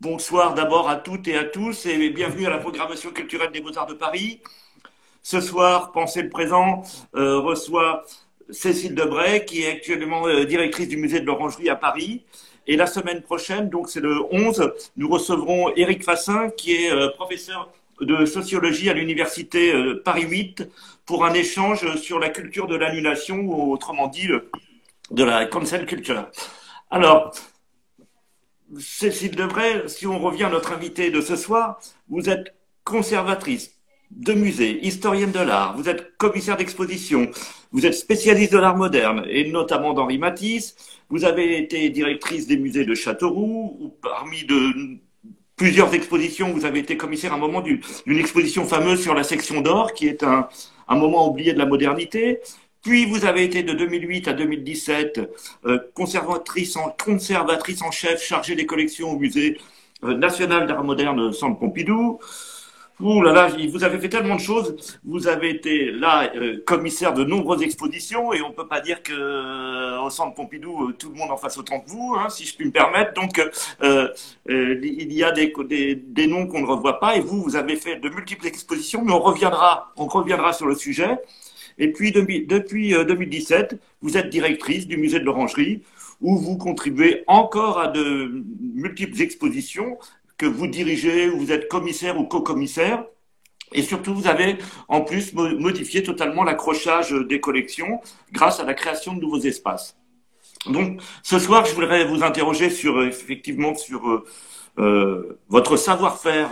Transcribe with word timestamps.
Bonsoir 0.00 0.54
d'abord 0.54 0.88
à 0.88 0.96
toutes 0.96 1.28
et 1.28 1.36
à 1.36 1.44
tous 1.44 1.84
et 1.84 2.08
bienvenue 2.08 2.46
à 2.46 2.48
la 2.48 2.56
programmation 2.56 3.10
culturelle 3.10 3.52
des 3.52 3.60
Beaux-Arts 3.60 3.86
de 3.86 3.92
Paris. 3.92 4.40
Ce 5.22 5.42
soir, 5.42 5.92
Pensez 5.92 6.22
le 6.22 6.30
présent 6.30 6.84
euh, 7.14 7.38
reçoit 7.38 8.06
Cécile 8.48 8.94
Debray, 8.94 9.44
qui 9.44 9.60
est 9.60 9.72
actuellement 9.72 10.26
euh, 10.26 10.46
directrice 10.46 10.88
du 10.88 10.96
musée 10.96 11.20
de 11.20 11.26
l'Orangerie 11.26 11.68
à 11.68 11.76
Paris. 11.76 12.22
Et 12.66 12.76
la 12.76 12.86
semaine 12.86 13.20
prochaine, 13.20 13.68
donc 13.68 13.90
c'est 13.90 14.00
le 14.00 14.22
11, 14.32 14.72
nous 14.96 15.08
recevrons 15.10 15.68
Éric 15.76 16.02
Fassin, 16.02 16.48
qui 16.48 16.76
est 16.76 16.90
euh, 16.90 17.10
professeur 17.10 17.70
de 18.00 18.24
sociologie 18.24 18.88
à 18.88 18.94
l'université 18.94 19.74
Paris 20.02 20.24
8 20.26 20.66
pour 21.04 21.26
un 21.26 21.34
échange 21.34 21.96
sur 21.96 22.18
la 22.18 22.30
culture 22.30 22.68
de 22.68 22.74
l'annulation, 22.74 23.40
ou 23.40 23.70
autrement 23.70 24.08
dit, 24.08 24.28
de 25.10 25.24
la 25.24 25.44
cancel 25.44 25.84
culture. 25.84 26.26
Alors, 26.90 27.34
Cécile 28.78 29.34
Debray, 29.34 29.88
si 29.88 30.06
on 30.06 30.18
revient 30.18 30.44
à 30.44 30.50
notre 30.50 30.72
invité 30.72 31.10
de 31.10 31.20
ce 31.20 31.34
soir, 31.34 31.80
vous 32.08 32.28
êtes 32.30 32.54
conservatrice 32.84 33.72
de 34.12 34.32
musée, 34.32 34.84
historienne 34.86 35.32
de 35.32 35.40
l'art, 35.40 35.76
vous 35.76 35.88
êtes 35.88 36.16
commissaire 36.18 36.56
d'exposition, 36.56 37.30
vous 37.72 37.84
êtes 37.86 37.94
spécialiste 37.94 38.52
de 38.52 38.58
l'art 38.58 38.76
moderne, 38.76 39.24
et 39.28 39.50
notamment 39.50 39.92
d'Henri 39.92 40.18
Matisse, 40.18 40.76
vous 41.08 41.24
avez 41.24 41.58
été 41.58 41.90
directrice 41.90 42.46
des 42.46 42.56
musées 42.56 42.84
de 42.84 42.94
Châteauroux, 42.94 43.76
ou 43.80 43.88
parmi 43.88 44.44
de 44.44 44.98
plusieurs 45.56 45.92
expositions, 45.94 46.52
vous 46.52 46.64
avez 46.64 46.78
été 46.78 46.96
commissaire 46.96 47.32
à 47.32 47.36
un 47.36 47.38
moment 47.38 47.60
d'une 47.60 48.18
exposition 48.18 48.66
fameuse 48.66 49.02
sur 49.02 49.14
la 49.14 49.24
section 49.24 49.60
d'or, 49.60 49.92
qui 49.92 50.06
est 50.06 50.22
un 50.22 50.48
moment 50.88 51.28
oublié 51.28 51.52
de 51.52 51.58
la 51.58 51.66
modernité. 51.66 52.40
Puis 52.82 53.04
vous 53.04 53.26
avez 53.26 53.44
été 53.44 53.62
de 53.62 53.74
2008 53.74 54.28
à 54.28 54.32
2017 54.32 55.20
euh, 55.66 55.78
conservatrice, 55.94 56.76
en, 56.76 56.94
conservatrice 57.02 57.82
en 57.82 57.90
chef 57.90 58.22
chargée 58.22 58.54
des 58.54 58.64
collections 58.66 59.10
au 59.10 59.18
musée 59.18 59.58
euh, 60.02 60.14
national 60.14 60.66
d'art 60.66 60.82
moderne 60.82 61.32
Centre 61.32 61.58
Pompidou. 61.58 62.18
Ouh 63.00 63.22
là 63.22 63.32
là, 63.32 63.48
vous 63.70 63.84
avez 63.84 63.98
fait 63.98 64.08
tellement 64.08 64.36
de 64.36 64.40
choses. 64.40 64.98
Vous 65.04 65.26
avez 65.26 65.50
été 65.50 65.90
là 65.90 66.30
euh, 66.34 66.62
commissaire 66.66 67.12
de 67.12 67.24
nombreuses 67.24 67.62
expositions 67.62 68.32
et 68.32 68.40
on 68.40 68.52
peut 68.52 68.66
pas 68.66 68.80
dire 68.80 69.02
que 69.02 69.12
euh, 69.12 70.00
au 70.00 70.08
Centre 70.08 70.34
Pompidou 70.34 70.92
tout 70.92 71.10
le 71.10 71.16
monde 71.16 71.30
en 71.30 71.36
fasse 71.36 71.58
autant 71.58 71.80
que 71.80 71.90
vous, 71.90 72.14
hein, 72.18 72.30
si 72.30 72.46
je 72.46 72.56
puis 72.56 72.66
me 72.66 72.70
permettre. 72.70 73.12
Donc 73.12 73.42
il 74.48 75.12
y 75.12 75.22
a 75.22 75.32
des, 75.32 75.52
des, 75.68 75.94
des 75.96 76.26
noms 76.26 76.46
qu'on 76.46 76.60
ne 76.60 76.66
revoit 76.66 76.98
pas 76.98 77.16
et 77.16 77.20
vous 77.20 77.42
vous 77.42 77.56
avez 77.56 77.76
fait 77.76 77.96
de 77.96 78.08
multiples 78.08 78.46
expositions, 78.46 79.02
mais 79.04 79.12
on 79.12 79.20
reviendra, 79.20 79.92
on 79.96 80.06
reviendra 80.06 80.54
sur 80.54 80.66
le 80.66 80.74
sujet. 80.74 81.18
Et 81.80 81.90
puis, 81.90 82.12
depuis 82.12 82.90
2017, 82.90 83.72
euh, 83.72 83.76
vous 84.02 84.18
êtes 84.18 84.28
directrice 84.28 84.86
du 84.86 84.98
musée 84.98 85.18
de 85.18 85.24
l'Orangerie, 85.24 85.82
où 86.20 86.36
vous 86.36 86.58
contribuez 86.58 87.24
encore 87.26 87.80
à 87.80 87.88
de 87.88 88.44
multiples 88.74 89.20
expositions 89.22 89.98
que 90.36 90.44
vous 90.44 90.66
dirigez, 90.66 91.30
où 91.30 91.38
vous 91.38 91.52
êtes 91.52 91.68
commissaire 91.68 92.20
ou 92.20 92.24
co-commissaire. 92.24 93.04
Et 93.72 93.82
surtout, 93.82 94.14
vous 94.14 94.26
avez 94.26 94.56
en 94.88 95.00
plus 95.00 95.32
modifié 95.32 96.02
totalement 96.02 96.44
l'accrochage 96.44 97.12
des 97.12 97.40
collections 97.40 98.00
grâce 98.30 98.60
à 98.60 98.64
la 98.64 98.74
création 98.74 99.14
de 99.14 99.20
nouveaux 99.20 99.40
espaces. 99.40 99.96
Donc, 100.66 101.00
ce 101.22 101.38
soir, 101.38 101.64
je 101.64 101.74
voudrais 101.74 102.04
vous 102.04 102.22
interroger 102.22 102.68
sur 102.68 103.02
effectivement 103.02 103.74
sur 103.74 104.06
euh, 104.06 104.24
euh 104.78 105.38
votre 105.48 105.76
savoir-faire 105.76 106.50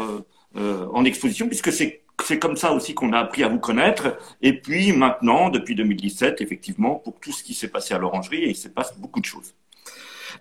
euh, 0.57 0.87
en 0.93 1.05
exposition, 1.05 1.49
puisque 1.49 1.73
c'est 1.73 2.03
c'est 2.25 2.39
comme 2.39 2.57
ça 2.57 2.73
aussi 2.73 2.95
qu'on 2.95 3.13
a 3.13 3.19
appris 3.19 3.45
à 3.45 3.49
vous 3.49 3.59
connaître. 3.59 4.19
Et 4.43 4.61
puis 4.61 4.93
maintenant, 4.93 5.51
depuis 5.51 5.75
2017, 5.75 6.41
effectivement, 6.41 6.97
pour 6.97 7.19
tout 7.21 7.33
ce 7.33 7.43
qui 7.43 7.55
s'est 7.55 7.69
passé 7.69 7.95
à 7.95 7.99
l'orangerie, 7.99 8.45
et 8.45 8.51
il 8.51 8.57
se 8.57 8.69
passe 8.69 8.97
beaucoup 8.99 9.21
de 9.21 9.25
choses. 9.25 9.55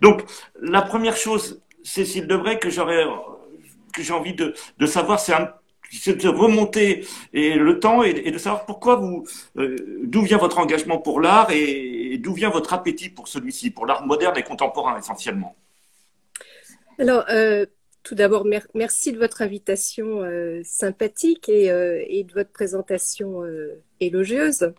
Donc, 0.00 0.22
la 0.60 0.82
première 0.82 1.16
chose, 1.16 1.62
Cécile 1.82 2.26
Debray, 2.26 2.58
que 2.58 2.70
j'aurais, 2.70 3.04
que 3.92 4.02
j'ai 4.02 4.12
envie 4.12 4.34
de, 4.34 4.54
savoir, 4.86 5.20
c'est 5.20 6.16
de 6.16 6.28
remonter 6.28 7.06
et 7.32 7.54
le 7.54 7.80
temps 7.80 8.02
et, 8.02 8.30
de 8.30 8.38
savoir 8.38 8.66
pourquoi 8.66 8.96
vous, 8.96 9.24
euh, 9.56 9.76
d'où 10.04 10.22
vient 10.22 10.38
votre 10.38 10.58
engagement 10.58 10.98
pour 10.98 11.20
l'art 11.20 11.50
et, 11.50 12.18
d'où 12.18 12.34
vient 12.34 12.50
votre 12.50 12.74
appétit 12.74 13.08
pour 13.08 13.28
celui-ci, 13.28 13.70
pour 13.70 13.86
l'art 13.86 14.04
moderne 14.06 14.36
et 14.36 14.42
contemporain 14.42 14.98
essentiellement. 14.98 15.56
Alors, 16.98 17.24
euh, 17.30 17.64
tout 18.08 18.14
d'abord, 18.14 18.46
merci 18.72 19.12
de 19.12 19.18
votre 19.18 19.42
invitation 19.42 20.22
euh, 20.22 20.62
sympathique 20.64 21.50
et, 21.50 21.70
euh, 21.70 22.02
et, 22.06 22.24
de 22.24 22.32
votre 22.32 22.50
présentation 22.50 23.44
euh, 23.44 23.82
élogieuse. 24.00 24.72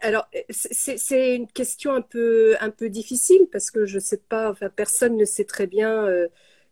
alors, 0.00 0.26
c'est 0.48 1.36
une 1.36 1.46
question 1.46 1.92
un 1.92 2.00
peu, 2.00 2.56
difficile 2.88 3.48
parce 3.52 3.70
que 3.70 3.84
je 3.84 3.96
ne 3.96 4.00
sais 4.00 4.16
pas, 4.16 4.50
enfin, 4.50 4.70
personne 4.70 5.18
ne 5.18 5.26
sait 5.26 5.44
très 5.44 5.66
bien 5.66 6.06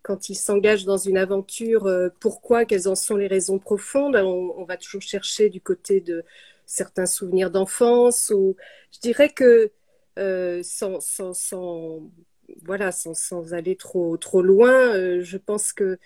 quand 0.00 0.30
il 0.30 0.34
s'engage 0.34 0.86
dans 0.86 0.96
une 0.96 1.18
aventure 1.18 1.90
pourquoi, 2.18 2.64
quelles 2.64 2.88
en 2.88 2.94
sont 2.94 3.16
les 3.16 3.26
raisons 3.26 3.58
profondes. 3.58 4.16
On, 4.16 4.54
on 4.56 4.64
va 4.64 4.78
toujours 4.78 5.02
chercher 5.02 5.50
du 5.50 5.60
côté 5.60 6.00
de 6.00 6.24
certains 6.64 7.06
souvenirs 7.06 7.50
d'enfance 7.50 8.32
ou 8.34 8.56
je 8.92 9.00
dirais 9.00 9.28
que 9.28 9.72
sans, 10.62 11.00
sans, 11.00 11.34
sans 11.34 12.10
voilà, 12.64 12.92
sans, 12.92 13.52
aller 13.54 13.76
trop, 13.76 14.16
trop 14.16 14.42
loin, 14.42 14.72
euh, 14.94 15.20
je 15.22 15.36
pense 15.36 15.72
qu'il 15.72 15.98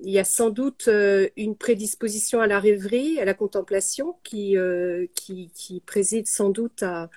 y 0.00 0.18
a 0.18 0.24
sans 0.24 0.50
doute 0.50 0.88
euh, 0.88 1.28
une 1.36 1.56
prédisposition 1.56 2.40
à 2.40 2.46
la 2.46 2.60
rêverie, 2.60 3.20
à 3.20 3.24
la 3.24 3.34
contemplation, 3.34 4.16
qui, 4.24 4.56
euh, 4.56 5.06
qui, 5.14 5.82
préside 5.86 6.26
sans 6.26 6.50
doute 6.50 6.82
à, 6.82 7.10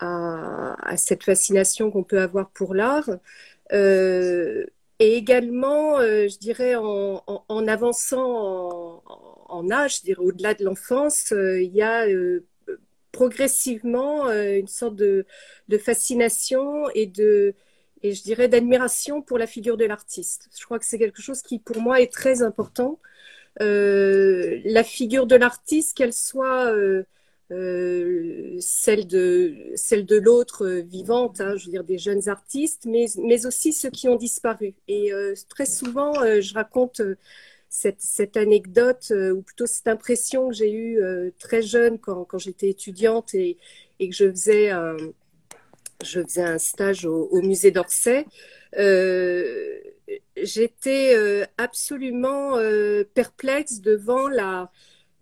à, 0.00 0.96
cette 0.96 1.24
fascination 1.24 1.90
qu'on 1.90 2.04
peut 2.04 2.20
avoir 2.20 2.50
pour 2.50 2.74
l'art. 2.74 3.10
et 3.72 4.66
également, 5.16 6.00
je 6.00 6.38
dirais, 6.38 6.74
en, 6.76 7.22
en, 7.26 7.68
avançant 7.68 9.02
en, 9.48 9.70
âge, 9.70 9.98
je 9.98 10.02
dirais 10.02 10.22
au-delà 10.22 10.54
de 10.54 10.64
l'enfance, 10.64 11.32
il 11.32 11.70
y 11.74 11.82
a 11.82 12.06
progressivement 13.12 14.30
une 14.30 14.68
sorte 14.68 14.96
de, 14.96 15.26
de 15.68 15.78
fascination 15.78 16.88
et 16.94 17.06
de, 17.06 17.54
et 18.02 18.12
je 18.12 18.22
dirais 18.22 18.48
d'admiration 18.48 19.22
pour 19.22 19.38
la 19.38 19.46
figure 19.46 19.76
de 19.76 19.84
l'artiste. 19.84 20.48
Je 20.58 20.64
crois 20.64 20.78
que 20.78 20.84
c'est 20.84 20.98
quelque 20.98 21.22
chose 21.22 21.42
qui 21.42 21.58
pour 21.58 21.80
moi 21.80 22.00
est 22.00 22.12
très 22.12 22.42
important. 22.42 22.98
Euh, 23.60 24.60
la 24.64 24.84
figure 24.84 25.26
de 25.26 25.36
l'artiste, 25.36 25.96
qu'elle 25.96 26.12
soit 26.12 26.72
euh, 26.72 27.04
euh, 27.50 28.56
celle 28.60 29.06
de 29.06 29.56
celle 29.74 30.06
de 30.06 30.16
l'autre 30.16 30.66
vivante, 30.66 31.40
hein, 31.40 31.56
je 31.56 31.66
veux 31.66 31.72
dire 31.72 31.84
des 31.84 31.98
jeunes 31.98 32.28
artistes, 32.28 32.86
mais 32.86 33.06
mais 33.18 33.46
aussi 33.46 33.72
ceux 33.72 33.90
qui 33.90 34.08
ont 34.08 34.16
disparu. 34.16 34.74
Et 34.88 35.12
très 35.48 35.66
souvent, 35.66 36.12
je 36.14 36.54
raconte 36.54 37.02
cette, 37.68 38.00
cette 38.00 38.36
anecdote 38.36 39.12
ou 39.34 39.42
plutôt 39.42 39.66
cette 39.66 39.88
impression 39.88 40.48
que 40.48 40.54
j'ai 40.54 40.72
eue 40.72 41.00
très 41.38 41.62
jeune 41.62 41.98
quand, 41.98 42.24
quand 42.24 42.38
j'étais 42.38 42.68
étudiante 42.70 43.34
et, 43.34 43.56
et 43.98 44.08
que 44.08 44.14
je 44.14 44.30
faisais 44.30 44.70
un 44.70 44.96
je 46.04 46.22
faisais 46.22 46.42
un 46.42 46.58
stage 46.58 47.04
au, 47.04 47.40
musée 47.42 47.70
d'Orsay. 47.70 48.26
Euh, 48.78 49.78
j'étais 50.36 51.14
euh, 51.14 51.44
absolument 51.58 52.56
euh, 52.56 53.04
perplexe 53.14 53.80
devant 53.80 54.28
la, 54.28 54.70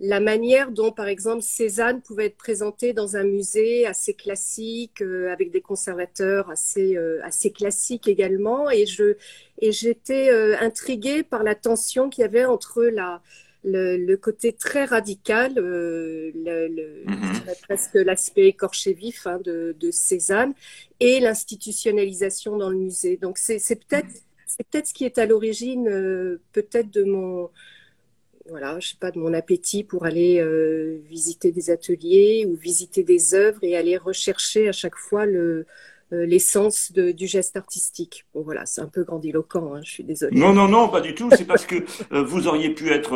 manière 0.00 0.71
dont, 0.71 0.93
par 0.93 1.09
exemple, 1.09 1.43
Cézanne 1.43 2.03
pouvait 2.03 2.27
être 2.27 2.37
présentée 2.37 2.93
dans 2.93 3.16
un 3.16 3.25
musée 3.25 3.87
assez 3.87 4.15
classique, 4.15 5.03
avec 5.03 5.50
des 5.50 5.61
conservateurs 5.61 6.50
assez, 6.50 6.97
classiques 7.55 8.09
également. 8.09 8.71
Et 8.71 8.87
je 8.87 9.16
et 9.60 9.72
j'étais 9.72 10.31
intriguée 10.60 11.25
par 11.25 11.43
la 11.43 11.56
tension 11.56 12.10
qu'il 12.10 12.22
y 12.22 12.25
avait 12.25 12.45
entre 12.45 12.84
la, 12.84 13.22
le, 13.64 14.16
côté 14.16 14.52
très 14.52 14.84
radical, 14.84 15.54
euh, 15.58 16.30
le, 16.34 17.04
mm-hmm. 17.06 17.60
presque 17.62 17.94
l'aspect 17.94 18.46
écorché 18.46 18.92
vif 18.92 19.26
hein, 19.26 19.41
de, 19.44 19.74
Cézanne 19.91 20.54
et 21.00 21.20
l'institutionnalisation 21.20 22.56
dans 22.56 22.70
le 22.70 22.76
musée. 22.76 23.16
Donc 23.16 23.38
c'est 23.38 23.58
peut-être 23.58 24.08
c'est 24.47 24.66
peut-être 24.70 24.86
ce 24.86 24.94
qui 24.94 25.04
est 25.04 25.18
à 25.18 25.27
l'origine 25.27 25.88
euh, 25.88 26.41
peut-être 26.53 26.91
de 26.91 27.04
mon 27.04 27.50
voilà, 28.48 28.80
je 28.80 28.88
sais 28.88 28.97
pas, 28.98 29.10
de 29.10 29.18
mon 29.18 29.34
appétit 29.34 29.84
pour 29.84 30.06
aller 30.06 30.41
euh, 30.41 31.03
visiter 31.06 31.53
des 31.53 31.68
ateliers 31.68 32.47
ou 32.48 32.56
visiter 32.56 33.03
des 33.03 33.34
œuvres 33.34 33.62
et 33.62 33.77
aller 33.77 33.98
rechercher 33.98 34.68
à 34.68 34.72
chaque 34.72 34.97
fois 34.97 35.27
le, 35.27 35.66
l'essence 36.10 36.93
du 36.93 37.27
geste 37.27 37.57
artistique. 37.57 38.25
Bon 38.34 38.43
voilà, 38.43 38.65
c'est 38.66 38.81
un 38.81 38.87
peu 38.87 39.05
grandiloquent, 39.05 39.75
hein, 39.75 39.81
je 39.84 39.91
suis 39.91 40.05
désolée. 40.05 40.39
Non, 40.39 40.53
non, 40.53 40.69
non, 40.69 40.89
pas 40.89 41.01
du 41.01 41.15
tout. 41.15 41.28
C'est 41.37 41.47
parce 41.47 41.66
que 41.66 41.84
euh, 42.13 42.22
vous 42.22 42.47
auriez 42.47 42.71
pu 42.71 42.91
être, 42.91 43.15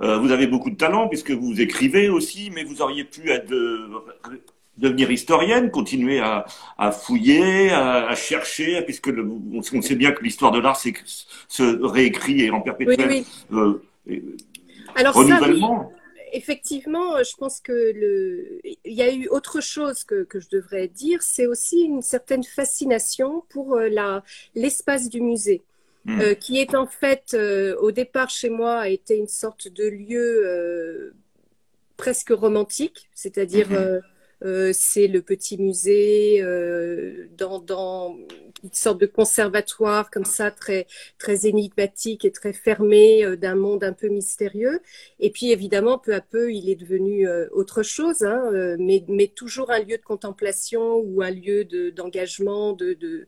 euh, 0.00 0.18
vous 0.18 0.30
avez 0.30 0.46
beaucoup 0.46 0.70
de 0.70 0.76
talent 0.76 1.08
puisque 1.08 1.30
vous 1.30 1.60
écrivez 1.60 2.08
aussi, 2.08 2.50
mais 2.54 2.64
vous 2.64 2.82
auriez 2.82 3.04
pu 3.04 3.30
être 3.30 3.50
devenir 4.76 5.10
historienne, 5.10 5.70
continuer 5.70 6.20
à, 6.20 6.46
à 6.78 6.90
fouiller, 6.90 7.70
à, 7.70 8.14
chercher, 8.14 8.82
puisque 8.82 9.08
le, 9.08 9.28
on, 9.52 9.62
sait 9.62 9.94
bien 9.94 10.12
que 10.12 10.22
l'histoire 10.22 10.52
de 10.52 10.58
l'art 10.58 10.76
c'est 10.76 10.94
se 11.04 11.82
réécrit 11.84 12.42
et 12.42 12.50
en 12.50 12.60
perpétuel 12.60 13.24
Alors 14.94 15.14
renouvellement 15.14 15.92
effectivement, 16.32 17.22
je 17.22 17.34
pense 17.36 17.60
que 17.60 17.72
le, 17.72 18.60
il 18.64 18.92
y 18.92 19.02
a 19.02 19.12
eu 19.12 19.28
autre 19.28 19.60
chose 19.60 20.04
que, 20.04 20.24
que 20.24 20.40
je 20.40 20.48
devrais 20.48 20.88
dire, 20.88 21.22
c'est 21.22 21.46
aussi 21.46 21.82
une 21.82 22.02
certaine 22.02 22.44
fascination 22.44 23.44
pour 23.48 23.76
euh, 23.76 23.88
la 23.88 24.22
l'espace 24.54 25.08
du 25.08 25.20
musée. 25.20 25.62
hmm. 26.06 26.34
qui 26.40 26.58
est 26.58 26.74
en 26.74 26.86
fait, 26.86 27.36
au 27.78 27.92
départ 27.92 28.30
chez 28.30 28.48
moi, 28.48 28.80
a 28.80 28.88
été 28.88 29.16
une 29.16 29.28
sorte 29.28 29.68
de 29.68 29.84
lieu 29.84 31.12
presque 31.98 32.30
romantique, 32.30 33.10
c'est-à-dire 33.14 33.70
hmm. 33.70 34.00
Euh, 34.42 34.70
c'est 34.72 35.06
le 35.06 35.20
petit 35.22 35.58
musée 35.58 36.40
euh, 36.42 37.28
dans, 37.36 37.58
dans, 37.60 38.16
une 38.62 38.72
sorte 38.72 39.00
de 39.00 39.06
conservatoire 39.06 40.10
comme 40.10 40.24
ça, 40.24 40.50
très, 40.50 40.86
très 41.18 41.46
énigmatique 41.46 42.24
et 42.24 42.30
très 42.30 42.52
fermé 42.52 43.24
euh, 43.24 43.36
d'un 43.36 43.54
monde 43.54 43.84
un 43.84 43.92
peu 43.92 44.08
mystérieux. 44.08 44.80
Et 45.18 45.30
puis 45.30 45.50
évidemment, 45.50 45.98
peu 45.98 46.14
à 46.14 46.20
peu, 46.20 46.52
il 46.52 46.68
est 46.70 46.76
devenu 46.76 47.28
autre 47.52 47.82
chose, 47.82 48.22
hein, 48.22 48.76
mais, 48.78 49.04
mais 49.08 49.28
toujours 49.28 49.70
un 49.70 49.80
lieu 49.80 49.96
de 49.96 50.02
contemplation 50.02 50.96
ou 50.96 51.22
un 51.22 51.30
lieu 51.30 51.64
d'engagement, 51.64 52.72
de, 52.72 52.94
de, 52.94 53.26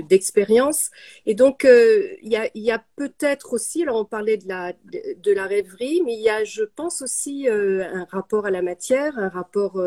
d'expérience. 0.00 0.90
et 1.26 1.34
donc, 1.34 1.64
il 1.64 2.28
y 2.28 2.36
a, 2.36 2.50
y 2.54 2.70
a 2.70 2.84
peut-être 2.96 3.52
aussi, 3.52 3.82
alors 3.82 4.00
on 4.00 4.04
parlait 4.04 4.36
de 4.36 4.48
la, 4.48 4.72
de, 4.92 5.32
la 5.32 5.46
rêverie, 5.46 6.02
mais 6.04 6.14
il 6.14 6.22
y 6.22 6.28
a, 6.28 6.44
je 6.44 6.62
pense 6.62 7.02
aussi, 7.02 7.48
un 7.48 8.04
rapport 8.10 8.46
à 8.46 8.50
la 8.50 8.62
matière, 8.62 9.18
un 9.18 9.28
rapport 9.28 9.80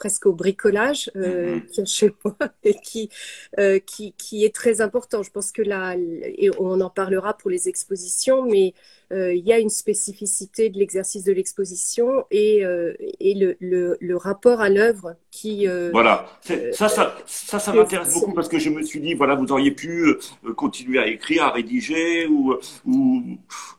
presque 0.00 0.24
au 0.24 0.32
bricolage 0.32 1.10
euh, 1.14 1.60
qui 1.70 1.82
est 1.82 1.86
chez 1.86 2.10
moi 2.24 2.36
et 2.64 2.74
qui, 2.74 3.10
euh, 3.58 3.78
qui, 3.78 4.14
qui, 4.14 4.44
est 4.46 4.54
très 4.54 4.80
important. 4.80 5.22
Je 5.22 5.30
pense 5.30 5.52
que 5.52 5.60
là, 5.60 5.94
et 5.96 6.50
on 6.58 6.80
en 6.80 6.88
parlera 6.88 7.36
pour 7.36 7.50
les 7.50 7.68
expositions, 7.68 8.42
mais 8.46 8.72
il 9.12 9.46
y 9.46 9.52
a 9.52 9.58
une 9.58 9.70
spécificité 9.70 10.70
de 10.70 10.78
l'exercice 10.78 11.24
de 11.24 11.32
l'exposition 11.32 12.24
et, 12.30 12.64
euh, 12.64 12.94
et 13.20 13.34
le, 13.34 13.56
le, 13.60 13.96
le, 14.00 14.16
rapport 14.16 14.60
à 14.60 14.68
l'œuvre 14.68 15.16
qui... 15.30 15.68
Euh, 15.68 15.90
voilà, 15.92 16.26
ça, 16.40 16.88
ça, 16.88 17.16
ça, 17.26 17.58
ça 17.58 17.72
m'intéresse 17.72 18.14
beaucoup 18.14 18.32
parce 18.32 18.48
que 18.48 18.58
je 18.58 18.70
me 18.70 18.82
suis 18.82 19.00
dit, 19.00 19.14
voilà, 19.14 19.34
vous 19.34 19.50
auriez 19.52 19.70
pu 19.70 20.14
continuer 20.56 20.98
à 20.98 21.06
écrire, 21.06 21.44
à 21.44 21.50
rédiger 21.50 22.26
ou, 22.26 22.54
ou, 22.86 23.22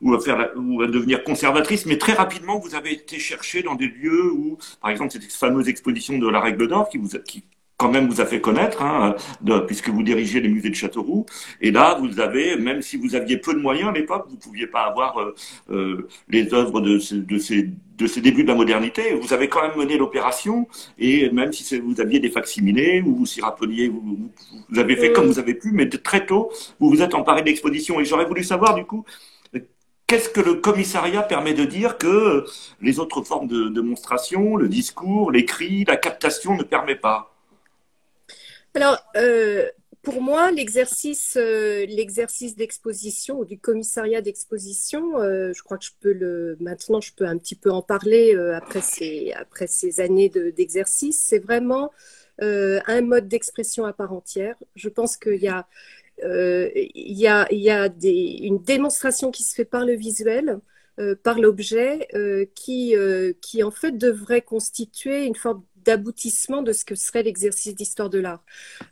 ou, 0.01 0.13
à, 0.13 0.19
faire 0.19 0.51
ou 0.56 0.81
à 0.81 0.88
devenir 0.88 1.24
conservatrice, 1.24 1.86
mais 1.86 1.98
très 1.98 2.13
rapidement, 2.13 2.60
vous 2.60 2.75
avez 2.75 2.94
été 2.94 3.19
chercher 3.19 3.63
dans 3.63 3.75
des 3.75 3.88
lieux 3.88 4.31
où, 4.31 4.57
par 4.81 4.92
exemple, 4.92 5.12
cette 5.12 5.31
fameuse 5.31 5.68
exposition 5.69 6.18
de 6.18 6.28
la 6.28 6.39
règle 6.39 6.68
d'or 6.68 6.89
qui 6.89 6.98
vous 6.98 7.10
qui, 7.25 7.44
quand 7.81 7.89
même 7.89 8.07
vous 8.07 8.22
a 8.22 8.28
fait 8.28 8.39
connaître, 8.39 8.83
hein, 8.83 9.16
puisque 9.66 9.89
vous 9.89 10.04
dirigez 10.04 10.39
les 10.39 10.50
musées 10.50 10.69
de 10.69 10.75
Châteauroux. 10.75 11.25
Et 11.62 11.72
là, 11.72 11.98
vous 12.00 12.19
avez, 12.19 12.56
même 12.56 12.83
si 12.83 12.95
vous 12.95 13.16
aviez 13.16 13.38
peu 13.38 13.56
de 13.56 13.60
moyens 13.60 13.89
à 13.89 13.92
l'époque, 13.92 14.25
vous 14.30 14.36
ne 14.36 14.39
pouviez 14.39 14.68
pas 14.68 14.83
avoir 14.83 15.19
euh, 15.19 15.33
euh, 15.72 16.07
les 16.30 16.54
œuvres 16.54 16.80
de, 16.80 17.00
de, 17.16 17.38
ces, 17.39 17.69
de 17.98 18.06
ces 18.06 18.22
débuts 18.22 18.44
de 18.44 18.50
la 18.50 18.54
modernité. 18.54 19.16
Vous 19.19 19.33
avez 19.33 19.48
quand 19.48 19.63
même 19.63 19.75
mené 19.75 19.98
l'opération, 19.98 20.68
et 21.00 21.31
même 21.31 21.51
si 21.51 21.80
vous 21.80 22.00
aviez 22.00 22.19
des 22.19 22.30
facsimilés, 22.30 23.01
ou 23.01 23.16
vous 23.16 23.25
s'y 23.25 23.42
rappeliez, 23.42 23.89
vous, 23.89 24.30
vous, 24.69 24.80
avez 24.80 24.95
fait 24.95 25.12
comme 25.12 25.25
vous 25.25 25.39
avez 25.39 25.56
pu, 25.56 25.72
mais 25.72 25.89
très 25.89 26.28
tôt, 26.28 26.51
vous 26.80 26.88
vous 26.88 27.01
êtes 27.01 27.16
emparé 27.16 27.42
d'exposition. 27.42 28.00
Et 28.00 28.06
j'aurais 28.06 28.25
voulu 28.25 28.44
savoir, 28.44 28.75
du 28.75 28.86
coup, 28.86 29.06
Qu'est-ce 30.06 30.28
que 30.28 30.42
le 30.42 30.56
commissariat 30.56 31.22
permet 31.22 31.54
de 31.54 31.63
dire 31.63 31.98
que 31.98 32.44
les 32.81 33.00
autres 33.00 33.22
formes 33.22 33.48
de 33.48 33.69
démonstration, 33.69 34.57
le 34.57 34.68
discours, 34.68 35.31
l'écrit, 35.31 35.86
la 35.86 35.95
captation 35.95 36.57
ne 36.57 36.63
permet 36.63 36.95
pas? 36.95 37.31
Alors, 38.73 39.00
euh, 39.18 39.69
pour 40.01 40.21
moi, 40.21 40.51
l'exercice, 40.51 41.38
euh, 41.38 41.85
l'exercice 41.88 42.56
d'exposition 42.56 43.39
ou 43.39 43.45
du 43.45 43.59
commissariat 43.59 44.21
d'exposition, 44.21 45.19
euh, 45.19 45.51
je 45.53 45.62
crois 45.62 45.77
que 45.77 45.85
je 45.85 45.91
peux 46.00 46.13
le, 46.13 46.57
maintenant, 46.59 47.01
je 47.01 47.13
peux 47.13 47.25
un 47.25 47.38
petit 47.38 47.56
peu 47.56 47.69
en 47.71 47.81
parler 47.81 48.35
après 48.56 48.81
ces, 48.81 49.33
après 49.33 49.68
ces 49.68 50.00
années 50.00 50.29
d'exercice. 50.29 51.21
c'est 51.21 51.39
vraiment 51.39 51.91
un 52.39 53.01
mode 53.01 53.27
d'expression 53.27 53.85
à 53.85 53.94
part 53.94 54.13
entière. 54.13 54.56
Je 54.75 54.89
pense 54.89 55.15
qu'il 55.18 55.35
y 55.35 55.47
a, 55.47 55.68
il 56.23 57.18
y 57.19 57.27
a, 57.27 57.47
y 57.51 57.69
a 57.69 57.89
des, 57.89 58.39
une 58.44 58.62
démonstration 58.63 59.31
qui 59.31 59.44
se 59.44 59.53
fait 59.53 59.65
par 59.65 59.85
le 59.85 59.94
visuel. 59.94 60.59
par 61.23 61.39
l'objet 61.39 62.07
qui, 62.56 62.95
qui 63.41 63.63
en 63.63 63.71
fait 63.71 63.91
devrait 63.97 64.41
constituer 64.41 65.25
une 65.25 65.35
forme 65.35 65.63
d'aboutissement 65.83 66.62
de 66.62 66.74
ce 66.74 66.86
que 66.86 66.95
serait 66.95 67.24
l'exercice 67.24 67.75
d'histoire 67.75 68.10
de 68.10 68.19
l'art. 68.19 68.44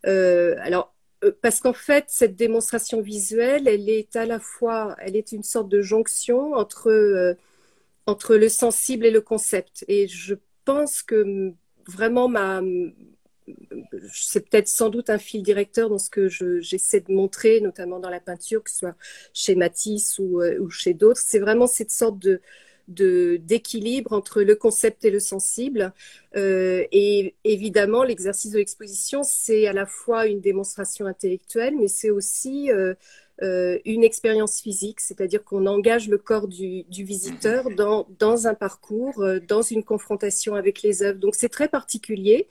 Euh, 0.06 0.56
alors, 0.60 0.94
euh, 1.24 1.32
parce 1.42 1.60
qu'en 1.60 1.74
fait, 1.74 2.06
cette 2.08 2.36
démonstration 2.36 3.02
visuelle, 3.02 3.68
elle 3.68 3.90
est 3.90 4.16
à 4.16 4.26
la 4.26 4.40
fois, 4.40 4.96
elle 5.00 5.16
est 5.16 5.32
une 5.32 5.44
sorte 5.44 5.70
de 5.70 5.82
jonction 5.82 6.54
entre, 6.54 6.90
euh, 6.90 7.34
entre 8.06 8.36
le 8.36 8.50
sensible 8.50 9.06
et 9.06 9.12
le 9.12 9.22
concept. 9.22 9.86
Et 9.88 10.08
je 10.08 10.36
pense 10.66 11.02
que 11.02 11.54
vraiment 11.88 12.28
ma, 12.28 12.62
c'est 14.14 14.48
peut-être 14.48 14.68
sans 14.68 14.90
doute 14.90 15.10
un 15.10 15.18
fil 15.18 15.42
directeur 15.42 15.90
dans 15.90 15.98
ce 15.98 16.10
que 16.10 16.28
j'essaie 16.28 17.02
de 17.02 17.12
montrer, 17.12 17.62
notamment 17.62 18.00
dans 18.00 18.10
la 18.10 18.20
peinture, 18.20 18.64
que 18.64 18.70
ce 18.70 18.78
soit 18.78 18.96
chez 19.34 19.56
Matisse 19.56 20.20
ou, 20.20 20.42
ou 20.42 20.70
chez 20.70 20.94
d'autres. 20.94 21.22
C'est 21.24 21.40
vraiment 21.40 21.68
cette 21.68 21.92
sorte 21.92 22.20
de, 22.20 22.42
d'équilibre 22.90 24.14
entre 24.14 24.42
le 24.42 24.56
concept 24.56 25.06
et 25.06 25.12
le 25.12 25.20
sensible. 25.20 25.94
Euh, 26.36 26.84
et 26.92 27.36
évidemment, 27.44 28.04
l'exercice 28.04 28.52
de 28.52 28.58
l'exposition, 28.58 29.22
c'est 29.24 29.68
à 29.68 29.74
la 29.74 29.86
fois 29.86 30.28
une 30.28 30.42
démonstration 30.42 31.06
intellectuelle, 31.06 31.76
mais 31.78 31.88
c'est 31.88 32.10
aussi 32.10 32.72
euh, 32.72 32.94
euh, 33.42 33.80
une 33.86 34.04
expérience 34.04 34.60
physique, 34.60 35.00
c'est-à-dire 35.00 35.44
qu'on 35.44 35.66
engage 35.66 36.10
le 36.10 36.18
corps 36.18 36.48
du, 36.48 36.84
du 36.84 37.04
visiteur 37.04 37.70
dans, 37.72 38.08
dans, 38.20 38.48
un 38.48 38.56
parcours, 38.56 39.24
dans 39.48 39.62
une 39.62 39.84
confrontation 39.84 40.56
avec 40.56 40.82
les 40.82 41.04
œuvres. 41.04 41.20
Donc 41.20 41.36
c'est 41.36 41.50
très 41.50 41.68
particulier. 41.68 42.50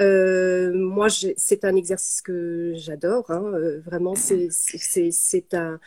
Euh, 0.00 0.72
moi, 0.72 1.08
c'est 1.10 1.64
un 1.64 1.76
exercice 1.76 2.22
que 2.22 2.72
j'adore. 2.76 3.30
Hein. 3.30 3.52
Vraiment, 3.84 4.14
c'est 4.14 5.54
un. 5.54 5.80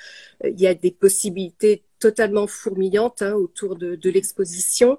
Il 0.43 0.59
y 0.59 0.67
a 0.67 0.73
des 0.73 0.91
possibilités 0.91 1.83
totalement 1.99 2.47
fourmillante 2.47 3.21
hein, 3.21 3.33
autour 3.33 3.75
de, 3.75 4.09
l'exposition. 4.09 4.97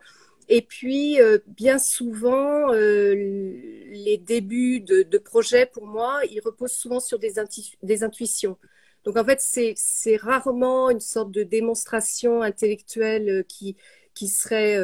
Et 0.49 0.63
puis, 0.63 1.21
euh, 1.21 1.39
bien 1.47 1.79
souvent, 1.79 2.73
euh, 2.73 3.15
les 3.15 4.19
débuts 4.19 4.81
de, 4.81 5.19
projets, 5.19 5.67
pour 5.67 5.87
moi, 5.87 6.21
ils 6.31 6.41
reposent 6.41 6.73
souvent 6.73 7.01
sur 7.01 7.19
des, 7.19 7.39
intuitions. 8.03 8.57
Donc, 9.05 9.17
en 9.17 9.25
fait, 9.25 9.41
c'est 9.41 10.17
rarement 10.17 10.91
une 10.91 11.01
sorte 11.01 11.31
de 11.31 11.43
démonstration 11.43 12.43
intellectuelle 12.43 13.29
euh, 13.29 13.43
qui, 13.43 13.77
qui 14.17 14.29
serait 14.29 14.77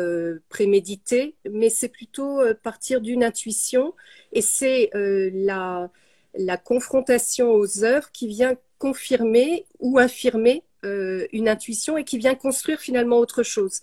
préméditée, 0.49 1.34
mais 1.50 1.70
c'est 1.70 1.88
plutôt 1.88 2.40
partir 2.62 3.00
d'une 3.00 3.25
intuition. 3.25 3.94
Et 4.32 4.43
c'est 4.43 4.90
la, 4.94 5.90
la 6.34 6.56
confrontation 6.56 7.50
aux 7.50 7.82
œuvres 7.82 8.11
qui 8.12 8.29
vient 8.29 8.56
confirmer 8.79 9.67
ou 9.79 9.99
infirmer 9.99 10.64
euh, 10.84 11.26
une 11.33 11.49
intuition 11.49 11.97
et 11.97 12.02
qui 12.02 12.18
vient 12.18 12.35
construire 12.35 12.80
finalement 12.80 13.18
autre 13.18 13.45
chose. 13.45 13.80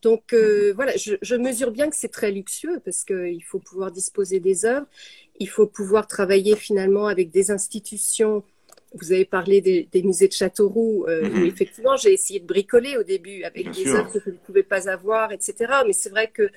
Donc 0.00 0.32
euh, 0.32 0.68
mhm. 0.68 0.74
voilà, 0.74 0.92
je, 0.96 1.34
mesure 1.34 1.70
bien 1.70 1.90
que 1.90 1.96
c'est 1.96 2.08
très 2.08 2.30
luxueux 2.30 2.80
parce 2.84 3.04
qu'il 3.04 3.44
faut 3.44 3.58
pouvoir 3.58 3.90
disposer 3.90 4.40
des 4.40 4.64
œuvres, 4.64 4.86
il 5.38 5.48
faut 5.48 5.66
pouvoir 5.66 6.06
travailler 6.06 6.56
finalement 6.56 7.06
avec 7.06 7.30
des 7.30 7.50
institutions. 7.50 8.42
Vous 8.94 9.12
avez 9.12 9.24
parlé 9.24 9.60
des, 9.60 10.02
musées 10.02 10.28
de 10.28 10.32
Châteauroux, 10.32 11.04
euh, 11.08 11.28
mhm. 11.28 11.46
effectivement 11.46 11.96
j'ai 11.96 12.12
essayé 12.12 12.40
de 12.40 12.46
bricoler 12.46 12.96
au 12.96 13.02
début 13.02 13.44
avec 13.44 13.70
des 13.70 13.88
œuvres 13.88 14.12
que 14.12 14.20
je 14.24 14.30
ne 14.30 14.36
pouvais 14.36 14.62
pas 14.62 14.88
avoir, 14.88 15.32
etc. 15.32 15.54
Mais 15.86 15.92
c'est 15.92 16.10
vrai 16.10 16.28
que 16.28 16.50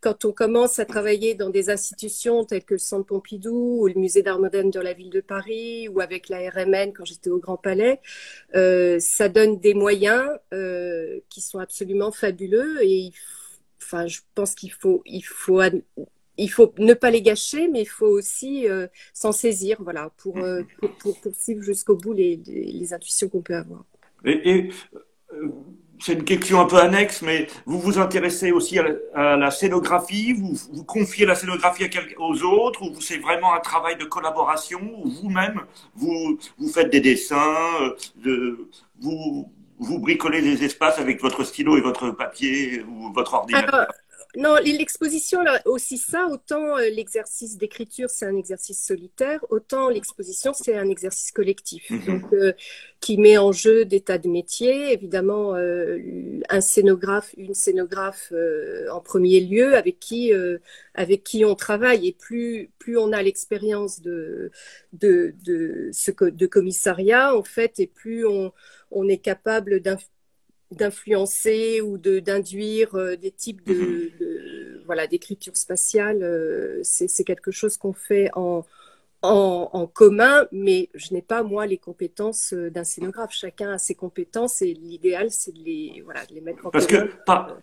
quand 0.00 0.24
on 0.24 0.32
commence 0.32 0.78
à 0.78 0.84
travailler 0.84 1.34
dans 1.34 1.50
des 1.50 1.70
institutions 1.70 2.44
telles 2.44 2.64
que 2.64 2.74
le 2.74 2.78
Centre 2.78 3.06
Pompidou 3.06 3.78
ou 3.80 3.86
le 3.88 3.94
Musée 3.94 4.22
d'art 4.22 4.38
moderne 4.38 4.70
de 4.70 4.80
la 4.80 4.92
ville 4.92 5.10
de 5.10 5.20
Paris 5.20 5.88
ou 5.88 6.00
avec 6.00 6.28
la 6.28 6.50
RMN 6.50 6.92
quand 6.92 7.04
j'étais 7.04 7.30
au 7.30 7.38
Grand 7.38 7.56
Palais, 7.56 8.00
euh, 8.54 8.98
ça 9.00 9.28
donne 9.28 9.58
des 9.58 9.74
moyens 9.74 10.28
euh, 10.52 11.18
qui 11.28 11.40
sont 11.40 11.58
absolument 11.58 12.12
fabuleux 12.12 12.84
et 12.84 13.10
enfin, 13.82 14.06
je 14.06 14.20
pense 14.34 14.54
qu'il 14.54 14.72
faut, 14.72 15.02
il 15.06 15.22
faut, 15.22 15.60
il 16.38 16.48
faut 16.48 16.72
ne 16.78 16.94
pas 16.94 17.10
les 17.10 17.22
gâcher, 17.22 17.68
mais 17.68 17.82
il 17.82 17.88
faut 17.88 18.06
aussi 18.06 18.68
euh, 18.68 18.86
s'en 19.12 19.32
saisir, 19.32 19.78
voilà, 19.80 20.10
pour, 20.16 20.38
pour, 20.98 21.20
poursuivre 21.20 21.62
jusqu'au 21.62 21.96
bout 21.96 22.12
les, 22.12 22.40
les, 22.46 22.92
intuitions 22.92 23.28
qu'on 23.28 23.42
peut 23.42 23.56
avoir. 23.56 23.84
Et, 24.24 24.50
et 24.50 24.70
c'est 26.00 26.12
une 26.14 26.24
question 26.24 26.60
un 26.60 26.66
peu 26.66 26.76
annexe, 26.76 27.22
mais 27.22 27.46
vous 27.64 27.78
vous 27.78 27.98
intéressez 27.98 28.52
aussi 28.52 28.78
à 28.78 29.36
la, 29.36 29.50
scénographie, 29.50 30.32
vous, 30.32 30.54
vous 30.72 30.84
confiez 30.84 31.26
la 31.26 31.34
scénographie 31.34 31.84
à 31.84 31.88
aux 32.18 32.42
autres, 32.42 32.82
ou 32.82 33.00
c'est 33.00 33.18
vraiment 33.18 33.54
un 33.54 33.60
travail 33.60 33.96
de 33.96 34.04
collaboration, 34.04 34.80
ou 35.02 35.10
vous-même, 35.10 35.62
vous, 35.94 36.38
vous 36.58 36.68
faites 36.68 36.90
des 36.90 37.00
dessins, 37.00 37.56
euh, 37.80 37.96
de, 38.16 38.68
vous, 39.00 39.50
vous 39.78 39.98
bricolez 39.98 40.42
des 40.42 40.64
espaces 40.64 40.98
avec 40.98 41.20
votre 41.20 41.44
stylo 41.44 41.76
et 41.76 41.80
votre 41.80 42.10
papier 42.10 42.82
ou 42.82 43.12
votre 43.12 43.34
ordinateur? 43.34 43.86
Non, 44.36 44.56
l'exposition, 44.56 45.40
aussi 45.64 45.96
ça, 45.96 46.26
autant 46.30 46.76
euh, 46.76 46.90
l'exercice 46.90 47.56
d'écriture, 47.56 48.10
c'est 48.10 48.26
un 48.26 48.36
exercice 48.36 48.84
solitaire, 48.84 49.42
autant 49.48 49.88
l'exposition, 49.88 50.52
c'est 50.52 50.76
un 50.76 50.90
exercice 50.90 51.32
collectif, 51.32 51.88
mhm. 51.88 52.04
donc, 52.06 52.32
euh, 52.34 52.52
qui 53.00 53.16
met 53.16 53.38
en 53.38 53.52
jeu 53.52 53.86
des 53.86 54.02
tas 54.02 54.18
de 54.18 54.28
métiers. 54.28 54.92
Évidemment, 54.92 55.54
euh, 55.54 55.98
un 56.50 56.60
scénographe, 56.60 57.34
une 57.38 57.54
scénographe 57.54 58.32
en 58.90 59.00
premier 59.00 59.40
lieu, 59.40 59.74
avec 59.74 59.98
qui, 60.00 60.32
avec 60.94 61.24
qui 61.24 61.44
on 61.44 61.54
travaille. 61.54 62.06
Et 62.06 62.12
plus, 62.12 62.70
plus 62.78 62.98
on 62.98 63.12
a 63.12 63.22
l'expérience 63.22 64.00
de, 64.00 64.50
de, 64.92 65.34
de, 65.44 65.88
ce, 65.92 66.10
de 66.10 66.46
commissariat, 66.46 67.34
en 67.34 67.42
fait, 67.42 67.78
et 67.78 67.86
plus 67.86 68.26
on, 68.26 68.52
on 68.90 69.08
est 69.08 69.18
capable 69.18 69.80
d'influencer 70.72 71.80
ou 71.80 71.96
d'induire 71.98 72.94
euh, 72.96 73.16
des 73.16 73.30
types 73.30 73.64
de, 73.66 73.74
mhm. 73.74 74.10
de 74.18 74.82
voilà 74.84 75.06
d'écriture 75.06 75.56
spatiale 75.56 76.22
euh, 76.22 76.80
c'est 76.82 77.24
quelque 77.24 77.52
chose 77.52 77.76
qu'on 77.76 77.92
fait 77.92 78.30
en, 78.34 78.64
en, 79.22 79.70
en 79.72 79.86
commun 79.86 80.46
mais 80.50 80.88
je 80.94 81.14
n'ai 81.14 81.22
pas 81.22 81.44
moi 81.44 81.66
les 81.66 81.78
compétences 81.78 82.52
euh, 82.52 82.68
d'un 82.68 82.82
scénographe 82.82 83.32
chacun 83.32 83.72
a 83.72 83.78
ses 83.78 83.94
compétences 83.94 84.60
et 84.60 84.74
l'idéal 84.74 85.30
c'est 85.30 85.52
de 85.52 85.62
les 85.62 86.02
voilà 86.04 86.26
de 86.26 86.34
les 86.34 86.40
mettre 86.40 86.66
en 86.66 86.70
parce 86.70 86.86
que 86.86 87.10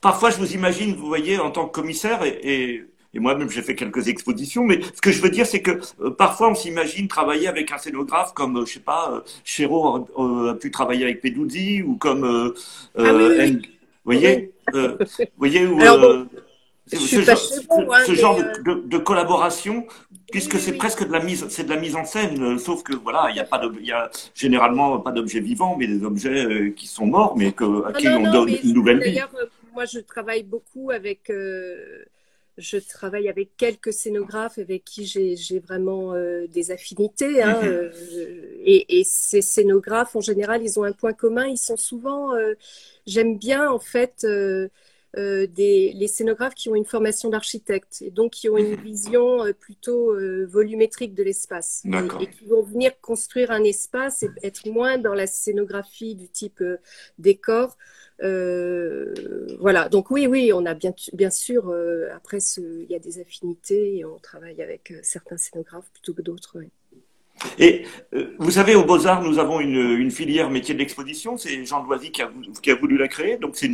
parfois 0.02 0.30
je 0.30 0.38
vous 0.38 0.54
imagine 0.54 0.96
vous 0.96 1.08
voyez 1.08 1.38
en 1.40 1.52
tant 1.52 1.68
que 1.68 1.74
commissaire 1.74 2.24
et, 2.24 2.40
et 2.44 2.86
et 3.14 3.20
moi-même 3.20 3.50
j'ai 3.50 3.62
fait 3.62 3.76
quelques 3.76 4.08
expositions, 4.08 4.64
mais 4.64 4.82
ce 4.82 5.02
que 5.02 5.12
je 5.12 5.22
veux 5.22 5.30
dire, 5.30 5.46
c'est 5.46 5.62
que 5.62 5.80
euh, 6.02 6.10
parfois 6.10 6.50
on 6.50 6.56
s'imagine 6.56 7.08
travailler 7.08 7.48
avec 7.48 7.72
un 7.72 7.78
scénographe 7.78 8.34
comme, 8.34 8.58
euh, 8.58 8.66
je 8.66 8.74
sais 8.74 8.80
pas, 8.80 9.12
euh, 9.12 9.22
Chéreau 9.44 10.08
a, 10.18 10.56
pu 10.56 10.72
travailler 10.72 11.04
avec 11.04 11.22
Peduzzi 11.22 11.84
ou 11.84 11.96
comme, 11.96 12.24
euh, 12.24 12.54
ah, 12.98 13.14
oui, 13.14 13.36
oui, 13.38 13.62
voyez, 14.04 14.52
voyez 15.38 15.66
où, 15.68 15.80
ce, 16.88 18.14
genre, 18.14 18.38
de, 18.38 18.86
de, 18.86 18.98
collaboration, 18.98 19.86
puisque 20.32 20.60
c'est 20.60 20.74
presque 20.74 21.08
de 21.08 21.12
la 21.12 21.22
mise, 21.22 21.48
c'est 21.50 21.64
de 21.64 21.70
la 21.70 21.80
mise 21.80 21.96
en 21.96 22.04
scène, 22.04 22.60
sauf 22.60 22.84
que 22.84 22.94
voilà, 22.94 23.28
il 23.30 23.38
y 23.38 23.40
a 23.40 23.46
pas 23.46 23.58
de, 23.58 23.72
il 23.80 23.86
y 23.86 23.92
a 23.92 24.12
généralement 24.36 25.00
pas 25.00 25.12
d'objets 25.12 25.40
vivants, 25.40 25.78
mais 25.78 25.88
des 25.88 26.04
objets 26.04 26.74
qui 26.76 26.88
sont 26.88 27.06
morts, 27.06 27.38
mais 27.38 27.54
que, 27.54 27.86
à 27.86 27.92
ah 27.94 27.94
qui 27.94 28.08
on 28.10 28.30
donne 28.32 28.50
une 28.50 28.74
nouvelle 28.74 29.00
vie. 29.00 29.14
D'ailleurs, 29.14 29.32
moi, 29.74 29.86
je 29.86 30.00
travaille 30.00 30.44
beaucoup 30.44 30.92
avec 30.92 31.32
je 32.58 32.78
travaille 32.78 33.28
avec 33.30 33.58
quelques 33.58 33.94
scénographes 33.94 34.58
avec 34.58 34.84
qui 34.84 35.06
j'ai 35.06 35.60
vraiment 35.60 36.14
euh, 36.14 36.46
des 36.48 36.72
affinités. 36.72 37.42
Hein, 37.42 37.60
mhm. 37.62 37.68
euh, 37.68 37.92
et, 38.64 39.00
et, 39.00 39.04
ces 39.04 39.42
scénographes, 39.42 40.16
en 40.16 40.22
général, 40.22 40.62
ils 40.64 40.80
ont 40.80 40.84
un 40.84 40.92
point 40.92 41.14
commun. 41.14 41.48
Ils 41.48 41.58
sont 41.58 41.78
souvent, 41.78 42.36
euh, 42.36 42.54
j'aime 43.08 43.38
bien 43.38 43.70
en 43.70 43.80
fait, 43.80 44.26
des, 45.16 45.94
les 45.96 46.08
scénographes 46.08 46.56
qui 46.56 46.70
ont 46.70 46.76
une 46.76 46.86
formation 46.86 47.30
d'architecte 47.30 48.02
et 48.02 48.12
donc 48.12 48.32
qui 48.32 48.50
ont 48.50 48.58
une 48.58 48.72
mhm. 48.72 48.82
vision 48.82 49.54
plutôt 49.60 50.16
volumétrique 50.48 51.14
de 51.14 51.24
l'espace 51.24 51.84
et, 51.86 52.28
qui 52.28 52.46
vont 52.46 52.64
venir 52.64 52.92
construire 53.02 53.52
un 53.52 53.64
espace 53.64 54.24
et 54.24 54.30
être 54.44 54.68
moins 54.68 54.98
dans 54.98 55.14
la 55.14 55.28
scénographie 55.28 56.16
du 56.16 56.30
type 56.30 56.64
décor. 57.18 57.78
Euh, 58.22 59.14
voilà, 59.60 59.90
donc 59.90 60.12
oui, 60.12 60.28
oui, 60.28 60.52
on 60.54 60.66
a 60.66 60.74
bien, 60.74 61.30
sûr, 61.30 61.70
euh, 61.70 62.08
après, 62.16 62.40
il 62.58 62.86
y 62.90 62.96
a 62.96 63.00
des 63.00 63.20
affinités 63.20 63.98
et 63.98 64.06
on 64.06 64.18
travaille 64.20 64.62
avec 64.62 64.92
euh, 64.92 65.00
certains 65.02 65.38
scénographes 65.38 65.90
plutôt 65.92 66.14
que 66.14 66.22
d'autres. 66.22 66.58
Et 67.58 67.84
vous 68.38 68.52
savez, 68.52 68.76
au 68.76 68.86
Beaux-Arts, 68.86 69.24
nous 69.24 69.40
avons 69.40 69.60
une, 69.60 70.12
filière 70.12 70.50
métier 70.52 70.76
de 70.76 70.80
l'exposition. 70.80 71.36
C'est 71.36 71.66
Jean 71.66 71.84
Loisy 71.84 72.12
qui 72.12 72.22
a, 72.22 72.76
voulu 72.76 72.96
la 72.96 73.08
créer. 73.08 73.38
Donc, 73.38 73.56
c'est 73.56 73.70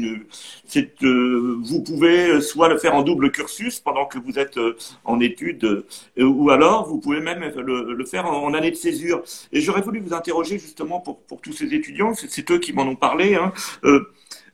vous 1.02 1.84
pouvez 1.84 2.40
soit 2.42 2.70
le 2.70 2.78
faire 2.78 2.96
en 2.96 3.04
double 3.04 3.32
cursus 3.32 3.80
pendant 3.82 4.06
que 4.06 4.18
vous 4.18 4.40
êtes 4.40 4.58
en 5.04 5.20
études, 5.20 5.84
ou 6.18 6.50
alors 6.50 6.88
vous 6.88 7.00
pouvez 7.00 7.20
même 7.20 7.42
le, 7.42 8.06
faire 8.06 8.26
en, 8.26 8.54
année 8.54 8.72
de 8.72 8.78
césure. 8.78 9.24
Et 9.52 9.60
j'aurais 9.60 9.82
voulu 9.82 10.00
vous 10.00 10.14
interroger 10.14 10.58
justement 10.58 11.02
pour, 11.02 11.20
pour 11.24 11.42
tous 11.42 11.52
ces 11.52 11.72
étudiants. 11.74 12.14
C'est 12.16 12.50
eux 12.50 12.60
qui 12.60 12.72
m'en 12.72 12.84
ont 12.84 12.96
parlé. 12.96 13.36
Hein. 13.36 13.52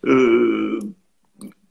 Euh, 0.06 0.80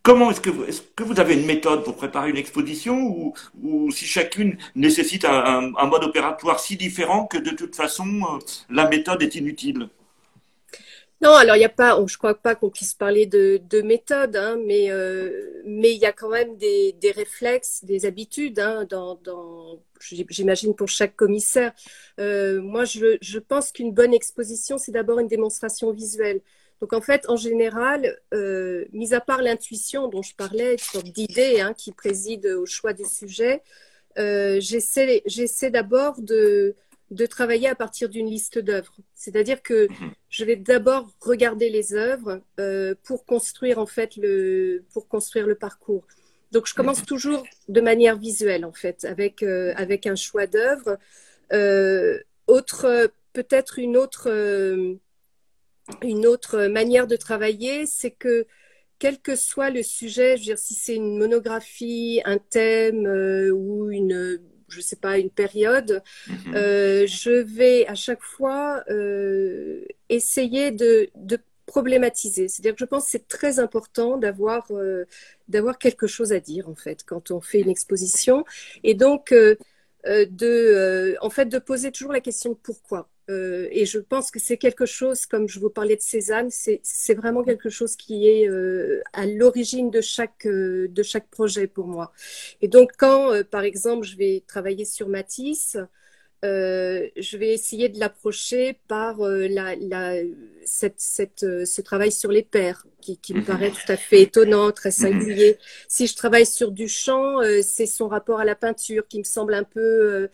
comment 0.02 0.30
est-ce 0.30 0.40
que, 0.40 0.50
vous, 0.50 1.20
avez 1.20 1.34
une 1.34 1.46
méthode 1.46 1.84
pour 1.84 1.96
préparer 1.96 2.30
une 2.30 2.36
exposition 2.36 3.32
ou, 3.62 3.90
si 3.90 4.04
chacune 4.04 4.58
nécessite 4.74 5.24
un, 5.24 5.86
mode 5.86 6.04
opératoire 6.04 6.60
si 6.60 6.76
différent 6.76 7.26
que 7.26 7.38
de 7.38 7.50
toute 7.50 7.76
façon 7.76 8.06
euh, 8.06 8.38
la 8.70 8.88
méthode 8.88 9.22
est 9.22 9.34
inutile? 9.34 9.88
Non, 11.20 11.32
alors 11.32 11.56
il 11.56 11.60
n'y 11.60 11.64
a 11.64 11.70
pas, 11.70 11.98
je 12.06 12.18
crois 12.18 12.34
pas 12.34 12.54
qu'on 12.54 12.68
puisse 12.68 12.92
parler 12.92 13.24
de, 13.24 13.58
de 13.70 13.80
méthode, 13.80 14.36
hein, 14.36 14.58
mais 14.66 14.90
euh, 14.90 15.62
mais 15.64 15.92
il 15.92 15.98
y 15.98 16.04
a 16.04 16.12
quand 16.12 16.28
même 16.28 16.56
des, 16.56 16.94
réflexes, 17.16 17.82
des 17.84 18.04
habitudes 18.04 18.58
hein, 18.58 18.86
j'imagine 20.28 20.74
pour 20.74 20.88
chaque 20.88 21.16
commissaire. 21.16 21.72
Moi, 22.18 22.84
je 22.84 23.38
pense 23.38 23.72
qu'une 23.72 23.94
bonne 23.94 24.12
exposition, 24.12 24.76
c'est 24.76 24.92
d'abord 24.92 25.18
une 25.18 25.28
démonstration 25.28 25.92
visuelle. 25.92 26.42
Donc 26.80 26.92
en 26.92 27.00
fait, 27.00 27.28
en 27.28 27.36
général, 27.36 28.18
euh, 28.32 28.84
mis 28.92 29.14
à 29.14 29.20
part 29.20 29.42
l'intuition 29.42 30.08
dont 30.08 30.22
je 30.22 30.34
parlais, 30.34 30.72
une 30.72 30.78
sorte 30.78 31.06
d'idée 31.06 31.60
hein, 31.60 31.72
qui 31.72 31.92
préside 31.92 32.46
au 32.46 32.66
choix 32.66 32.92
du 32.92 33.04
sujet, 33.04 33.62
euh, 34.18 34.60
j'essaie 34.60 35.70
d'abord 35.70 36.20
de, 36.20 36.74
de 37.10 37.26
travailler 37.26 37.68
à 37.68 37.74
partir 37.74 38.08
d'une 38.08 38.26
liste 38.26 38.58
d'œuvres. 38.58 38.96
C'est-à-dire 39.14 39.62
que 39.62 39.88
mhm. 39.88 40.12
je 40.28 40.44
vais 40.44 40.56
d'abord 40.56 41.08
regarder 41.20 41.70
les 41.70 41.94
œuvres 41.94 42.40
euh, 42.60 42.94
pour 43.04 43.24
construire 43.24 43.78
en 43.78 43.86
fait 43.86 44.16
le 44.16 44.84
pour 44.92 45.08
construire 45.08 45.46
le 45.46 45.54
parcours. 45.54 46.06
Donc 46.52 46.66
je 46.66 46.74
commence 46.74 47.00
mhm. 47.00 47.06
toujours 47.06 47.44
de 47.68 47.80
manière 47.80 48.18
visuelle 48.18 48.64
en 48.64 48.72
fait 48.72 49.04
avec 49.04 49.42
avec 49.42 50.06
un 50.06 50.16
choix 50.16 50.46
d'œuvres. 50.46 50.98
Euh, 51.52 52.18
autre 52.46 53.10
peut-être 53.32 53.78
une 53.78 53.96
autre 53.96 54.28
une 56.02 56.26
autre 56.26 56.66
manière 56.66 57.06
de 57.06 57.16
travailler, 57.16 57.86
c'est 57.86 58.10
que 58.10 58.46
quel 58.98 59.20
que 59.20 59.36
soit 59.36 59.70
le 59.70 59.82
sujet, 59.82 60.36
je 60.36 60.42
veux 60.42 60.44
dire, 60.46 60.58
si 60.58 60.74
c'est 60.74 60.94
une 60.94 61.18
monographie, 61.18 62.20
un 62.24 62.38
thème 62.38 63.06
euh, 63.06 63.50
ou 63.50 63.90
une, 63.90 64.40
je 64.68 64.80
sais 64.80 64.96
pas, 64.96 65.18
une 65.18 65.30
période, 65.30 66.02
mhm. 66.26 66.54
euh, 66.54 67.06
je 67.06 67.30
vais 67.30 67.86
à 67.86 67.94
chaque 67.94 68.22
fois 68.22 68.82
euh, 68.88 69.84
essayer 70.08 70.70
de, 70.70 71.10
de 71.16 71.38
problématiser. 71.66 72.48
C'est-à-dire 72.48 72.74
que 72.74 72.80
je 72.80 72.84
pense 72.84 73.04
que 73.04 73.10
c'est 73.10 73.28
très 73.28 73.58
important 73.58 74.16
d'avoir 74.16 74.70
d'avoir 75.48 75.78
quelque 75.78 76.06
chose 76.06 76.32
à 76.32 76.40
dire 76.40 76.68
en 76.68 76.74
fait 76.74 77.04
quand 77.04 77.30
on 77.30 77.40
fait 77.40 77.60
une 77.60 77.70
exposition 77.70 78.44
et 78.82 78.94
donc 78.94 79.34
de 80.04 81.16
en 81.20 81.30
fait 81.30 81.46
de 81.46 81.58
poser 81.58 81.90
toujours 81.90 82.12
la 82.12 82.20
question 82.20 82.54
pourquoi. 82.54 83.08
Euh, 83.30 83.68
et 83.70 83.86
je 83.86 83.98
pense 83.98 84.30
que 84.30 84.38
c'est 84.38 84.58
quelque 84.58 84.86
chose, 84.86 85.24
comme 85.26 85.48
je 85.48 85.58
vous 85.58 85.70
parlais 85.70 85.96
de 85.96 86.02
Cézanne, 86.02 86.48
c'est 86.50 87.14
vraiment 87.14 87.42
quelque 87.42 87.70
chose 87.70 87.96
qui 87.96 88.28
est 88.28 88.48
euh, 88.48 89.00
à 89.12 89.26
l'origine 89.26 89.90
de 89.90 90.00
chaque 90.02 90.46
euh, 90.46 90.88
de 90.88 91.02
chaque 91.02 91.28
projet 91.28 91.66
pour 91.66 91.86
moi. 91.86 92.12
Et 92.60 92.68
donc 92.68 92.92
quand, 92.98 93.32
par 93.50 93.62
exemple, 93.62 94.06
je 94.06 94.16
vais 94.16 94.42
travailler 94.46 94.84
sur 94.84 95.08
Matisse, 95.08 95.78
je 96.42 97.36
vais 97.38 97.54
essayer 97.54 97.88
de 97.88 97.98
l'approcher 97.98 98.78
par 98.86 99.16
la, 99.20 99.74
cette, 100.66 101.00
ce 101.00 101.80
travail 101.80 102.12
sur 102.12 102.30
les 102.30 102.42
pères, 102.42 102.86
qui, 103.00 103.18
me 103.32 103.42
paraît 103.42 103.70
tout 103.70 103.90
à 103.90 103.96
fait 103.96 104.20
étonnant, 104.22 104.70
très 104.70 104.90
singulier. 104.90 105.56
Si 105.88 106.06
je 106.06 106.14
travaille 106.14 106.44
sur 106.44 106.70
Duchamp, 106.70 107.38
c'est 107.62 107.86
son 107.86 108.08
rapport 108.08 108.40
à 108.40 108.44
la 108.44 108.54
peinture 108.54 109.08
qui 109.08 109.18
me 109.18 109.24
semble 109.24 109.54
un 109.54 109.64
peu 109.64 110.28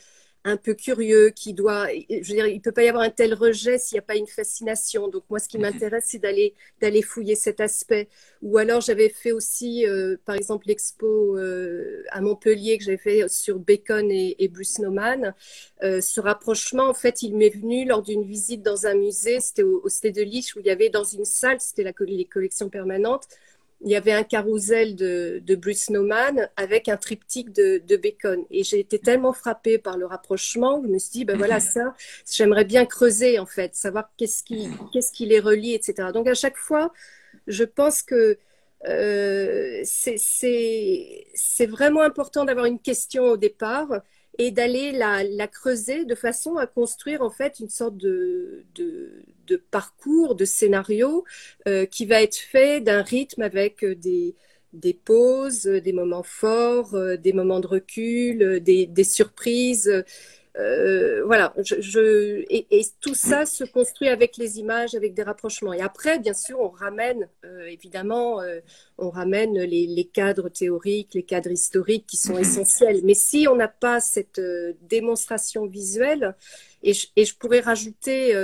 un 0.44 0.56
peu 0.56 0.74
curieux, 0.74 1.30
qui 1.30 1.52
doit, 1.52 1.88
je 1.88 2.16
veux 2.16 2.34
dire, 2.34 2.46
il 2.46 2.60
peut 2.60 2.72
pas 2.72 2.82
y 2.82 2.88
avoir 2.88 3.04
un 3.04 3.10
tel 3.10 3.34
rejet 3.34 3.78
s'il 3.78 3.96
n'y 3.96 4.00
a 4.00 4.02
pas 4.02 4.16
une 4.16 4.26
fascination. 4.26 5.08
Donc 5.08 5.24
moi, 5.28 5.38
ce 5.38 5.48
qui 5.48 5.58
mhm. 5.58 5.64
m'intéresse, 5.64 6.04
c'est 6.08 6.18
d'aller 6.18 6.54
d'aller 6.80 7.02
fouiller 7.02 7.34
cet 7.34 7.60
aspect. 7.60 8.08
Ou 8.42 8.56
alors 8.58 8.80
j'avais 8.80 9.10
fait 9.10 9.32
aussi, 9.32 9.86
euh, 9.86 10.16
par 10.24 10.34
exemple, 10.34 10.66
l'expo 10.68 11.36
euh, 11.36 12.02
à 12.10 12.20
Montpellier 12.20 12.78
que 12.78 12.84
j'avais 12.84 12.96
fait 12.96 13.28
sur 13.28 13.58
Bacon 13.58 14.10
et, 14.10 14.48
Bruce 14.48 14.78
Nauman. 14.78 15.34
Euh, 15.82 16.00
ce 16.00 16.20
rapprochement, 16.20 16.88
en 16.88 16.94
fait, 16.94 17.22
il 17.22 17.36
m'est 17.36 17.50
venu 17.50 17.84
lors 17.86 18.02
d'une 18.02 18.24
visite 18.24 18.62
dans 18.62 18.86
un 18.86 18.94
musée. 18.94 19.40
C'était 19.40 19.62
au, 19.62 19.82
au 19.84 19.88
Stade 19.88 20.14
de 20.14 20.22
Lich 20.22 20.56
où 20.56 20.60
il 20.60 20.66
y 20.66 20.70
avait 20.70 20.88
dans 20.88 21.04
une 21.04 21.26
salle, 21.26 21.60
c'était 21.60 21.82
la 21.82 21.92
les 22.00 22.24
collections 22.24 22.70
permanentes 22.70 23.28
il 23.82 23.90
y 23.90 23.96
avait 23.96 24.12
un 24.12 24.24
carrousel 24.24 24.94
de, 24.94 25.40
de 25.44 25.54
Bruce 25.54 25.88
Nauman 25.90 26.48
avec 26.56 26.88
un 26.88 26.96
triptyque 26.96 27.52
de, 27.52 27.82
de 27.86 27.96
Bacon. 27.96 28.44
Et 28.50 28.62
j'ai 28.62 28.78
été 28.78 28.98
tellement 28.98 29.32
frappée 29.32 29.78
par 29.78 29.96
le 29.96 30.06
rapprochement, 30.06 30.82
je 30.82 30.88
me 30.88 30.98
suis 30.98 31.10
dit, 31.10 31.24
ben 31.24 31.36
voilà, 31.38 31.60
ça, 31.60 31.94
j'aimerais 32.30 32.64
bien 32.64 32.84
creuser, 32.84 33.38
en 33.38 33.46
fait, 33.46 33.74
savoir 33.74 34.10
qu'est-ce 34.16 34.42
qui, 34.42 34.68
qu'est-ce 34.92 35.12
qui 35.12 35.26
les 35.26 35.40
relie, 35.40 35.74
etc. 35.74 36.08
Donc, 36.12 36.28
à 36.28 36.34
chaque 36.34 36.58
fois, 36.58 36.92
je 37.46 37.64
pense 37.64 38.02
que 38.02 38.38
euh, 38.86 39.80
c'est 39.84 41.66
vraiment 41.66 42.02
important 42.02 42.44
d'avoir 42.44 42.66
une 42.66 42.80
question 42.80 43.24
au 43.24 43.36
départ 43.36 44.02
et 44.38 44.50
d'aller 44.50 44.92
la, 44.92 45.46
creuser 45.48 46.04
de 46.04 46.14
façon 46.14 46.56
à 46.56 46.66
construire 46.66 47.22
en 47.22 47.30
fait 47.30 47.60
une 47.60 47.68
sorte 47.68 47.96
de, 47.96 48.64
parcours, 49.70 50.34
de 50.34 50.44
scénario 50.44 51.24
euh, 51.68 51.86
qui 51.86 52.06
va 52.06 52.22
être 52.22 52.36
fait 52.36 52.80
d'un 52.80 53.02
rythme 53.02 53.42
avec 53.42 53.84
des, 53.84 54.34
des 54.72 54.94
pauses, 54.94 55.64
des 55.64 55.92
moments 55.92 56.22
forts, 56.22 56.96
des 57.18 57.32
moments 57.32 57.60
de 57.60 57.66
recul, 57.66 58.60
des 58.60 59.04
surprises. 59.04 60.04
Euh, 60.56 61.22
voilà, 61.24 61.54
je, 61.58 62.44
et, 62.50 62.66
tout 63.00 63.14
ça 63.14 63.46
se 63.46 63.62
construit 63.64 64.08
avec 64.08 64.36
les 64.36 64.58
images, 64.58 64.94
avec 64.94 65.14
des 65.14 65.22
rapprochements. 65.22 65.72
Et 65.72 65.80
après, 65.80 66.18
bien 66.18 66.34
sûr, 66.34 66.58
on 66.60 66.68
ramène, 66.68 67.28
euh, 67.44 67.66
évidemment, 67.66 68.40
euh, 68.40 68.60
on 68.98 69.10
ramène 69.10 69.58
les, 69.58 70.10
cadres 70.12 70.48
théoriques, 70.48 71.14
les 71.14 71.22
cadres 71.22 71.50
historiques 71.52 72.06
qui 72.06 72.16
sont 72.16 72.36
essentiels. 72.36 73.00
Mais 73.04 73.14
si 73.14 73.46
on 73.48 73.54
n'a 73.54 73.68
pas 73.68 74.00
cette 74.00 74.40
démonstration 74.82 75.66
visuelle, 75.66 76.34
et 76.82 76.92
et 77.14 77.24
je 77.24 77.36
pourrais 77.36 77.60
rajouter 77.60 78.34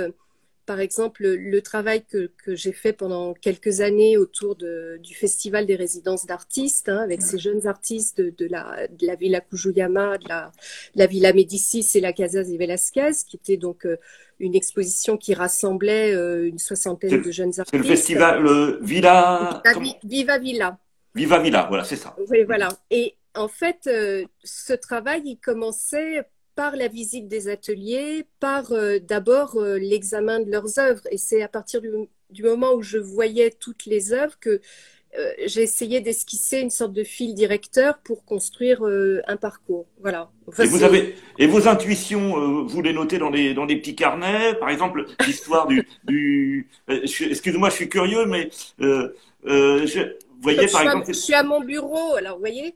par 0.67 0.81
exemple, 0.81 1.25
le, 1.25 1.61
travail 1.61 2.03
que, 2.03 2.29
j'ai 2.47 2.73
fait 2.73 2.91
pendant 2.91 3.33
quelques 3.33 3.79
années 3.79 4.17
autour 4.17 4.55
du 4.55 5.15
Festival 5.15 5.65
des 5.65 5.77
résidences 5.77 6.25
d'artistes, 6.25 6.89
hein, 6.89 6.97
avec 6.97 7.21
ces 7.21 7.39
jeunes 7.39 7.65
artistes 7.67 8.19
de, 8.19 8.45
la, 8.47 8.87
de 8.87 9.07
la 9.07 9.15
Villa 9.15 9.39
Kujuyama, 9.39 10.17
de 10.17 10.27
la, 10.27 11.07
Villa 11.07 11.31
Médicis 11.31 11.89
et 11.95 12.01
la 12.01 12.11
Casa 12.11 12.43
de 12.43 12.57
Velasquez, 12.57 13.11
qui 13.25 13.37
était 13.37 13.55
donc 13.55 13.85
euh, 13.85 13.95
une 14.39 14.55
exposition 14.55 15.15
qui 15.15 15.33
rassemblait 15.33 16.13
euh, 16.13 16.49
une 16.49 16.59
soixantaine 16.59 17.21
de 17.21 17.31
jeunes 17.31 17.57
artistes. 17.57 17.69
C'est 17.71 17.77
le 17.77 17.83
festival 17.83 18.43
le 18.43 18.79
Villa... 18.81 19.63
Viva 20.03 20.37
Villa. 20.37 20.77
Viva 21.15 21.39
Villa, 21.39 21.65
voilà, 21.69 21.85
c'est 21.85 21.95
ça. 21.95 22.13
Oui, 22.29 22.43
voilà. 22.43 22.67
Et 22.91 23.15
en 23.35 23.47
fait, 23.47 23.87
euh, 23.87 24.25
ce 24.43 24.73
travail, 24.73 25.21
il 25.23 25.37
commençait 25.37 26.25
par 26.57 26.75
la 26.75 26.87
visite 26.87 27.27
des 27.27 27.49
ateliers, 27.49 28.25
par 28.39 28.71
euh, 28.71 28.97
d'abord 28.99 29.57
euh, 29.57 29.77
l'examen 29.77 30.39
de 30.39 30.51
leurs 30.51 30.79
œuvres. 30.79 31.03
Et 31.11 31.17
c'est 31.17 31.43
à 31.43 31.47
partir 31.47 31.81
du, 31.81 31.91
moment 32.43 32.73
où 32.73 32.81
je 32.81 32.97
voyais 32.97 33.51
toutes 33.51 33.85
les 33.85 34.11
œuvres 34.11 34.37
que 34.39 34.59
euh, 35.17 35.31
j'ai 35.45 35.61
essayé 35.61 36.01
d'esquisser 36.01 36.59
une 36.59 36.71
sorte 36.71 36.93
de 36.93 37.03
fil 37.03 37.35
directeur 37.35 37.99
pour 37.99 38.25
construire 38.25 38.83
un 38.83 39.37
parcours. 39.37 39.85
Voilà. 40.01 40.31
et, 40.57 40.65
vous 40.65 40.83
avez, 40.83 41.15
et 41.37 41.45
vos 41.45 41.67
intuitions, 41.67 42.65
vous 42.65 42.81
les 42.81 42.91
notez 42.91 43.19
dans 43.19 43.29
les, 43.29 43.53
dans 43.53 43.67
petits 43.67 43.95
carnets? 43.95 44.55
Par 44.55 44.69
exemple, 44.69 45.05
l'histoire 45.25 45.67
du... 45.67 45.87
du 46.05 46.69
Excusez-moi, 46.87 47.69
je 47.69 47.75
suis 47.75 47.89
curieux, 47.89 48.25
mais 48.25 48.49
je, 48.79 49.13
vous 49.45 50.41
voyez, 50.41 50.67
par 50.67 50.81
exemple... 50.81 51.05
je 51.07 51.13
suis 51.13 51.35
à 51.35 51.43
mon 51.43 51.61
bureau, 51.61 52.15
alors 52.15 52.33
vous 52.33 52.41
voyez? 52.41 52.75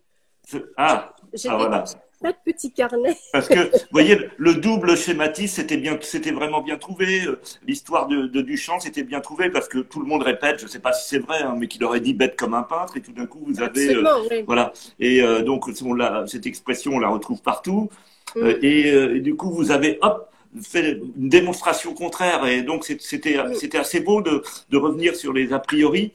Ah, 0.77 1.15
ah 1.47 1.57
voilà 1.57 1.83
pas 2.21 2.31
de 2.31 2.37
petit 2.45 2.71
carnet. 2.71 3.17
Parce 3.33 3.47
que, 3.47 3.71
vous 3.71 3.87
voyez, 3.91 4.17
le 4.37 4.55
double 4.55 4.95
schématisme, 4.95 5.55
c'était 5.55 5.77
bien, 5.77 5.97
c'était 6.01 6.31
vraiment 6.31 6.61
bien 6.61 6.77
trouvé. 6.77 7.21
L'histoire 7.67 8.07
de, 8.07 8.27
de, 8.27 8.41
Duchamp, 8.41 8.79
c'était 8.79 9.03
bien 9.03 9.21
trouvé 9.21 9.49
parce 9.49 9.67
que 9.67 9.79
tout 9.79 9.99
le 9.99 10.05
monde 10.05 10.23
répète, 10.23 10.59
je 10.59 10.65
ne 10.65 10.69
sais 10.69 10.79
pas 10.79 10.93
si 10.93 11.09
c'est 11.09 11.19
vrai, 11.19 11.41
hein, 11.41 11.55
mais 11.57 11.67
qu'il 11.67 11.83
aurait 11.83 11.99
dit 11.99 12.13
bête 12.13 12.35
comme 12.35 12.53
un 12.53 12.63
peintre 12.63 12.97
et 12.97 13.01
tout 13.01 13.11
d'un 13.11 13.25
coup, 13.25 13.39
vous 13.45 13.61
avez, 13.61 13.95
euh, 13.95 14.03
voilà. 14.45 14.73
Et 14.99 15.21
euh, 15.21 15.41
donc, 15.41 15.67
on 15.67 16.27
cette 16.27 16.45
expression, 16.45 16.93
on 16.93 16.99
la 16.99 17.09
retrouve 17.09 17.41
partout. 17.41 17.89
Mm. 18.35 18.39
Euh, 18.39 19.15
et, 19.15 19.19
du 19.19 19.35
coup, 19.35 19.51
vous 19.51 19.71
avez, 19.71 19.97
hop, 20.01 20.29
fait 20.61 20.99
une 21.17 21.29
démonstration 21.29 21.93
contraire. 21.93 22.45
Et 22.45 22.61
donc, 22.61 22.85
c'était, 22.85 23.43
mm. 23.43 23.55
c'était 23.55 23.77
assez 23.77 23.99
beau 23.99 24.21
de, 24.21 24.43
de 24.69 24.77
revenir 24.77 25.15
sur 25.15 25.33
les 25.33 25.53
a 25.53 25.59
priori. 25.59 26.13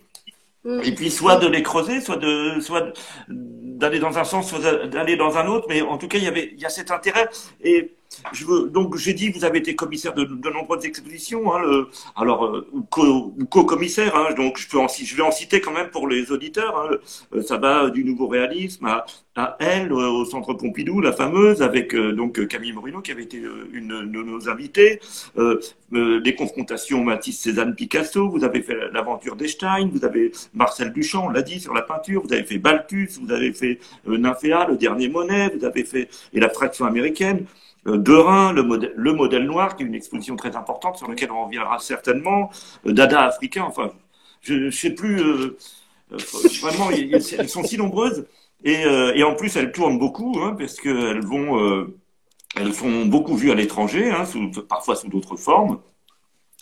Mm. 0.67 0.81
Et 0.85 0.93
puis, 0.93 1.11
soit 1.11 1.37
de 1.37 1.47
les 1.47 1.63
creuser, 1.63 2.01
soit 2.01 2.17
de, 2.17 2.61
soit 2.61 2.93
d'aller 3.29 4.01
dans 4.01 4.19
un 4.19 4.25
sens, 4.25 4.51
soit 4.51 4.87
d'aller 4.87 5.17
dans 5.17 5.37
un 5.37 5.47
autre, 5.47 5.67
mais 5.69 5.81
en 5.81 5.97
tout 5.97 6.09
cas, 6.09 6.19
il 6.19 6.25
y 6.25 6.29
avait, 6.29 6.51
il 6.53 6.61
y 6.61 6.67
a 6.67 6.69
cet 6.69 6.91
intérêt. 6.91 7.29
Et 7.63 7.95
je 8.33 8.45
veux, 8.45 8.69
donc, 8.69 8.97
j'ai 8.97 9.15
dit, 9.15 9.31
vous 9.31 9.45
avez 9.45 9.59
été 9.59 9.77
commissaire 9.77 10.13
de, 10.15 10.25
de 10.25 10.51
nombreuses 10.51 10.85
expositions, 10.85 11.55
hein, 11.55 11.61
le, 11.61 11.89
alors, 12.17 12.47
euh, 12.47 12.69
co-commissaire, 12.91 14.17
hein, 14.17 14.35
donc 14.35 14.59
je, 14.59 14.69
peux 14.69 14.79
en, 14.79 14.89
je 14.89 15.17
vais 15.17 15.23
en 15.23 15.31
citer 15.31 15.61
quand 15.61 15.73
même 15.73 15.91
pour 15.91 16.09
les 16.09 16.33
auditeurs. 16.33 16.77
Hein, 16.77 16.97
euh, 17.35 17.43
ça 17.43 17.59
va 17.59 17.91
du 17.91 18.05
nouveau 18.05 18.27
réalisme 18.27 18.87
à, 18.87 19.05
à 19.37 19.57
Elle, 19.61 19.93
euh, 19.93 20.09
au 20.09 20.25
Centre 20.25 20.55
Pompidou, 20.55 21.00
la 21.00 21.12
fameuse, 21.12 21.62
avec 21.62 21.95
donc 21.95 22.47
Camille 22.49 22.73
Morino, 22.73 23.00
qui 23.00 23.12
avait 23.12 23.23
été 23.23 23.43
une 23.73 24.11
de 24.11 24.23
nos 24.23 24.49
invités. 24.49 25.00
Euh, 25.38 25.61
les 25.93 26.35
confrontations 26.35 27.05
Matisse, 27.05 27.40
Cézanne, 27.40 27.75
Picasso. 27.75 28.28
Vous 28.28 28.45
avez 28.45 28.62
fait 28.62 28.76
l'aventure 28.93 29.37
d'Estein. 29.37 29.88
Vous 29.93 30.05
avez 30.05 30.33
Marcel 30.55 30.93
Duchamp, 30.93 31.26
on 31.26 31.28
l'a 31.28 31.43
dit, 31.43 31.61
sur 31.61 31.75
la 31.75 31.83
peinture. 31.83 32.23
Vous 32.23 32.33
avez 32.33 32.45
fait 32.45 32.59
Balthus. 32.59 33.19
Vous 33.21 33.33
avez 33.33 33.52
fait 33.52 33.78
Nymphéa, 34.07 34.66
le 34.69 34.76
dernier 34.76 35.09
Monet. 35.09 35.52
Vous 35.57 35.64
avez 35.64 35.85
fait 35.85 36.09
et 36.33 36.40
la 36.40 36.49
fraction 36.49 36.87
américaine. 36.87 37.47
Euh, 37.87 37.99
Derain, 37.99 38.52
le 38.52 38.62
modèle, 38.62 38.93
le 38.97 39.12
modèle 39.12 39.45
noir, 39.45 39.76
qui 39.76 39.83
est 39.83 39.87
une 39.87 39.95
exposition 39.95 40.37
très 40.37 40.57
importante 40.57 40.97
sur 40.97 41.09
laquelle 41.09 41.31
on 41.31 41.45
reviendra 41.45 41.78
certainement, 41.78 42.50
euh, 42.87 42.93
Dada 42.93 43.25
africain, 43.25 43.64
enfin, 43.64 43.93
je 44.40 44.55
ne 44.55 44.71
sais 44.71 44.90
plus, 44.90 45.21
euh, 45.21 45.57
vraiment, 46.61 46.91
elles 46.91 47.49
sont 47.49 47.65
si 47.65 47.78
nombreuses, 47.78 48.26
et, 48.64 48.82
et, 49.14 49.23
en 49.23 49.34
plus 49.34 49.56
elles 49.56 49.73
tournent 49.73 49.99
beaucoup, 49.99 50.38
hein, 50.42 50.56
parce 50.58 50.80
qu'elles 50.80 51.25
vont, 51.25 51.86
elles 52.56 52.75
sont 52.75 53.06
beaucoup 53.06 53.36
vues 53.36 53.50
à 53.50 53.54
l'étranger, 53.54 54.10
hein, 54.10 54.25
parfois 54.69 54.97
sous 54.97 55.08
d'autres 55.08 55.36
formes 55.36 55.78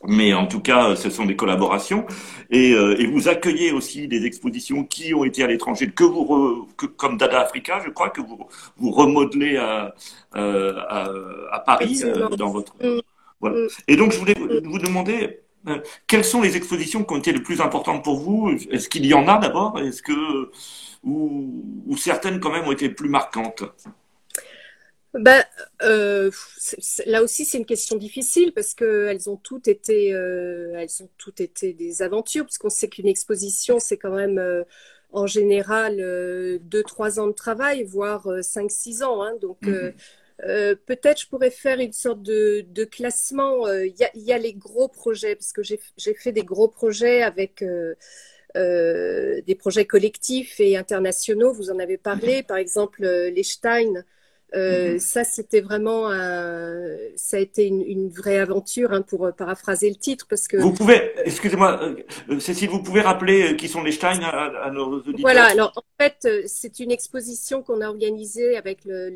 mais 0.07 0.35
en 0.35 0.47
tout 0.47 0.61
cas, 0.61 0.97
ce 0.97 1.09
sont 1.11 1.25
des 1.25 1.37
collaborations. 1.37 2.07
Et, 2.51 2.73
euh, 2.73 2.99
et, 2.99 3.07
vous 3.07 3.29
accueillez 3.29 3.73
aussi 3.73 4.09
des 4.09 4.27
expositions 4.27 4.85
qui 4.85 5.15
ont 5.15 5.25
été 5.25 5.43
à 5.43 5.47
l'étranger, 5.47 5.91
que 5.91 6.05
vous, 6.05 6.69
comme 6.97 7.17
Dada 7.17 7.41
Africa, 7.41 7.81
je 7.85 7.91
crois, 7.91 8.11
que 8.11 8.21
vous, 8.21 8.47
vous 8.77 8.91
remodelez 8.91 9.57
à, 9.57 9.95
euh, 10.37 10.75
à, 10.89 11.09
à 11.53 11.61
Paris 11.61 12.03
euh, 12.05 12.29
dans 12.31 12.51
votre. 12.51 12.75
Mm. 12.83 13.01
Voilà. 13.41 13.57
Mm. 13.57 13.69
Et 13.89 13.97
donc, 13.97 14.13
je 14.13 14.19
voulais 14.19 14.35
vous 14.65 14.79
demander 14.79 15.41
quelles 16.07 16.25
sont 16.25 16.43
les 16.43 16.57
expositions 16.57 17.05
qui 17.05 17.15
ont 17.15 17.19
été 17.19 17.33
les 17.33 17.41
plus 17.41 17.61
importantes 17.63 18.05
pour 18.05 18.21
vous? 18.21 18.51
Est-ce 18.71 18.89
qu'il 18.89 19.07
y 19.07 19.15
en 19.15 19.27
a 19.29 19.39
d'abord? 19.39 19.79
Est-ce 19.79 20.03
que 20.03 20.51
ou, 21.05 21.65
ou 21.87 21.97
certaines 21.97 22.41
quand 22.41 22.53
même 22.53 22.67
ont 22.67 22.73
été 22.73 22.89
plus 22.89 23.09
marquantes 23.09 23.65
ben, 25.15 25.45
euh, 25.83 26.31
là 27.07 27.23
aussi, 27.23 27.45
c'est 27.45 27.59
une 27.59 27.67
question 27.67 27.97
difficile 27.97 28.53
parce 28.53 28.75
qu'elles 28.75 29.31
ont 29.31 29.37
toutes 29.37 29.69
été, 29.69 30.13
euh, 30.13 30.73
elles 30.77 31.03
ont 31.03 31.09
toutes 31.19 31.41
été 31.41 31.73
des 31.73 32.03
aventures, 32.03 32.45
puisqu'on 32.45 32.69
sait 32.71 32.89
qu'une 32.89 33.07
exposition, 33.07 33.79
c'est 33.79 33.97
quand 33.97 34.15
même 34.15 34.39
euh, 34.39 34.65
en 35.13 35.29
général 35.29 35.99
deux, 36.63 36.83
trois 36.83 37.21
ans 37.21 37.29
de 37.29 37.33
travail, 37.33 37.85
voire 37.85 38.29
cinq, 38.43 38.73
six 38.73 39.05
ans. 39.05 39.23
Hein, 39.23 39.35
donc, 39.41 39.63
mhm. 39.63 39.93
peut-être 40.87 41.21
je 41.21 41.29
pourrais 41.29 41.53
faire 41.53 41.79
une 41.79 41.93
sorte 41.93 42.23
de, 42.23 42.65
de 42.69 42.85
classement. 42.85 43.73
Il 43.73 43.95
y, 43.95 44.21
y, 44.21 44.33
a 44.33 44.39
les 44.39 44.55
gros 44.55 44.89
projets, 44.89 45.37
parce 45.37 45.53
que 45.53 45.63
j'ai 45.63 45.79
fait 46.15 46.33
des 46.33 46.43
gros 46.43 46.67
projets 46.67 47.23
avec. 47.23 47.63
Des 48.55 49.55
projets 49.59 49.85
collectifs 49.85 50.61
et 50.61 50.77
internationaux, 50.77 51.53
vous 51.53 51.71
en 51.71 51.79
avez 51.79 51.97
parlé, 51.99 52.43
par 52.43 52.57
exemple 52.57 53.05
les 53.05 53.43
Stein, 53.43 54.05
euh, 54.55 54.93
mhm. 54.93 54.99
Ça, 54.99 55.25
c'était 55.25 55.61
vraiment, 55.61 56.11
ça 57.17 57.37
a 57.37 57.41
été 57.41 57.67
une, 57.67 58.09
vraie 58.09 58.39
aventure, 58.39 58.93
hein, 58.93 59.03
pour 59.03 59.33
paraphraser 59.37 59.89
le 59.89 59.97
titre, 59.97 60.27
parce 60.29 60.47
que. 60.47 60.57
Vous 60.57 60.73
pouvez, 60.73 61.13
excusez-moi, 61.25 61.81
euh, 62.31 62.39
Cécile, 62.39 62.69
vous 62.69 62.83
pouvez 62.83 63.01
rappeler 63.01 63.53
euh, 63.53 63.57
qui 63.57 63.69
sont 63.69 63.83
les 63.83 63.93
Stein 63.93 64.21
à, 64.23 64.71
nos 64.71 64.99
auditeurs? 64.99 65.21
Voilà, 65.21 65.47
alors 65.47 65.73
en 65.77 66.03
fait, 66.03 66.47
c'est 66.47 66.79
une 66.79 66.93
exposition 66.93 67.63
qu'on 67.63 67.81
a 67.81 67.89
organisée 67.89 68.57
avec 68.57 68.85
le, 68.85 69.13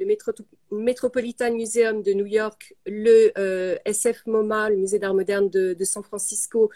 Metropolitan 0.71 1.53
Museum 1.53 2.03
de 2.03 2.13
New 2.13 2.27
York, 2.27 2.75
le 2.87 3.33
SF 3.85 4.27
MoMA, 4.27 4.71
le 4.71 4.77
Musée 4.77 4.99
d'art 4.99 5.15
moderne 5.15 5.49
de, 5.49 5.75
de 5.75 5.85
San 5.85 6.03
Francisco, 6.03 6.71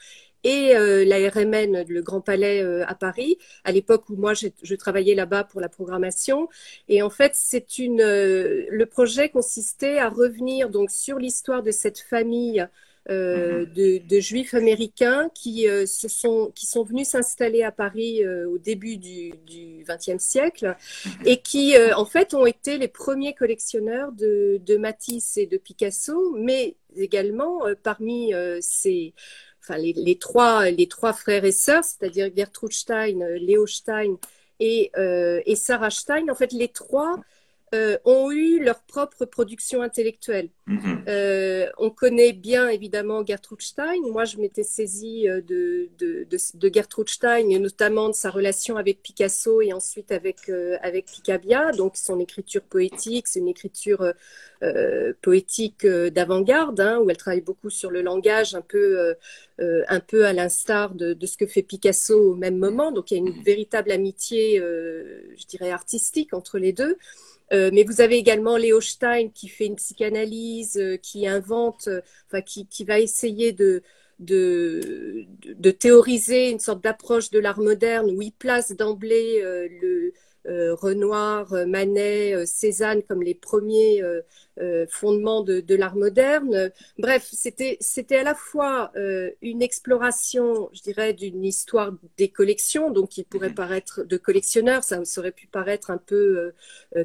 et 0.45 0.77
euh, 0.77 1.05
la 1.05 1.17
RMN, 1.31 1.85
le 1.89 2.03
Grand 2.03 2.21
Palais 2.21 2.63
euh, 2.63 2.85
à 2.87 2.95
Paris, 2.95 3.39
à 3.65 3.73
l'époque 3.73 4.09
où 4.09 4.17
moi 4.17 4.33
je 4.35 4.75
travaillais 4.75 5.15
là-bas 5.15 5.45
pour 5.45 5.61
la 5.61 5.69
programmation. 5.69 6.49
Et 6.89 7.03
en 7.03 7.11
fait, 7.11 7.33
c'est 7.35 7.79
une, 7.79 8.01
euh, 8.01 8.67
le 8.71 8.87
projet 8.87 9.29
consistait 9.29 9.99
à 9.99 10.09
revenir 10.09 10.71
donc 10.71 10.91
sur 10.91 11.19
l'histoire 11.19 11.63
de 11.63 11.71
cette 11.71 12.01
famille 12.01 12.67
euh, 13.11 13.61
mhm. 13.61 13.73
de, 13.73 13.99
de, 13.99 14.21
juifs 14.21 14.55
américains 14.55 15.29
qui 15.35 15.67
se 15.87 16.07
sont 16.07 16.53
qui 16.55 16.67
sont 16.67 16.85
venus 16.85 17.09
s'installer 17.09 17.65
à 17.65 17.73
Paris 17.73 18.25
au 18.47 18.59
début 18.59 18.97
du 18.97 19.85
XXe 19.85 20.23
siècle 20.23 20.77
mhm. 21.05 21.13
et 21.27 21.39
qui 21.39 21.75
en 21.97 22.05
fait 22.05 22.33
ont 22.33 22.47
été 22.47 22.79
les 22.79 22.87
premiers 22.87 23.35
collectionneurs 23.35 24.13
de, 24.13 24.61
de 24.65 24.77
Matisse 24.77 25.37
et 25.37 25.47
de 25.47 25.57
Picasso, 25.57 26.33
mais 26.37 26.77
également 26.95 27.63
parmi 27.83 28.33
ces 28.61 29.15
enfin 29.63 29.79
les, 29.79 30.19
trois, 30.19 30.71
les 30.71 30.89
trois 30.89 31.13
frères 31.13 31.45
et 31.45 31.53
sœurs, 31.53 31.85
c'est-à-dire 31.85 32.31
Gertrude 32.35 32.73
Stein, 32.73 33.19
Léo 33.39 33.67
Stein 33.67 34.17
et, 34.61 34.91
euh, 34.97 35.41
et, 35.47 35.57
Sarah 35.57 35.91
Stein, 35.91 36.29
en 36.29 36.35
fait, 36.35 36.53
les 36.53 36.69
trois 36.69 37.21
euh, 37.75 37.97
ont 38.05 38.31
eu 38.31 38.63
leur 38.63 38.83
propre 38.83 39.25
production 39.25 39.81
intellectuelle. 39.81 40.51
Mhm. 40.67 41.05
Euh, 41.09 41.67
on 41.79 41.89
connaît 41.89 42.35
bien 42.35 42.69
évidemment 42.69 43.25
Gertrude 43.25 43.63
Stein. 43.63 44.03
Moi, 44.11 44.27
je 44.27 44.37
m'étais 44.37 44.63
saisie 44.63 45.27
euh, 45.27 45.41
de, 45.41 45.89
de, 45.99 46.27
de, 46.29 46.71
Gertrude 46.71 47.09
Stein, 47.09 47.49
et 47.49 47.59
notamment 47.59 48.11
de 48.11 48.15
sa 48.15 48.29
relation 48.29 48.77
avec 48.77 49.01
Picasso 49.03 49.63
et 49.63 49.73
ensuite 49.73 50.13
avec, 50.13 50.51
avec 50.83 51.07
Picabia. 51.07 51.73
Donc, 51.73 51.97
son 51.97 52.21
écriture 52.21 52.61
poétique, 52.61 53.27
c'est 53.27 53.41
une 53.41 53.49
écriture 53.49 54.13
poétique 55.23 55.87
d'avant-garde, 55.87 56.79
hein, 56.79 57.01
où 57.01 57.11
elle 57.11 57.17
travaille 57.17 57.41
beaucoup 57.41 57.71
sur 57.71 57.91
le 57.91 58.01
langage, 58.03 58.55
un 58.55 58.61
peu, 58.61 59.15
un 59.59 60.01
peu 60.01 60.25
à 60.27 60.33
l'instar 60.33 60.95
de, 60.95 61.15
de, 61.15 61.27
ce 61.27 61.37
que 61.37 61.47
fait 61.47 61.63
Picasso 61.63 62.33
au 62.33 62.37
même 62.37 62.59
moment. 62.59 62.93
Donc, 62.93 63.11
il 63.11 63.15
y 63.15 63.17
a 63.17 63.21
une 63.21 63.43
véritable 63.43 63.91
amitié, 63.91 64.59
je 64.59 65.47
dirais, 65.47 65.71
artistique 65.71 66.35
entre 66.35 66.59
les 66.59 66.73
deux. 66.73 66.97
Euh, 67.53 67.71
mais 67.73 67.85
vous 67.85 68.01
avez 68.01 68.17
également 68.17 68.57
Léo 68.57 68.81
Stein 68.81 69.29
qui 69.29 69.49
fait 69.49 69.67
une 69.67 69.77
psychanalyse, 69.77 70.77
euh, 70.79 70.97
qui 70.97 71.27
invente, 71.27 71.89
euh, 71.89 72.01
enfin 72.27 72.41
qui, 72.41 72.67
qui, 72.67 72.85
va 72.85 72.99
essayer 72.99 73.53
de, 73.53 73.83
de, 74.21 75.27
de, 75.45 75.71
théoriser 75.71 76.51
une 76.51 76.61
sorte 76.61 76.83
d'approche 76.83 77.31
de 77.31 77.39
l'art 77.39 77.61
moderne 77.61 78.11
où 78.11 78.23
il 78.23 78.33
place 78.33 78.73
d'emblée 78.73 79.41
le, 79.43 80.13
Renoir, 80.47 81.53
euh, 81.53 81.67
Manet, 81.67 82.35
euh, 82.35 82.47
Cézanne 82.47 83.03
comme 83.03 83.23
les 83.23 83.35
premiers 83.35 84.03
fondements 84.91 85.43
de, 85.43 85.75
l'art 85.75 85.97
moderne. 85.97 86.71
Bref, 86.99 87.29
c'était 87.33 87.79
c'était 87.81 88.19
à 88.19 88.23
la 88.23 88.35
fois 88.35 88.93
une 89.41 89.63
exploration, 89.63 90.69
je 90.73 90.83
dirais, 90.83 91.15
d'une 91.15 91.45
histoire 91.45 91.93
des 92.19 92.29
collections, 92.29 92.91
donc 92.91 93.11
qui 93.11 93.25
pourrait 93.25 93.49
mhm. 93.49 93.55
paraître 93.55 94.03
de 94.03 94.17
collectionneur, 94.19 94.85
ça 94.85 95.01
aurait 95.17 95.33
pu 95.33 95.47
paraître 95.47 95.91
un 95.91 95.97
peu 95.97 96.53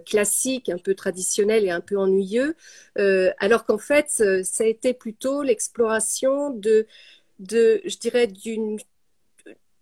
classique, 0.05 0.69
un 0.69 0.77
peu 0.77 0.93
traditionnel 0.93 1.65
et 1.65 1.71
un 1.71 1.81
peu 1.81 1.97
ennuyeux, 1.97 2.55
alors 2.95 3.65
qu'en 3.65 3.77
fait, 3.77 4.09
ça 4.09 4.63
a 4.63 4.67
été 4.67 4.93
plutôt 4.93 5.41
l'exploration 5.41 6.49
de 6.49 6.85
de, 7.39 7.81
je 7.85 7.97
dirais, 7.97 8.27
d'une 8.27 8.77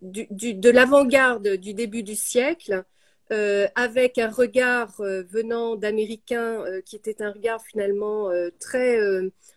de 0.01 0.69
l'avant-garde 0.69 1.55
du 1.55 1.73
début 1.73 2.03
du 2.03 2.15
siècle, 2.15 2.83
euh, 3.31 3.67
avec 3.73 4.19
un 4.19 4.29
regard 4.29 4.93
euh, 4.99 5.23
venant 5.23 5.75
d'Américains 5.75 6.61
euh, 6.61 6.81
qui 6.81 6.95
était 6.95 7.23
un 7.23 7.31
regard 7.31 7.59
finalement 7.63 8.29
très, 8.59 8.99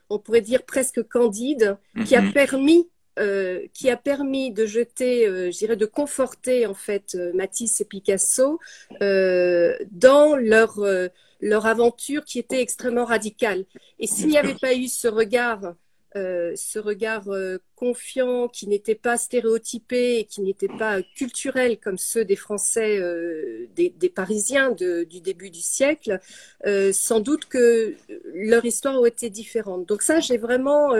on 0.08 0.18
pourrait 0.18 0.40
dire 0.40 0.62
presque 0.64 1.02
candide, 1.06 1.76
qui 2.06 2.16
a 2.16 2.22
mhm. 2.22 2.32
permis 2.32 2.88
qui 3.74 3.90
a 3.90 3.96
permis 3.96 4.52
de 4.52 4.64
jeter, 4.64 5.26
je 5.26 5.58
dirais, 5.58 5.74
de 5.74 5.86
conforter 5.86 6.66
en 6.66 6.74
fait 6.74 7.16
Matisse 7.34 7.80
et 7.80 7.84
Picasso 7.84 8.60
dans 9.00 10.36
leur 10.36 10.80
leur 11.40 11.66
aventure 11.66 12.24
qui 12.24 12.38
était 12.38 12.60
extrêmement 12.60 13.04
radicale. 13.04 13.64
Et 13.98 14.06
s'il 14.06 14.28
n'y 14.28 14.38
avait 14.38 14.54
pas 14.54 14.74
eu 14.74 14.86
ce 14.86 15.08
regard 15.08 15.74
euh, 16.18 16.52
ce 16.56 16.78
regard 16.78 17.28
euh, 17.28 17.58
confiant 17.76 18.48
qui 18.48 18.66
n'était 18.66 18.94
pas 18.94 19.16
stéréotypé 19.16 20.18
et 20.18 20.24
qui 20.24 20.40
n'était 20.40 20.68
pas 20.68 21.00
culturel 21.16 21.78
comme 21.78 21.96
ceux 21.96 22.24
des 22.24 22.36
Français, 22.36 22.98
euh, 22.98 23.66
des, 23.76 23.90
Parisiens 24.08 24.72
du 24.72 25.20
début 25.20 25.50
du 25.50 25.60
siècle, 25.60 26.18
sans 26.92 27.20
doute 27.20 27.44
que 27.44 27.94
leur 28.34 28.64
histoire 28.64 28.96
aurait 28.96 29.10
été 29.10 29.30
différente. 29.30 29.86
Donc 29.86 30.02
ça, 30.02 30.18
j'ai 30.18 30.38
vraiment... 30.38 30.92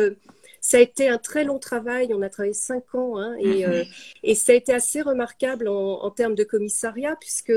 ça 0.61 0.77
a 0.77 0.81
été 0.81 1.09
un 1.09 1.19
très 1.19 1.45
long 1.45 1.59
travail, 1.59 2.13
on 2.15 2.23
a 2.23 2.29
travaillé 2.29 2.55
cinq 2.55 2.95
ans, 2.95 3.19
hein, 3.19 3.35
et, 3.41 3.67
mhm. 3.67 3.85
et, 4.23 4.35
ça 4.35 4.53
a 4.53 4.55
été 4.55 4.73
assez 4.73 5.03
remarquable 5.03 5.69
en, 5.69 6.03
en 6.03 6.11
termes 6.11 6.35
de 6.35 6.45
commissariat, 6.45 7.17
puisque 7.19 7.55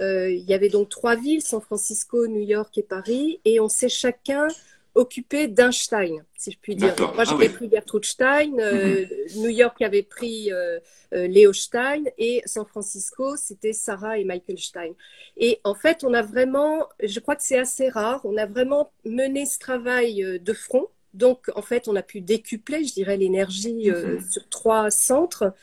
il 0.00 0.44
y 0.48 0.54
avait 0.54 0.70
donc 0.70 0.88
trois 0.88 1.16
villes, 1.16 1.42
San 1.42 1.60
Francisco, 1.60 2.26
New 2.26 2.40
York 2.40 2.78
et 2.78 2.82
Paris, 2.82 3.40
et 3.44 3.60
on 3.60 3.68
s'est 3.68 3.90
chacun 3.90 4.48
occupé 4.94 5.48
d'Einstein, 5.48 6.24
si 6.36 6.52
je 6.52 6.58
puis 6.60 6.76
dire. 6.76 6.94
Moi, 7.14 7.24
j'avais 7.24 7.48
pris 7.48 7.70
Gertrude 7.70 8.04
Stein, 8.04 8.52
euh, 8.58 9.06
mhm. 9.34 9.42
New 9.42 9.48
York 9.48 9.80
avait 9.80 10.02
pris 10.02 10.52
euh, 10.52 10.78
euh, 11.14 11.26
Léo 11.26 11.52
Stein 11.52 12.04
et 12.18 12.42
San 12.44 12.66
Francisco, 12.66 13.36
c'était 13.36 13.72
Sarah 13.72 14.18
et 14.18 14.24
Michael 14.24 14.58
Stein. 14.58 14.92
Et 15.36 15.60
en 15.64 15.74
fait, 15.74 16.04
on 16.04 16.12
a 16.12 16.22
vraiment, 16.22 16.88
je 17.02 17.20
crois 17.20 17.36
que 17.36 17.42
c'est 17.42 17.58
assez 17.58 17.88
rare, 17.88 18.20
on 18.24 18.36
a 18.36 18.46
vraiment 18.46 18.92
mené 19.04 19.46
ce 19.46 19.58
travail 19.58 20.40
de 20.40 20.52
front. 20.52 20.88
Donc, 21.14 21.50
en 21.56 21.62
fait, 21.62 21.88
on 21.88 21.96
a 21.96 22.02
pu 22.02 22.22
décupler, 22.22 22.84
je 22.84 22.94
dirais, 22.94 23.16
l'énergie 23.16 23.90
mhm. 23.90 24.20
sur 24.30 24.48
trois 24.48 24.90
centres. 24.90 25.54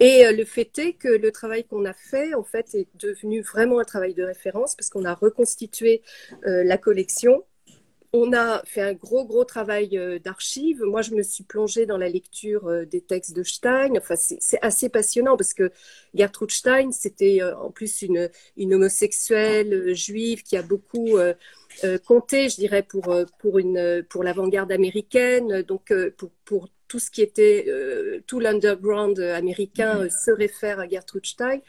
Et 0.00 0.30
le 0.30 0.44
fait 0.44 0.78
est 0.78 0.92
que 0.92 1.08
le 1.08 1.32
travail 1.32 1.64
qu'on 1.64 1.84
a 1.84 1.92
fait, 1.92 2.34
en 2.34 2.44
fait, 2.44 2.72
est 2.74 2.86
devenu 2.94 3.42
vraiment 3.42 3.80
un 3.80 3.84
travail 3.84 4.14
de 4.14 4.22
référence 4.22 4.76
parce 4.76 4.90
qu'on 4.90 5.04
a 5.04 5.14
reconstitué 5.14 6.02
la 6.42 6.78
collection 6.78 7.42
on 8.12 8.32
a 8.32 8.62
fait 8.64 8.80
un 8.80 8.94
gros, 8.94 9.26
gros 9.26 9.44
travail 9.44 9.98
euh, 9.98 10.18
d'archives. 10.18 10.82
Moi, 10.82 11.02
je 11.02 11.14
me 11.14 11.22
suis 11.22 11.44
plongée 11.44 11.84
dans 11.84 11.98
la 11.98 12.08
lecture 12.08 12.66
euh, 12.66 12.86
des 12.86 13.02
textes 13.02 13.36
de 13.36 13.42
Stein. 13.42 13.92
Enfin, 13.96 14.16
c'est 14.16 14.58
assez 14.62 14.88
passionnant 14.88 15.36
parce 15.36 15.52
que 15.52 15.70
Gertrude 16.14 16.50
Stein, 16.50 16.90
c'était 16.90 17.42
euh, 17.42 17.54
en 17.56 17.70
plus 17.70 18.02
une, 18.02 18.30
une 18.56 18.74
homosexuelle 18.74 19.94
juive 19.94 20.42
qui 20.42 20.56
a 20.56 20.62
beaucoup 20.62 21.18
compté, 22.06 22.48
je 22.48 22.56
dirais, 22.56 22.82
pour, 22.82 23.14
pour, 23.38 23.58
une, 23.58 24.04
pour 24.08 24.24
l'avant-garde 24.24 24.72
américaine, 24.72 25.62
donc 25.62 25.92
pour, 26.16 26.30
pour 26.44 26.68
tout 26.88 26.98
ce 26.98 27.10
qui 27.10 27.22
était, 27.22 27.66
tout 28.26 28.40
l'underground 28.40 29.18
américain 29.20 30.04
mm-hmm. 30.04 30.24
se 30.24 30.30
réfère 30.30 30.80
à 30.80 30.88
Gertrude 30.88 31.26
Stein. 31.26 31.60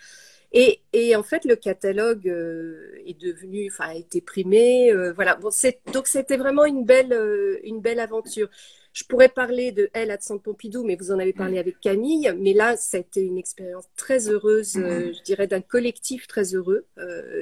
Et, 0.51 0.81
et, 0.93 1.15
en 1.15 1.23
fait, 1.23 1.45
le 1.45 1.55
catalogue 1.55 2.27
euh, 2.27 2.99
est 3.05 3.19
devenu, 3.19 3.69
enfin, 3.71 3.89
a 3.89 3.95
été 3.95 4.21
primé. 4.21 4.91
Euh, 4.91 5.13
voilà. 5.13 5.35
Bon, 5.35 5.49
donc 5.93 6.07
c'était 6.07 6.37
vraiment 6.37 6.65
une 6.65 6.85
belle, 6.85 7.13
euh, 7.13 7.59
une 7.63 7.81
belle 7.81 7.99
aventure. 7.99 8.49
Je 8.93 9.03
pourrais 9.03 9.29
parler 9.29 9.71
de 9.71 9.89
Elle 9.93 10.09
à 10.09 10.19
Centre 10.19 10.41
Pompidou, 10.41 10.83
mais 10.83 10.95
vous 10.95 11.11
en 11.11 11.19
avez 11.19 11.33
parlé 11.33 11.59
avec 11.59 11.79
Camille. 11.79 12.33
Mais 12.39 12.53
là, 12.53 12.75
ça 12.75 12.97
a 12.97 12.99
été 12.99 13.21
une 13.21 13.37
expérience 13.37 13.85
très 13.95 14.29
heureuse, 14.29 14.73
je 14.73 15.23
dirais, 15.23 15.45
d'un 15.45 15.61
collectif 15.61 16.25
très 16.25 16.55
heureux. 16.55 16.87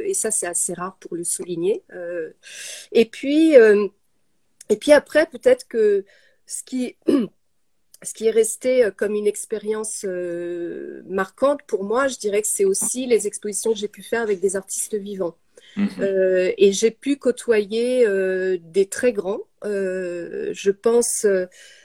et 0.03 0.13
ça, 0.13 0.29
c'est 0.29 0.45
assez 0.45 0.73
rare 0.73 0.97
pour 0.99 1.15
le 1.15 1.23
souligner. 1.23 1.83
et 2.91 3.05
puis, 3.05 3.53
et 3.53 4.75
puis 4.75 4.91
après, 4.91 5.25
peut-être 5.25 5.67
que 5.69 6.03
ce 6.45 6.63
qui 6.63 6.97
ce 8.03 8.13
qui 8.13 8.27
est 8.27 8.31
resté 8.31 8.83
euh, 8.83 8.91
comme 8.91 9.13
une 9.15 9.27
expérience 9.27 10.05
euh, 10.07 11.01
marquante 11.07 11.61
pour 11.67 11.83
moi, 11.83 12.07
je 12.07 12.17
dirais 12.17 12.41
que 12.41 12.47
c'est 12.47 12.65
aussi 12.65 13.07
les 13.07 13.27
expositions 13.27 13.73
que 13.73 13.79
j'ai 13.79 13.87
pu 13.87 14.03
faire 14.03 14.21
avec 14.21 14.39
des 14.39 14.55
artistes 14.55 14.95
vivants. 14.95 15.35
Mhm. 15.75 15.89
Euh, 15.99 16.51
et 16.57 16.71
j'ai 16.71 16.91
pu 16.91 17.17
côtoyer 17.17 18.07
des 18.59 18.85
très 18.87 19.13
grands. 19.13 19.41
je 19.63 20.71
pense, 20.71 21.25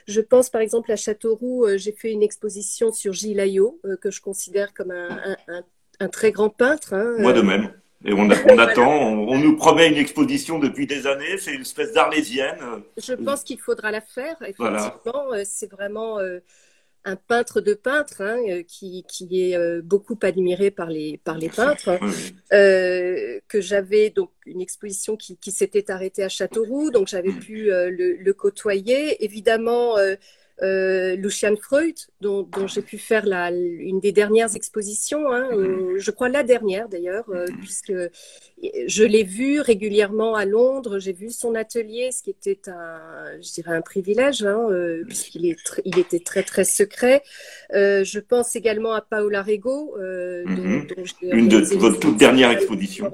je 0.07 0.21
pense 0.21 0.49
par 0.49 0.61
exemple 0.61 0.91
à 0.91 0.95
Châteauroux. 0.95 1.67
j'ai 1.75 1.91
fait 1.91 2.11
une 2.11 2.23
exposition 2.23 2.91
sur 2.91 3.13
Gilles 3.13 3.39
Ayot, 3.39 3.79
que 4.01 4.09
je 4.09 4.21
considère 4.21 4.73
comme 4.73 4.91
un, 4.91 5.37
un, 5.99 6.09
très 6.09 6.31
grand 6.31 6.49
peintre. 6.49 6.93
Hein, 6.93 7.15
moi 7.19 7.33
de 7.33 7.41
même. 7.41 7.71
Et 8.05 8.13
on, 8.13 8.27
on 8.27 8.57
attend, 8.57 8.91
on, 8.91 9.37
nous 9.39 9.55
promet 9.55 9.87
une 9.87 9.97
exposition 9.97 10.59
depuis 10.59 10.87
des 10.87 11.07
années, 11.07 11.37
c'est 11.37 11.53
une 11.53 11.61
espèce 11.61 11.93
d'arlésienne. 11.93 12.59
Je 12.97 13.13
pense 13.13 13.43
qu'il 13.43 13.59
faudra 13.59 13.91
la 13.91 14.01
faire, 14.01 14.35
effectivement. 14.41 15.33
Euh, 15.33 15.43
c'est 15.45 15.71
vraiment 15.71 16.19
euh, 16.19 16.39
un 17.05 17.15
peintre 17.15 17.61
de 17.61 17.73
peintres 17.73 18.21
hein, 18.21 18.39
euh, 18.49 18.63
qui, 18.67 19.05
qui, 19.07 19.41
est 19.41 19.81
beaucoup 19.81 20.17
admiré 20.21 20.69
par 20.69 20.89
les, 20.89 21.17
par 21.23 21.37
les 21.37 21.47
peintres. 21.49 21.97
que 22.51 23.61
j'avais 23.61 24.09
donc 24.09 24.31
une 24.45 24.61
exposition 24.61 25.15
qui, 25.15 25.37
qui 25.37 25.51
s'était 25.51 25.89
arrêtée 25.89 26.23
à 26.23 26.29
Châteauroux, 26.29 26.91
donc 26.91 27.07
j'avais 27.07 27.31
pu 27.31 27.67
le, 27.67 28.17
le, 28.17 28.33
côtoyer. 28.33 29.23
Évidemment, 29.23 29.95
euh, 30.61 31.15
Lucian 31.15 31.55
Freud, 31.55 31.95
dont, 32.21 32.47
j'ai 32.67 32.83
pu 32.83 32.97
faire 32.97 33.25
la, 33.25 33.51
une 33.51 33.99
des 33.99 34.11
dernières 34.11 34.55
expositions, 34.55 35.31
hein, 35.31 35.49
mhm. 35.51 35.97
je 35.97 36.11
crois 36.11 36.29
la 36.29 36.43
dernière 36.43 36.87
d'ailleurs, 36.89 37.25
euh, 37.29 37.45
puisque 37.59 37.93
je 38.87 39.03
l'ai 39.03 39.23
vu 39.23 39.59
régulièrement 39.59 40.35
à 40.35 40.45
Londres, 40.45 40.99
j'ai 40.99 41.11
vu 41.11 41.31
son 41.31 41.55
atelier, 41.55 42.11
ce 42.11 42.21
qui 42.21 42.29
était 42.29 42.69
un, 42.69 42.99
je 43.41 43.51
dirais 43.51 43.75
un 43.75 43.81
privilège, 43.81 44.43
hein, 44.43 44.67
euh, 44.69 45.03
puisqu'il 45.05 45.55
il 45.85 45.99
était 45.99 46.19
très 46.19 46.43
très 46.43 46.65
secret. 46.65 47.23
je 47.71 48.19
pense 48.19 48.55
également 48.55 48.93
à 48.93 49.01
Paola 49.01 49.41
Rego, 49.41 49.97
mhm. 49.97 50.87
dont, 50.87 51.03
une 51.23 51.49
de 51.49 51.57
votre 51.77 51.99
toute 51.99 52.17
dernière 52.17 52.51
exposition. 52.51 53.11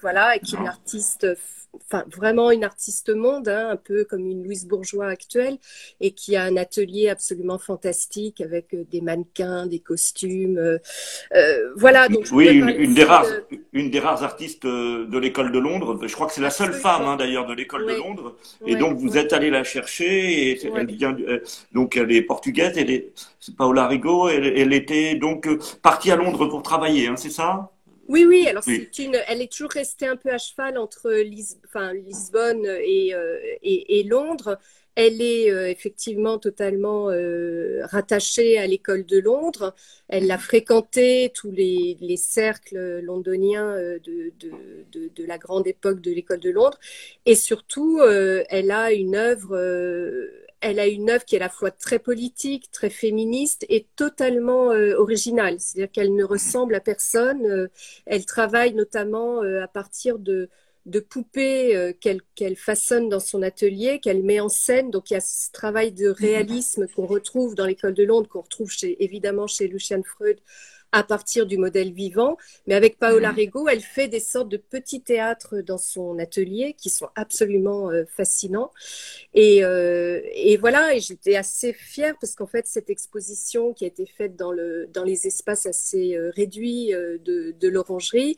Voilà, 0.00 0.38
qui 0.38 0.56
est 0.56 0.58
une 0.58 0.66
artiste 0.66 1.26
enfin 1.74 2.04
vraiment 2.14 2.50
une 2.50 2.64
artiste 2.64 3.10
monde, 3.14 3.48
hein, 3.48 3.68
un 3.70 3.76
peu 3.76 4.04
comme 4.04 4.26
une 4.26 4.44
Louise 4.44 4.66
Bourgeois 4.66 5.06
actuelle, 5.06 5.58
et 6.00 6.12
qui 6.12 6.36
a 6.36 6.42
un 6.42 6.56
atelier 6.56 7.08
absolument 7.08 7.58
fantastique 7.58 8.40
avec 8.40 8.74
euh, 8.74 8.84
des 8.90 9.00
mannequins, 9.00 9.66
des 9.66 9.78
costumes. 9.78 10.58
Euh, 10.58 10.78
euh, 11.34 11.72
voilà. 11.76 12.08
Donc 12.08 12.26
oui, 12.32 12.48
une, 12.48 12.94
des 12.94 13.04
rares, 13.04 13.26
une 13.72 13.90
des 13.90 14.00
rares 14.00 14.22
artistes 14.22 14.66
de 14.66 15.18
l'école 15.18 15.52
de 15.52 15.58
Londres. 15.58 15.98
Je 16.06 16.12
crois 16.12 16.26
que 16.26 16.32
c'est 16.32 16.40
la 16.40 16.50
seule 16.50 16.72
femme 16.72 17.02
hein, 17.02 17.16
d'ailleurs 17.16 17.46
de 17.46 17.54
l'école 17.54 17.86
de 17.86 17.94
Londres. 17.94 18.36
Et 18.66 18.76
donc 18.76 18.98
vous 18.98 19.16
êtes 19.16 19.32
allé 19.32 19.50
la 19.50 19.64
chercher. 19.64 20.50
Et 20.50 20.60
elle 20.74 20.86
vient, 20.86 21.16
donc 21.72 21.96
elle 21.96 22.12
est 22.12 22.22
portugaise. 22.22 22.74
Elle 22.76 22.90
est 22.90 23.12
Paola 23.56 23.86
Rigo. 23.86 24.28
Elle, 24.28 24.46
elle 24.46 24.72
était 24.72 25.14
donc 25.14 25.48
partie 25.80 26.10
à 26.10 26.16
Londres 26.16 26.46
pour 26.46 26.62
travailler. 26.62 27.08
Hein, 27.08 27.16
c'est 27.16 27.30
ça? 27.30 27.70
Oui, 28.08 28.24
oui, 28.26 28.48
alors 28.48 28.64
c'est 28.64 28.98
une, 28.98 29.16
elle 29.28 29.42
est 29.42 29.52
toujours 29.52 29.70
restée 29.70 30.06
un 30.06 30.16
peu 30.16 30.30
à 30.30 30.38
cheval 30.38 30.78
entre 30.78 31.12
enfin, 31.66 31.92
Lisbonne 31.92 32.64
et, 32.64 33.12
et, 33.62 34.00
et, 34.00 34.02
Londres. 34.04 34.58
Elle 35.00 35.22
est 35.22 35.52
euh, 35.52 35.70
effectivement 35.70 36.38
totalement 36.38 37.08
euh, 37.08 37.82
rattachée 37.84 38.58
à 38.58 38.66
l'école 38.66 39.06
de 39.06 39.20
Londres. 39.20 39.72
Elle 40.08 40.28
a 40.28 40.38
fréquenté 40.38 41.30
tous 41.32 41.52
les, 41.52 42.16
cercles 42.16 42.98
londoniens 43.04 43.68
euh, 43.76 44.00
de, 44.00 44.32
de, 44.90 45.24
la 45.24 45.38
grande 45.38 45.68
époque 45.68 46.00
de 46.00 46.10
l'école 46.10 46.40
de 46.40 46.50
Londres. 46.50 46.80
Et 47.26 47.36
surtout, 47.36 48.00
elle 48.02 48.72
a 48.72 48.90
une 48.90 49.14
œuvre 49.14 49.56
elle 50.60 50.80
a 50.80 50.86
une 50.86 51.10
œuvre 51.10 51.24
qui 51.24 51.36
est 51.36 51.38
à 51.38 51.44
la 51.44 51.48
fois 51.48 51.70
très 51.70 51.98
politique, 51.98 52.70
très 52.70 52.90
féministe 52.90 53.64
et 53.68 53.86
totalement 53.96 54.68
originale. 54.68 55.60
C'est-à-dire 55.60 55.90
qu'elle 55.92 56.14
ne 56.14 56.24
ressemble 56.24 56.74
à 56.74 56.80
personne. 56.80 57.68
elle 58.06 58.26
travaille 58.26 58.74
notamment 58.74 59.40
à 59.40 59.68
partir 59.68 60.18
de, 60.18 60.48
poupées 61.10 61.76
euh, 61.76 61.92
qu'elle 62.34 62.56
façonne 62.56 63.08
dans 63.08 63.20
son 63.20 63.42
atelier, 63.42 64.00
qu'elle 64.00 64.22
met 64.22 64.40
en 64.40 64.48
scène. 64.48 64.90
Donc 64.90 65.10
il 65.10 65.14
y 65.14 65.16
a 65.16 65.20
ce 65.20 65.50
travail 65.52 65.92
de 65.92 66.08
réalisme 66.08 66.86
qu'on 66.88 67.06
retrouve 67.06 67.54
dans 67.54 67.66
l'école 67.66 67.94
de 67.94 68.04
Londres, 68.04 68.28
qu'on 68.28 68.42
retrouve 68.42 68.70
évidemment 68.82 69.46
chez 69.46 69.68
Lucian 69.68 70.02
Freud 70.02 70.38
à 70.92 71.02
partir 71.02 71.46
du 71.46 71.58
modèle 71.58 71.92
vivant. 71.92 72.36
Mais 72.66 72.74
avec 72.74 72.98
Paola 72.98 73.32
mhm. 73.32 73.38
Rego, 73.38 73.68
elle 73.68 73.80
fait 73.80 74.08
des 74.08 74.20
sortes 74.20 74.48
de 74.48 74.56
petits 74.56 75.02
théâtres 75.02 75.60
dans 75.60 75.78
son 75.78 76.18
atelier 76.18 76.74
qui 76.78 76.90
sont 76.90 77.08
absolument 77.14 77.90
euh, 77.90 78.04
fascinants. 78.08 78.70
Et, 79.34 79.64
euh, 79.64 80.20
et, 80.34 80.56
voilà, 80.56 80.94
et 80.94 81.00
j'étais 81.00 81.36
assez 81.36 81.72
fière 81.72 82.14
parce 82.20 82.34
qu'en 82.34 82.46
fait, 82.46 82.66
cette 82.66 82.90
exposition 82.90 83.72
qui 83.72 83.84
a 83.84 83.88
été 83.88 84.06
faite 84.06 84.36
dans, 84.36 84.52
le, 84.52 84.88
dans 84.92 85.04
les 85.04 85.26
espaces 85.26 85.66
assez 85.66 86.16
euh, 86.16 86.30
réduits 86.34 86.88
de, 86.88 87.54
de 87.58 87.68
l'orangerie, 87.68 88.36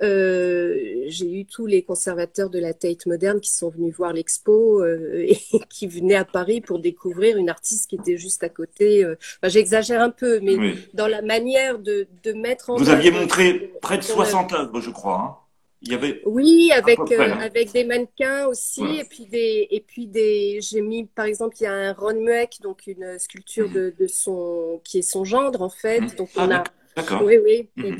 j'ai 0.00 1.32
eu 1.32 1.44
tous 1.44 1.66
les 1.66 1.82
conservateurs 1.82 2.50
de 2.50 2.58
la 2.58 2.74
Tate 2.74 3.06
moderne 3.06 3.40
qui 3.40 3.50
sont 3.50 3.68
venus 3.68 3.94
voir 3.94 4.12
l'expo 4.12 4.84
et 4.84 5.36
qui 5.70 5.86
venaient 5.86 6.16
à 6.16 6.24
Paris 6.24 6.60
pour 6.60 6.80
découvrir 6.80 7.36
une 7.36 7.48
artiste 7.48 7.88
qui 7.88 7.96
était 7.96 8.16
juste 8.16 8.42
à 8.42 8.48
côté. 8.48 9.04
Enfin, 9.04 9.48
J'exagère 9.48 10.00
un 10.00 10.10
peu, 10.10 10.40
mais 10.40 10.56
dans 10.94 11.06
la 11.06 11.22
manière 11.22 11.78
de 11.78 11.91
de, 12.24 12.32
mettre 12.32 12.70
en 12.70 12.76
Vous 12.76 12.90
aviez 12.90 13.10
montré 13.10 13.72
près 13.80 13.98
de 13.98 14.02
60 14.02 14.52
œuvres, 14.52 14.80
je 14.80 14.90
crois. 14.90 15.18
Hein. 15.20 15.36
Il 15.84 15.90
y 15.90 15.94
avait 15.96 16.22
oui, 16.26 16.70
avec, 16.72 16.98
euh, 17.00 17.20
hein. 17.20 17.38
avec 17.40 17.72
des 17.72 17.84
mannequins 17.84 18.46
aussi, 18.46 18.84
et 18.84 19.04
puis 19.04 19.26
des, 19.26 19.66
et 19.68 19.80
puis 19.80 20.06
des, 20.06 20.60
j'ai 20.60 20.80
mis, 20.80 21.06
par 21.06 21.24
exemple, 21.24 21.56
il 21.58 21.64
y 21.64 21.66
a 21.66 21.72
un 21.72 21.92
Ron 21.92 22.20
Mueck, 22.20 22.60
donc 22.62 22.86
une 22.86 23.18
sculpture 23.18 23.68
mhm. 23.68 23.74
de, 23.74 23.94
de, 23.98 24.06
son, 24.06 24.80
qui 24.84 25.00
est 25.00 25.02
son 25.02 25.24
gendre, 25.24 25.60
en 25.60 25.70
fait. 25.70 26.00
Mhm. 26.00 26.10
Donc, 26.16 26.28
on 26.36 26.50
ah, 26.52 26.58
a, 26.58 26.64
D'accord. 26.94 27.22
Oui, 27.24 27.38
oui. 27.38 27.68
Mhm. 27.76 27.98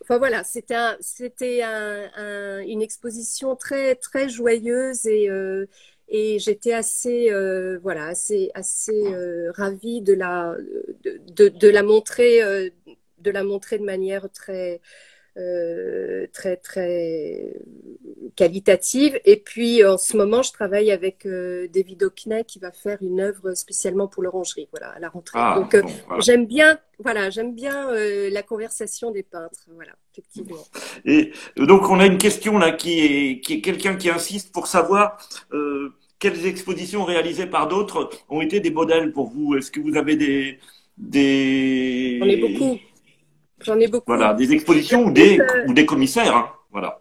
Enfin 0.00 0.18
voilà, 0.18 0.44
c'était 0.44 0.76
un, 0.76 0.96
c'était 1.00 1.62
un, 1.62 2.60
une 2.60 2.80
exposition 2.80 3.56
très 3.56 3.96
très 3.96 4.28
joyeuse 4.28 5.04
et 5.06 5.28
euh, 5.28 5.66
et 6.08 6.38
j'étais 6.38 6.72
assez 6.72 7.32
euh, 7.32 7.78
voilà 7.82 8.06
assez 8.06 8.52
assez 8.54 9.02
ravie 9.56 10.00
de 10.00 10.12
la 10.12 10.54
de, 11.02 11.48
de, 11.48 11.68
la 11.68 11.82
montrer 11.82 12.40
de 13.24 13.30
la 13.30 13.42
montrer 13.42 13.78
de 13.78 13.84
manière 13.84 14.30
très, 14.30 14.80
euh, 15.36 16.28
très, 16.32 16.56
très 16.56 17.56
qualitative. 18.36 19.18
Et 19.24 19.36
puis, 19.36 19.84
en 19.84 19.98
ce 19.98 20.16
moment, 20.16 20.42
je 20.42 20.52
travaille 20.52 20.92
avec 20.92 21.26
euh, 21.26 21.66
David 21.74 22.04
Hockney 22.04 22.44
qui 22.44 22.60
va 22.60 22.70
faire 22.70 22.98
une 23.00 23.20
œuvre 23.20 23.54
spécialement 23.54 24.06
pour 24.06 24.22
l'orangerie, 24.22 24.68
voilà, 24.70 24.90
à 24.90 25.00
la 25.00 25.08
rentrée. 25.08 25.40
Ah, 25.40 25.56
Donc, 25.58 25.74
euh, 25.74 25.82
j'aime 26.20 26.46
bien, 26.46 26.78
voilà, 27.00 27.30
j'aime 27.30 27.52
bien 27.52 27.90
la 28.30 28.42
conversation 28.44 29.10
des 29.10 29.24
peintres, 29.24 29.66
voilà, 29.74 29.92
effectivement. 30.12 30.62
Et 31.04 31.32
donc, 31.56 31.90
on 31.90 31.98
a 31.98 32.06
une 32.06 32.18
question 32.18 32.56
là 32.56 32.70
qui 32.70 33.00
est, 33.00 33.40
qui 33.40 33.54
est 33.54 33.60
quelqu'un 33.60 33.96
qui 33.96 34.10
insiste 34.10 34.52
pour 34.52 34.68
savoir 34.68 35.18
quelles 36.20 36.46
expositions 36.46 37.04
réalisées 37.04 37.46
par 37.46 37.66
d'autres 37.66 38.08
ont 38.28 38.40
été 38.40 38.60
des 38.60 38.70
modèles 38.70 39.10
pour 39.10 39.30
vous. 39.30 39.56
Est-ce 39.56 39.72
que 39.72 39.80
vous 39.80 39.96
avez 39.96 40.14
des, 40.14 40.58
des... 40.96 42.20
On 42.22 42.26
est 42.26 42.36
beaucoup. 42.36 42.78
J'en 43.64 43.80
ai 43.80 43.88
beaucoup. 43.88 44.04
Voilà, 44.06 44.34
des 44.34 44.52
expositions 44.52 45.06
ou 45.06 45.10
des, 45.10 45.40
ou 45.66 45.72
des 45.72 45.86
commissaires. 45.86 46.36
Hein. 46.36 46.52
Voilà. 46.70 47.00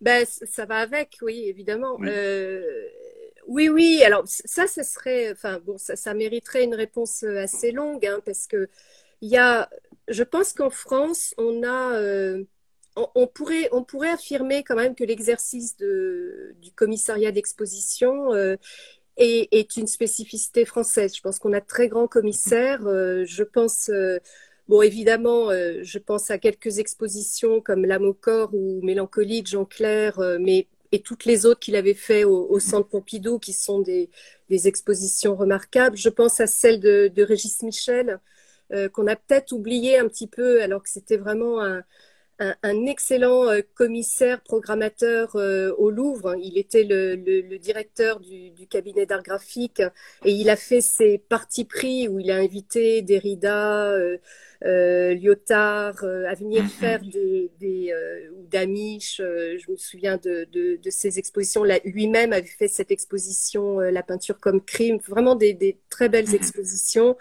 Ben, 0.00 0.24
ça 0.26 0.64
va 0.64 0.76
avec, 0.76 1.18
oui, 1.22 1.44
évidemment. 1.46 1.96
Oui. 1.98 2.08
Euh, 2.10 2.62
oui, 3.46 3.68
oui. 3.68 4.02
Alors 4.04 4.22
ça, 4.26 4.66
ça 4.66 4.84
serait, 4.84 5.32
enfin 5.32 5.60
bon, 5.64 5.78
ça, 5.78 5.96
ça 5.96 6.14
mériterait 6.14 6.64
une 6.64 6.74
réponse 6.74 7.24
euh, 7.24 7.38
assez 7.38 7.72
longue, 7.72 8.06
hein, 8.06 8.20
parce 8.24 8.46
que 8.46 8.68
il 9.20 9.30
y 9.30 9.36
a, 9.36 9.68
je 10.06 10.22
pense 10.22 10.52
qu'en 10.52 10.70
France, 10.70 11.34
on 11.38 11.64
a, 11.64 11.96
euh, 11.96 12.44
on, 13.14 13.26
pourrait, 13.26 13.68
on 13.72 13.82
pourrait 13.82 14.10
affirmer 14.10 14.62
quand 14.62 14.76
même 14.76 14.94
que 14.94 15.04
l'exercice 15.04 15.76
du 15.76 16.72
commissariat 16.76 17.32
d'exposition 17.32 18.32
est, 19.16 19.48
est, 19.50 19.76
une 19.76 19.88
spécificité 19.88 20.64
française. 20.64 21.16
Je 21.16 21.20
pense 21.20 21.40
qu'on 21.40 21.52
a 21.52 21.60
de 21.60 21.66
très 21.66 21.88
grands 21.88 22.06
commissaires. 22.06 22.82
je 22.82 23.42
pense 23.42 23.90
Bon, 24.68 24.82
évidemment, 24.82 25.50
euh, 25.50 25.80
je 25.82 25.98
pense 25.98 26.30
à 26.30 26.38
quelques 26.38 26.78
expositions 26.78 27.62
comme 27.62 27.86
L'âme 27.86 28.04
au 28.04 28.12
corps 28.12 28.50
ou 28.52 28.82
Mélancolie 28.82 29.42
de 29.42 29.46
Jean 29.46 29.64
Clair, 29.64 30.18
euh, 30.18 30.38
mais 30.38 30.66
et 30.92 31.00
toutes 31.00 31.24
les 31.24 31.46
autres 31.46 31.60
qu'il 31.60 31.76
avait 31.76 31.94
fait 31.94 32.24
au, 32.24 32.58
Centre 32.60 32.88
Pompidou, 32.88 33.38
qui 33.38 33.52
sont 33.52 33.80
des, 33.80 34.10
expositions 34.50 35.36
remarquables. 35.36 35.96
Je 35.96 36.08
pense 36.08 36.40
à 36.40 36.46
celle 36.46 36.80
de, 36.80 37.22
Régis 37.22 37.62
Michel, 37.62 38.20
euh, 38.72 38.88
qu'on 38.88 39.06
a 39.06 39.16
peut-être 39.16 39.52
oublié 39.52 39.98
un 39.98 40.08
petit 40.08 40.26
peu, 40.26 40.62
alors 40.62 40.82
que 40.82 40.88
c'était 40.88 41.16
vraiment 41.16 41.62
un, 41.62 41.82
un, 42.40 42.86
excellent 42.86 43.48
euh, 43.48 43.60
commissaire 43.74 44.40
programmateur 44.42 45.34
au 45.34 45.90
Louvre. 45.90 46.36
Il 46.40 46.58
était 46.58 46.84
le, 46.84 47.58
directeur 47.58 48.20
du, 48.20 48.66
cabinet 48.68 49.06
d'art 49.06 49.22
graphique 49.22 49.82
et 50.24 50.32
il 50.32 50.50
a 50.50 50.56
fait 50.56 50.80
ses 50.80 51.18
parties 51.18 51.64
pris 51.64 52.08
où 52.08 52.20
il 52.20 52.30
a 52.30 52.36
invité 52.36 53.02
Derrida, 53.02 53.90
euh, 53.90 54.18
Lyotard 54.62 56.04
à 56.04 56.34
venir 56.34 56.62
mhm. 56.62 56.68
faire 56.68 57.00
des, 57.00 57.50
des 57.60 57.94
ou 58.36 58.46
d'Amish. 58.46 59.16
je 59.18 59.70
me 59.70 59.76
souviens 59.76 60.16
de, 60.16 60.48
de, 60.52 60.90
ces 60.90 61.18
expositions. 61.18 61.64
Lui-même 61.84 62.32
avait 62.32 62.46
fait 62.46 62.68
cette 62.68 62.90
exposition, 62.90 63.78
la 63.80 64.02
peinture 64.02 64.38
comme 64.40 64.60
crime. 64.62 64.98
Vraiment 65.06 65.36
des, 65.36 65.54
des 65.54 65.78
très 65.90 66.08
belles 66.08 66.28
mhm. 66.28 66.34
expositions. 66.34 67.16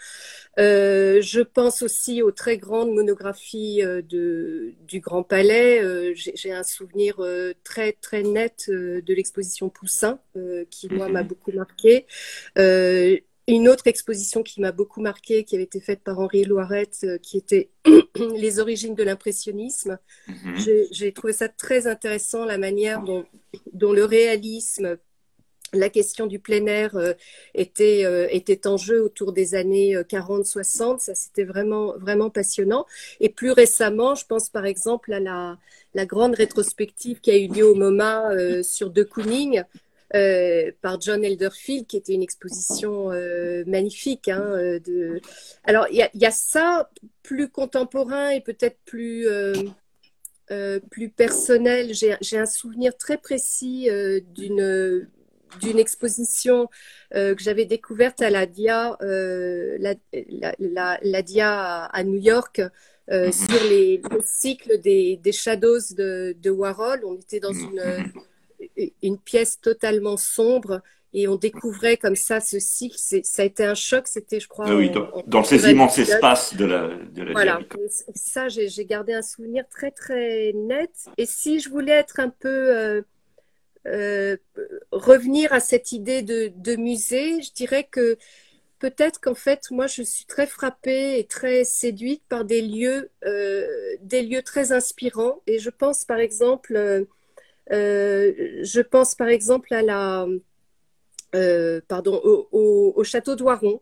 Euh, 0.59 1.21
je 1.21 1.41
pense 1.41 1.83
aussi 1.83 2.23
aux 2.23 2.31
très 2.31 2.57
grandes 2.57 2.91
monographies 2.91 3.83
euh, 3.83 4.01
de, 4.01 4.73
du 4.87 4.99
Grand 4.99 5.21
Palais. 5.21 5.83
Euh, 5.83 6.13
j'ai 6.15 6.51
un 6.51 6.63
souvenir 6.63 7.21
très 7.63 7.93
très 7.93 8.23
net 8.23 8.69
de 8.69 9.13
l'exposition 9.13 9.69
Poussin, 9.69 10.19
qui 10.69 10.89
moi 10.89 11.09
m'a 11.09 11.21
mhm. 11.21 11.27
beaucoup 11.27 11.51
marqué. 11.51 12.05
Une 13.47 13.67
autre 13.69 13.87
exposition 13.87 14.43
qui 14.43 14.59
m'a 14.61 14.71
beaucoup 14.71 15.01
marqué, 15.01 15.43
qui 15.43 15.55
avait 15.55 15.63
été 15.63 15.79
faite 15.79 16.01
par 16.03 16.19
Henri 16.19 16.43
Loiret, 16.43 16.89
qui 17.21 17.37
était 17.37 17.69
Les 18.35 18.59
origines 18.59 18.95
de 18.95 19.03
l'impressionnisme. 19.03 19.99
Mhm. 20.27 20.87
J'ai 20.91 21.13
trouvé 21.13 21.33
ça 21.33 21.47
très 21.47 21.87
intéressant, 21.87 22.45
la 22.45 22.57
manière 22.57 23.03
dont, 23.03 23.25
dont 23.73 23.93
le 23.93 24.05
réalisme 24.05 24.97
la 25.73 25.89
question 25.89 26.27
du 26.27 26.39
plein 26.39 26.65
air 26.65 26.95
euh, 26.95 27.13
était, 27.53 28.05
euh, 28.05 28.27
était 28.31 28.67
en 28.67 28.77
jeu 28.77 29.03
autour 29.03 29.33
des 29.33 29.55
années 29.55 29.95
40-60. 29.95 30.95
Euh, 30.95 30.97
Ça, 30.97 31.15
c'était 31.15 31.43
vraiment, 31.43 31.97
vraiment 31.97 32.29
passionnant. 32.29 32.85
Et 33.19 33.29
plus 33.29 33.51
récemment, 33.51 34.15
je 34.15 34.25
pense 34.25 34.49
par 34.49 34.65
exemple 34.65 35.11
à 35.13 35.19
la, 35.19 35.57
la 35.93 36.05
grande 36.05 36.35
rétrospective 36.35 37.19
qui 37.19 37.31
a 37.31 37.37
eu 37.37 37.47
lieu 37.47 37.67
au 37.67 37.75
MoMA 37.75 38.63
sur 38.63 38.89
De 38.89 39.03
Kooning. 39.03 39.63
Par 40.11 41.01
John 41.01 41.23
Elderfield, 41.23 41.87
qui 41.87 41.97
était 41.97 42.13
une 42.13 42.23
exposition 42.23 43.09
magnifique. 43.65 44.27
Hein, 44.27 44.79
de... 44.85 45.21
Alors, 45.63 45.87
il 45.89 45.97
y 45.97 46.01
a, 46.01 46.09
y 46.13 46.25
a, 46.25 46.31
ça, 46.31 46.89
plus 47.23 47.49
contemporain 47.49 48.29
et 48.29 48.41
peut-être 48.41 48.77
plus, 48.85 49.27
plus 50.89 51.09
personnel. 51.09 51.93
J'ai 51.93 52.37
un 52.37 52.45
souvenir 52.45 52.95
très 52.97 53.17
précis 53.17 53.89
d'une 54.33 55.07
d'une 55.59 55.79
exposition 55.79 56.69
euh, 57.15 57.35
que 57.35 57.41
j'avais 57.41 57.65
découverte 57.65 58.21
à 58.21 58.29
la 58.29 58.45
DIA, 58.45 58.97
euh, 59.01 59.77
la, 59.79 61.21
DIA 61.21 61.85
à, 61.85 62.03
New 62.03 62.19
York, 62.19 62.61
euh, 63.09 63.27
mhm. 63.27 63.31
sur 63.31 63.63
les, 63.69 64.01
cycles 64.23 64.79
des, 64.79 65.31
shadows 65.31 65.79
de, 65.97 66.49
Warhol. 66.49 67.01
On 67.05 67.15
était 67.15 67.39
dans 67.39 67.53
une, 67.53 67.81
mhm. 67.81 68.11
Une 69.01 69.17
pièce 69.17 69.59
totalement 69.59 70.17
sombre 70.17 70.81
et 71.13 71.27
on 71.27 71.35
découvrait 71.35 71.97
comme 71.97 72.15
ça 72.15 72.39
ce 72.39 72.59
cycle. 72.59 72.97
Ça 72.97 73.41
a 73.41 73.45
été 73.45 73.65
un 73.65 73.75
choc. 73.75 74.07
C'était, 74.07 74.39
je 74.39 74.47
crois, 74.47 74.65
ah 74.67 74.75
oui, 74.75 74.91
dans, 75.25 75.43
ces 75.43 75.71
immenses 75.71 75.97
espaces 75.97 76.55
de 76.55 76.65
la, 76.65 76.89
de 77.11 77.23
la 77.23 77.31
Voilà, 77.31 77.59
ça, 78.13 78.49
j'ai 78.49 78.85
gardé 78.85 79.13
un 79.13 79.21
souvenir 79.21 79.65
très 79.69 79.91
très 79.91 80.51
net. 80.53 80.91
Et 81.17 81.25
si 81.25 81.59
je 81.59 81.69
voulais 81.69 81.93
être 81.93 82.19
un 82.19 82.29
peu 82.29 83.03
euh, 83.87 84.37
revenir 84.91 85.53
à 85.53 85.59
cette 85.59 85.91
idée 85.91 86.21
de, 86.21 86.75
musée, 86.75 87.41
je 87.41 87.53
dirais 87.53 87.87
que 87.89 88.17
peut-être 88.79 89.19
qu'en 89.21 89.35
fait, 89.35 89.71
moi, 89.71 89.87
je 89.87 90.03
suis 90.03 90.25
très 90.25 90.45
frappée 90.45 91.19
et 91.19 91.25
très 91.25 91.63
séduite 91.63 92.21
par 92.27 92.43
des 92.43 92.61
lieux, 92.61 93.09
des 94.01 94.23
lieux 94.23 94.43
très 94.43 94.73
inspirants. 94.73 95.41
Et 95.47 95.57
je 95.57 95.69
pense, 95.69 96.03
par 96.03 96.19
exemple, 96.19 97.07
je 97.69 98.81
pense 98.81 99.15
par 99.15 99.27
exemple 99.27 99.73
à 99.73 99.81
la, 99.81 100.27
pardon, 101.87 102.21
au, 102.51 103.03
château 103.03 103.35
d'Oiron. 103.35 103.81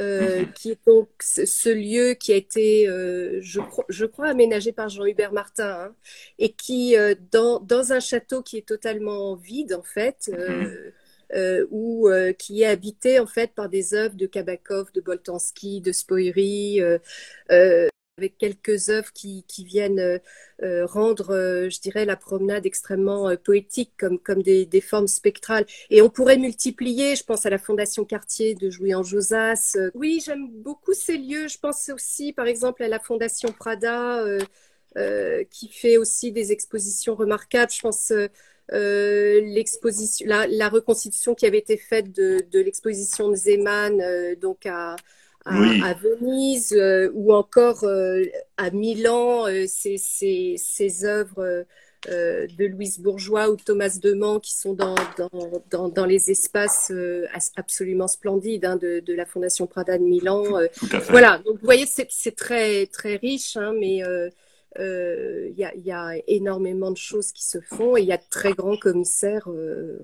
Euh, 0.00 0.40
mhm. 0.40 0.52
qui 0.54 0.70
est 0.70 0.86
donc 0.86 1.10
ce 1.20 1.68
lieu 1.68 2.14
qui 2.14 2.32
a 2.32 2.36
été, 2.36 2.88
euh, 2.88 3.40
je, 3.42 3.60
je, 3.90 4.06
crois, 4.06 4.28
aménagé 4.28 4.72
par 4.72 4.88
Jean-Hubert 4.88 5.34
Martin, 5.34 5.68
hein, 5.68 5.94
et 6.38 6.50
qui, 6.50 6.96
euh, 6.96 7.14
dans, 7.30 7.60
dans, 7.60 7.92
un 7.92 8.00
château 8.00 8.40
qui 8.40 8.56
est 8.56 8.66
totalement 8.66 9.34
vide, 9.34 9.74
en 9.74 9.82
fait, 9.82 10.30
mhm. 10.32 11.66
ou 11.70 12.08
qui 12.38 12.62
est 12.62 12.66
habité, 12.66 13.18
en 13.18 13.26
fait, 13.26 13.52
par 13.54 13.68
des 13.68 13.92
œuvres 13.92 14.16
de 14.16 14.24
Kabakov, 14.24 14.92
de 14.92 15.02
Boltanski, 15.02 15.82
de 15.82 15.92
Spoiri, 15.92 16.80
avec 18.22 18.38
quelques 18.38 18.88
œuvres 18.88 19.12
qui, 19.12 19.44
viennent 19.58 19.98
euh, 19.98 20.18
euh, 20.62 20.86
rendre, 20.86 21.34
euh, 21.34 21.68
je 21.68 21.80
dirais, 21.80 22.04
la 22.04 22.16
promenade 22.16 22.64
extrêmement 22.66 23.34
poétique, 23.36 23.92
comme, 23.98 24.42
des, 24.42 24.80
formes 24.80 25.08
spectrales. 25.08 25.66
Et 25.90 26.02
on 26.02 26.08
pourrait 26.08 26.38
multiplier, 26.38 27.16
je 27.16 27.24
pense 27.24 27.46
à 27.46 27.50
la 27.50 27.58
Fondation 27.58 28.04
Cartier 28.04 28.54
de 28.54 28.70
Jouy 28.70 28.94
en 28.94 29.02
Josas. 29.02 29.76
Oui, 29.94 30.22
j'aime 30.24 30.48
beaucoup 30.50 30.92
ces 30.92 31.18
lieux. 31.18 31.48
Je 31.48 31.58
pense 31.58 31.88
aussi, 31.88 32.32
par 32.32 32.46
exemple, 32.46 32.82
à 32.82 32.88
la 32.88 33.00
Fondation 33.00 33.50
Prada, 33.52 34.24
qui 35.50 35.68
fait 35.68 35.96
aussi 35.96 36.30
des 36.30 36.52
expositions 36.52 37.16
remarquables. 37.16 37.72
Je 37.72 37.80
pense 37.80 38.12
l'exposition, 38.70 40.26
la, 40.28 40.68
reconstitution 40.68 41.34
qui 41.34 41.46
avait 41.46 41.58
été 41.58 41.76
faite 41.76 42.12
de, 42.12 42.44
de 42.52 42.60
l'exposition 42.60 43.30
de 43.30 43.34
Zeman, 43.34 44.00
donc 44.40 44.66
à 44.66 44.94
à, 45.44 45.94
Venise 45.94 46.72
euh, 46.72 47.10
ou 47.14 47.32
encore 47.32 47.84
euh, 47.84 48.24
à 48.56 48.70
Milan, 48.70 49.46
euh, 49.46 49.64
ces, 49.66 51.04
œuvres 51.04 51.64
de 52.08 52.66
Louise 52.66 52.98
Bourgeois 52.98 53.48
ou 53.48 53.56
Thomas 53.56 53.96
Demand 54.02 54.40
qui 54.40 54.56
sont 54.56 54.72
dans, 54.72 54.96
dans, 55.16 55.62
dans, 55.70 55.88
dans 55.88 56.04
les 56.04 56.32
espaces 56.32 56.92
absolument 57.54 58.08
splendides 58.08 58.64
hein, 58.64 58.76
de, 58.76 58.98
de, 58.98 59.14
la 59.14 59.24
Fondation 59.24 59.68
Prada 59.68 59.98
de 59.98 60.02
Milan. 60.02 60.44
Voilà, 61.10 61.38
donc 61.38 61.58
vous 61.60 61.64
voyez, 61.64 61.86
c'est 61.86 62.36
très, 62.36 62.86
très 62.86 63.16
riche, 63.16 63.56
hein, 63.56 63.72
mais 63.78 64.02
il 64.78 65.54
y, 65.56 65.64
a, 65.64 65.74
y, 65.76 65.92
a, 65.92 66.14
énormément 66.26 66.90
de 66.90 66.96
choses 66.96 67.30
qui 67.30 67.44
se 67.44 67.60
font 67.60 67.96
et 67.96 68.00
il 68.00 68.08
y 68.08 68.12
a 68.12 68.16
de 68.16 68.28
très 68.28 68.52
grands 68.52 68.76
commissaires 68.76 69.48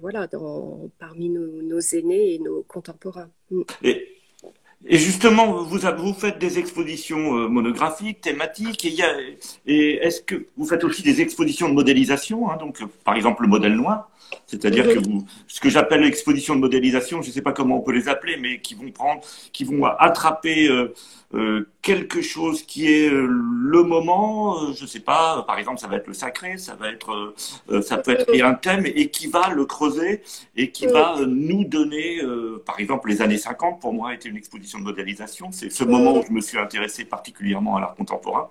voilà, 0.01 0.29
dans, 0.29 0.89
parmi 1.01 1.31
nos, 1.31 1.63
nos, 1.63 1.81
aînés 1.81 2.35
et 2.35 2.39
nos 2.39 2.63
contemporains. 2.63 3.31
Mm. 3.51 3.63
Et 3.83 4.18
et 4.87 4.97
justement, 4.97 5.65
vous, 5.65 5.79
vous 5.79 6.15
faites 6.15 6.39
des 6.39 6.59
expositions 6.59 7.37
euh, 7.37 7.49
monographiques, 7.49 8.21
thématiques, 8.21 8.85
et, 8.85 8.97
et 9.67 9.97
est-ce 9.97 10.23
que 10.23 10.47
vous 10.57 10.67
faites 10.67 10.85
aussi 10.85 11.03
des 11.03 11.21
expositions 11.21 11.69
de 11.69 11.75
modélisation, 11.75 12.51
hein, 12.51 12.57
donc 12.57 12.83
par 13.05 13.17
exemple 13.17 13.43
le 13.43 13.49
modèle 13.49 13.75
noir? 13.75 14.09
C'est-à-dire 14.49 14.87
que 14.87 14.99
vous, 14.99 15.27
ce 15.47 15.61
que 15.61 15.69
j'appelle 15.69 16.01
l'exposition 16.01 16.55
de 16.55 16.61
modélisation, 16.61 17.21
je 17.21 17.29
ne 17.29 17.33
sais 17.33 17.43
pas 17.43 17.53
comment 17.53 17.77
on 17.77 17.81
peut 17.81 17.93
les 17.93 18.09
appeler, 18.09 18.39
mais 18.39 18.61
qui 18.61 18.75
vont 18.75 18.91
prendre, 18.91 19.21
qui 19.53 19.65
vont 19.65 19.85
attraper 19.85 20.69
euh, 20.69 20.95
euh, 21.35 21.69
quelque 21.83 22.23
chose 22.23 22.63
qui 22.63 22.91
est 22.91 23.11
euh, 23.11 23.27
le 23.27 23.83
moment, 23.83 24.73
je 24.73 24.83
ne 24.83 24.89
sais 24.89 25.01
pas, 25.01 25.43
par 25.43 25.59
exemple, 25.59 25.79
ça 25.79 25.87
va 25.87 25.97
être 25.97 26.07
le 26.07 26.15
sacré, 26.15 26.57
ça 26.57 26.75
va 26.77 26.91
être, 26.91 27.35
ça 27.83 27.99
peut 27.99 28.13
être 28.13 28.43
un 28.43 28.55
thème 28.55 28.85
et 28.87 29.11
qui 29.11 29.27
va 29.27 29.51
le 29.51 29.67
creuser 29.67 30.23
et 30.57 30.71
qui 30.71 30.87
va 30.87 31.17
nous 31.27 31.65
donner, 31.65 32.23
par 32.65 32.81
exemple, 32.81 33.11
les 33.11 33.21
années 33.21 33.37
50 33.37 33.81
pour 33.81 33.93
moi 33.93 34.11
a 34.11 34.15
été 34.15 34.31
une 34.31 34.37
exposition 34.39 34.79
de 34.79 34.85
modélisation. 34.85 35.51
C'est 35.53 35.71
ce 35.71 35.85
moment 35.85 36.19
où 36.19 36.23
je 36.27 36.33
me 36.33 36.41
suis 36.41 36.59
intéressé 36.59 37.05
particulièrement 37.05 37.77
à 37.77 37.81
l'art 37.81 37.95
contemporain 37.95 38.49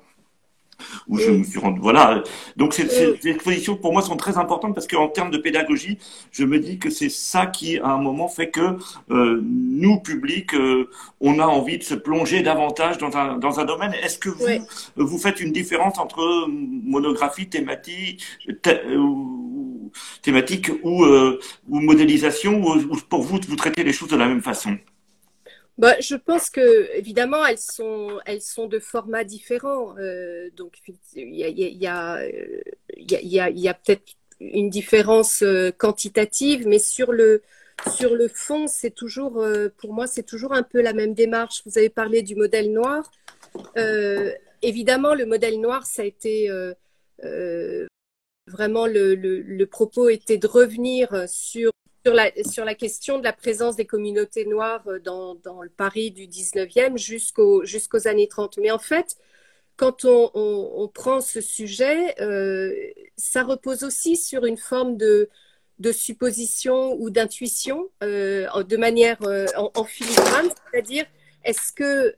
où 1.08 1.18
je 1.18 1.32
me 1.32 1.44
suis 1.44 1.60
rendu. 1.60 1.80
Voilà. 1.80 2.24
Donc 2.56 2.74
ces, 2.74 2.88
ces, 2.88 3.28
expositions 3.28 3.76
pour 3.76 3.94
moi 3.94 4.02
sont 4.02 4.16
très 4.16 4.38
importantes 4.38 4.74
parce 4.74 4.88
qu'en 4.88 5.08
termes 5.08 5.32
de 5.32 5.38
pédagogie, 5.38 5.98
je 6.32 6.44
me 6.46 6.60
dis 6.60 6.78
que 6.80 6.90
c'est 6.90 7.10
ça 7.10 7.46
qui 7.46 7.78
à 7.80 7.90
un 7.90 8.02
moment 8.02 8.28
fait 8.28 8.50
que 8.50 8.78
euh, 9.12 9.42
nous 9.44 10.00
public, 10.00 10.54
euh, 10.54 10.90
on 11.22 11.40
a 11.40 11.46
envie 11.46 11.78
de 11.78 11.84
se 11.84 11.96
plonger 11.96 12.42
davantage 12.42 12.98
dans 12.98 13.16
un 13.18 13.38
dans 13.38 13.60
un 13.60 13.66
domaine. 13.66 13.94
Est-ce 14.04 14.18
que 14.18 14.30
vous 14.30 14.48
vous 14.96 15.18
faites 15.18 15.40
une 15.40 15.52
différence 15.52 15.98
entre 16.00 16.48
monographie, 16.48 17.48
thématique, 17.48 18.24
ou, 18.96 19.92
thématique 20.22 20.72
ou 20.84 21.06
ou 21.70 21.80
modélisation 21.80 22.62
ou 22.64 22.96
pour 23.10 23.24
vous 23.24 23.40
vous 23.48 23.56
traitez 23.56 23.84
les 23.84 23.94
choses 23.94 24.10
de 24.10 24.18
la 24.18 24.28
même 24.28 24.42
façon? 24.42 24.78
Bah, 25.78 25.96
je 26.00 26.16
pense 26.16 26.50
que 26.50 26.90
évidemment 26.96 27.46
elles 27.46 27.60
sont 27.60 28.20
elles 28.26 28.42
sont 28.42 28.66
de 28.68 28.80
formats 28.80 29.24
différents. 29.24 29.96
Euh, 30.00 30.50
donc 30.56 30.80
il 31.16 31.36
y 31.36 31.44
a 31.44 31.50
il 31.50 31.58
y 31.78 31.88
a 31.88 32.26
il 32.98 33.12
y 33.32 33.40
a, 33.40 33.50
il 33.50 33.60
y 33.60 33.70
a 33.70 33.74
peut-être 33.76 34.16
une 34.40 34.70
différence 34.70 35.44
euh, 35.44 35.72
quantitative, 35.72 36.68
mais 36.68 36.80
sur 36.80 37.12
le 37.12 37.44
sur 37.96 38.16
le 38.16 38.28
fond, 38.28 38.66
c'est 38.68 38.90
toujours 38.92 39.40
euh, 39.40 39.70
pour 39.78 39.94
moi 39.94 40.08
c'est 40.08 40.24
toujours 40.24 40.54
un 40.54 40.64
peu 40.64 40.82
la 40.82 40.94
même 40.94 41.14
démarche. 41.14 41.62
Vous 41.66 41.78
avez 41.78 41.90
parlé 41.90 42.24
du 42.24 42.36
modèle 42.36 42.72
noir. 42.72 43.12
Euh, 43.78 44.32
évidemment, 44.64 45.14
le 45.14 45.26
modèle 45.28 45.60
noir, 45.62 45.86
ça 45.86 46.02
a 46.04 46.06
été 46.06 46.50
vraiment 48.48 48.88
le, 48.88 49.14
le, 49.16 49.42
le 49.42 49.66
propos 49.66 50.10
était 50.10 50.38
de 50.38 50.48
revenir 50.48 51.26
sur 51.28 51.72
sur 52.44 52.66
la, 52.66 52.76
question 52.76 53.20
de 53.20 53.24
la 53.24 53.34
présence 53.34 53.76
des 53.76 53.86
communautés 53.86 54.46
noires 54.46 54.84
euh, 54.88 55.00
dans, 55.00 55.38
le 55.62 55.70
Paris 55.70 56.12
du 56.12 56.28
19e 56.28 56.98
jusqu'aux 56.98 58.08
années 58.08 58.28
30. 58.28 58.58
Mais 58.58 58.72
en 58.72 58.80
fait, 58.80 59.18
quand 59.78 60.06
on, 60.06 60.90
prend 60.94 61.22
ce 61.22 61.40
sujet, 61.40 62.20
euh, 62.20 62.74
ça 63.16 63.44
repose 63.44 63.84
aussi 63.84 64.18
sur 64.18 64.46
une 64.46 64.58
forme 64.58 64.98
de, 64.98 65.30
supposition 65.92 66.96
ou 67.00 67.12
d'intuition 67.12 67.88
euh, 68.04 68.64
de 68.64 68.78
manière 68.78 69.22
euh, 69.22 69.46
en, 69.56 69.84
filigrane, 69.84 70.50
c'est-à-dire 70.72 71.06
est-ce 71.44 71.72
que, 71.72 72.16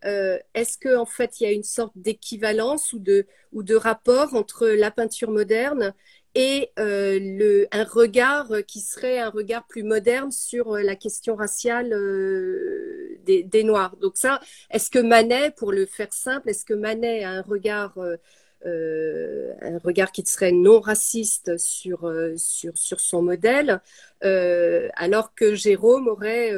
est-ce 0.55 0.77
que 0.77 0.95
en 0.95 1.05
fait 1.05 1.39
il 1.39 1.43
y 1.43 1.47
a 1.47 1.51
une 1.51 1.63
sorte 1.63 1.91
d'équivalence 1.95 2.93
ou 2.93 2.99
de 2.99 3.75
rapport 3.75 4.33
entre 4.33 4.67
la 4.67 4.89
peinture 4.89 5.29
moderne 5.29 5.93
et 6.35 6.71
euh, 6.77 7.19
le, 7.19 7.67
un 7.71 7.83
regard 7.83 8.47
qui 8.67 8.81
serait 8.81 9.19
un 9.19 9.29
regard 9.29 9.65
plus 9.67 9.83
moderne 9.83 10.31
sur 10.31 10.75
euh, 10.75 10.81
la 10.81 10.95
question 10.95 11.35
raciale 11.35 11.91
euh, 11.93 13.17
des, 13.25 13.43
des, 13.43 13.63
Noirs. 13.63 13.95
Donc 13.97 14.13
ça, 14.15 14.39
est-ce 14.69 14.89
que 14.89 14.99
Manet, 14.99 15.51
pour 15.51 15.71
le 15.71 15.85
faire 15.85 16.13
simple, 16.13 16.49
est-ce 16.49 16.65
que 16.65 16.73
Manet 16.73 17.23
a 17.23 17.31
un 17.31 17.41
regard 17.41 17.97
euh, 17.97 18.17
un 18.65 19.77
regard 19.83 20.11
qui 20.11 20.23
serait 20.25 20.51
non 20.51 20.79
raciste 20.79 21.57
sur, 21.57 22.05
euh, 22.05 22.33
sur, 22.37 22.77
sur 22.77 22.99
son 22.99 23.21
modèle, 23.21 23.81
euh, 24.23 24.89
alors 24.95 25.33
que 25.33 25.55
Jérôme 25.55 26.07
aurait, 26.07 26.53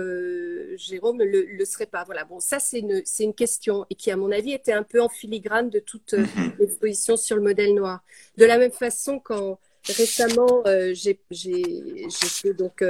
Jérôme 0.77 1.19
le, 1.19 1.45
le, 1.45 1.65
serait 1.65 1.85
pas. 1.85 2.03
Voilà, 2.03 2.25
bon, 2.25 2.39
ça 2.39 2.59
c'est 2.59 2.79
une, 2.79 3.01
c'est 3.05 3.23
une 3.23 3.33
question 3.33 3.85
et 3.89 3.95
qui, 3.95 4.11
à 4.11 4.17
mon 4.17 4.31
avis, 4.31 4.53
était 4.53 4.73
un 4.73 4.83
peu 4.83 5.01
en 5.01 5.09
filigrane 5.09 5.69
de 5.69 5.79
toute 5.79 6.13
mm-hmm. 6.13 6.59
l'exposition 6.59 7.17
sur 7.17 7.35
le 7.35 7.41
modèle 7.41 7.73
noir. 7.75 8.03
De 8.37 8.45
la 8.45 8.57
même 8.57 8.71
façon, 8.71 9.19
quand 9.19 9.59
récemment 9.97 10.63
j'ai, 10.93 11.19
j'ai, 11.31 12.05
j'étais 12.07 12.53
donc 12.53 12.83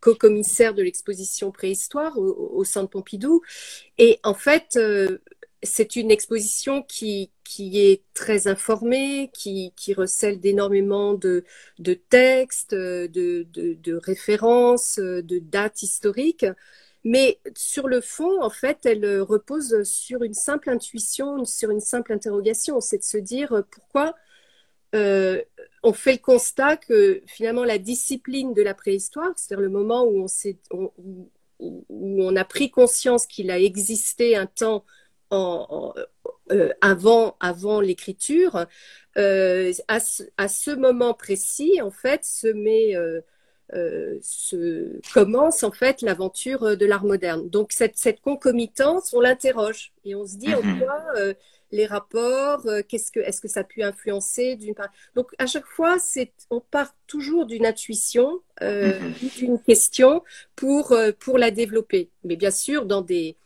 co-commissaire 0.00 0.74
de 0.74 0.82
l'exposition 0.82 1.50
préhistoire 1.50 2.18
au, 2.18 2.52
au, 2.54 2.64
Centre 2.64 2.88
Pompidou, 2.90 3.42
et 3.98 4.18
en 4.24 4.34
fait, 4.34 4.78
c'est 5.62 5.96
une 5.96 6.10
exposition 6.10 6.82
qui, 6.82 7.30
qui 7.44 7.80
est 7.80 8.02
très 8.14 8.48
informée, 8.48 9.30
qui, 9.34 9.72
qui 9.76 9.92
recèle 9.94 10.40
d'énormément 10.40 11.14
de, 11.14 11.44
de 11.78 11.94
textes, 11.94 12.74
de, 12.74 13.08
de, 13.50 13.94
références, 13.94 14.98
de 14.98 15.38
dates 15.38 15.82
historiques. 15.82 16.46
Mais 17.04 17.38
sur 17.56 17.88
le 17.88 18.00
fond, 18.00 18.42
en 18.42 18.50
fait, 18.50 18.86
elle 18.86 19.20
repose 19.20 19.82
sur 19.84 20.22
une 20.22 20.34
simple 20.34 20.70
intuition, 20.70 21.44
sur 21.44 21.70
une 21.70 21.80
simple 21.80 22.12
interrogation. 22.12 22.80
C'est 22.80 22.98
de 22.98 23.04
se 23.04 23.18
dire 23.18 23.62
pourquoi 23.70 24.14
euh, 24.94 25.40
on 25.82 25.92
fait 25.92 26.12
le 26.12 26.18
constat 26.18 26.76
que 26.76 27.22
finalement 27.26 27.64
la 27.64 27.78
discipline 27.78 28.54
de 28.54 28.62
la 28.62 28.74
préhistoire, 28.74 29.30
c'est-à-dire 29.36 29.62
le 29.62 29.70
moment 29.70 30.04
où 30.04 30.26
on, 30.70 30.92
où 31.58 32.22
on 32.22 32.36
a 32.36 32.44
pris 32.44 32.70
conscience 32.70 33.26
qu'il 33.26 33.50
a 33.50 33.58
existé 33.58 34.36
un 34.36 34.46
temps 34.46 34.84
en, 35.30 35.94
euh, 36.52 36.70
avant, 36.80 37.36
avant 37.40 37.80
l'écriture, 37.80 38.66
euh, 39.16 39.72
à, 39.88 40.00
ce, 40.00 40.24
à, 40.36 40.48
ce 40.48 40.70
moment 40.72 41.14
précis, 41.14 41.80
en 41.80 41.90
fait, 41.90 42.24
se 42.24 42.48
met, 42.48 42.96
euh, 42.96 44.18
se 44.20 45.00
commence 45.14 45.62
en 45.62 45.70
fait 45.70 46.02
l'aventure 46.02 46.76
de 46.76 46.86
l'art 46.86 47.04
moderne. 47.04 47.48
Donc 47.48 47.70
cette, 47.72 47.96
cette 47.96 48.20
concomitance, 48.20 49.12
on 49.12 49.20
l'interroge 49.20 49.92
et 50.04 50.16
on 50.16 50.26
se 50.26 50.36
dit 50.36 50.52
en 50.54 50.62
mhm. 50.62 50.80
quoi 50.80 51.04
les 51.72 51.86
rapports, 51.86 52.66
qu'est-ce 52.88 53.12
que 53.12 53.20
est-ce 53.20 53.40
que 53.40 53.46
ça 53.46 53.60
a 53.60 53.64
pu 53.64 53.84
influencer 53.84 54.56
d'une 54.56 54.74
part. 54.74 54.88
Donc 55.14 55.28
à 55.38 55.46
chaque 55.46 55.66
fois, 55.66 56.00
c'est 56.00 56.32
on 56.50 56.58
part 56.58 56.96
toujours 57.06 57.46
d'une 57.46 57.64
intuition, 57.64 58.40
mhm. 58.60 59.14
d'une 59.36 59.62
question 59.62 60.24
pour 60.56 60.96
pour 61.20 61.38
la 61.38 61.52
développer. 61.52 62.10
Mais 62.24 62.34
bien 62.34 62.50
sûr 62.50 62.86
dans 62.86 63.02
des 63.02 63.36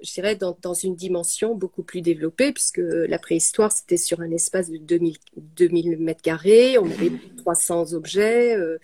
je 0.00 0.12
dirais, 0.12 0.36
dans, 0.36 0.56
dans, 0.60 0.74
une 0.74 0.96
dimension 0.96 1.54
beaucoup 1.54 1.82
plus 1.82 2.00
développée, 2.00 2.52
puisque 2.52 2.78
la 2.78 3.18
préhistoire, 3.18 3.72
c'était 3.72 3.96
sur 3.96 4.20
un 4.20 4.30
espace 4.30 4.70
de 4.70 4.78
2000, 4.78 5.16
2000 5.36 5.98
mètres 5.98 6.22
carrés, 6.22 6.78
on 6.78 6.86
avait 6.86 7.12
300 7.38 7.92
objets, 7.94 8.56
euh, 8.56 8.78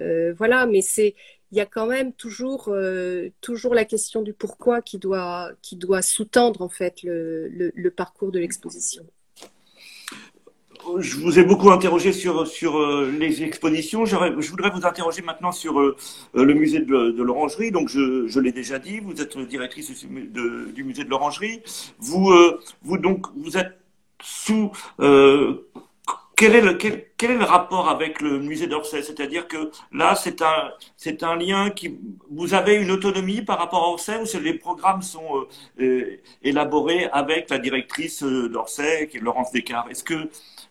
euh, 0.00 0.34
voilà, 0.34 0.66
mais 0.66 0.82
c'est, 0.82 1.14
il 1.52 1.58
y 1.58 1.60
a 1.60 1.66
quand 1.66 1.86
même 1.86 2.12
toujours, 2.12 2.68
euh, 2.68 3.30
toujours 3.40 3.74
la 3.74 3.84
question 3.84 4.22
du 4.22 4.32
pourquoi 4.32 4.82
qui 4.82 4.98
doit, 4.98 5.52
qui 5.62 5.76
doit 5.76 6.02
sous-tendre, 6.02 6.62
en 6.62 6.68
fait, 6.68 7.02
le, 7.02 7.48
le, 7.48 7.72
le 7.74 7.90
parcours 7.90 8.32
de 8.32 8.38
l'exposition 8.38 9.06
je 10.98 11.16
vous 11.16 11.38
ai 11.38 11.44
beaucoup 11.44 11.70
interrogé 11.70 12.12
sur, 12.12 12.46
sur 12.46 12.78
euh, 12.78 13.10
les 13.18 13.42
expositions. 13.42 14.04
Je 14.06 14.50
voudrais 14.50 14.70
vous 14.70 14.86
interroger 14.86 15.22
maintenant 15.22 15.52
sur 15.52 15.80
euh, 15.80 15.96
le 16.34 16.54
musée 16.54 16.80
de, 16.80 17.22
l'Orangerie. 17.22 17.70
Donc, 17.70 17.88
je, 17.88 18.26
je 18.26 18.40
l'ai 18.40 18.52
déjà 18.52 18.78
dit, 18.78 19.00
vous 19.00 19.20
êtes 19.20 19.36
directrice 19.38 19.90
du 20.06 20.84
musée 20.84 21.04
de 21.04 21.10
l'Orangerie. 21.10 21.62
Vous, 21.98 22.30
euh, 22.30 22.60
vous, 22.82 22.98
donc, 22.98 23.26
vous 23.36 23.56
êtes 23.56 23.78
sous. 24.22 24.72
quel 24.98 26.54
est, 26.54 26.60
le, 26.60 26.74
quel, 26.74 27.06
quel, 27.16 27.32
est 27.32 27.38
le 27.38 27.44
rapport 27.44 27.88
avec 27.88 28.20
le 28.20 28.38
musée 28.38 28.66
d'Orsay? 28.66 29.02
C'est-à-dire 29.02 29.46
que 29.48 29.70
là, 29.92 30.14
c'est 30.14 30.42
un, 30.42 30.70
c'est 30.96 31.22
un 31.22 31.36
lien 31.36 31.70
qui. 31.70 31.98
Vous 32.30 32.54
avez 32.54 32.74
une 32.76 32.90
autonomie 32.90 33.42
par 33.42 33.58
rapport 33.58 33.84
à 33.84 33.88
Orsay 33.88 34.18
ou 34.18 34.40
les 34.40 34.54
programmes 34.54 35.02
sont 35.02 35.46
élaborés 36.42 37.08
avec 37.12 37.50
la 37.50 37.58
directrice 37.58 38.22
d'Orsay, 38.22 39.08
qui 39.08 39.18
est 39.18 39.20
Laurence 39.20 39.52
Descartes? 39.52 39.90
Est-ce 39.90 40.04
que 40.04 40.28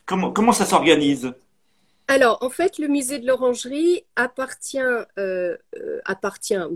Comment, 0.07 0.53
ça 0.53 0.65
s'organise 0.65 1.33
alors, 2.09 2.37
en 2.41 2.49
fait, 2.49 2.77
le 2.77 2.87
musée 2.87 3.19
de 3.19 3.27
l'Orangerie 3.27 4.05
appartient, 4.15 4.79
euh, 4.79 5.03
euh, 5.17 5.99
appartient 6.05 6.55
euh, 6.55 6.69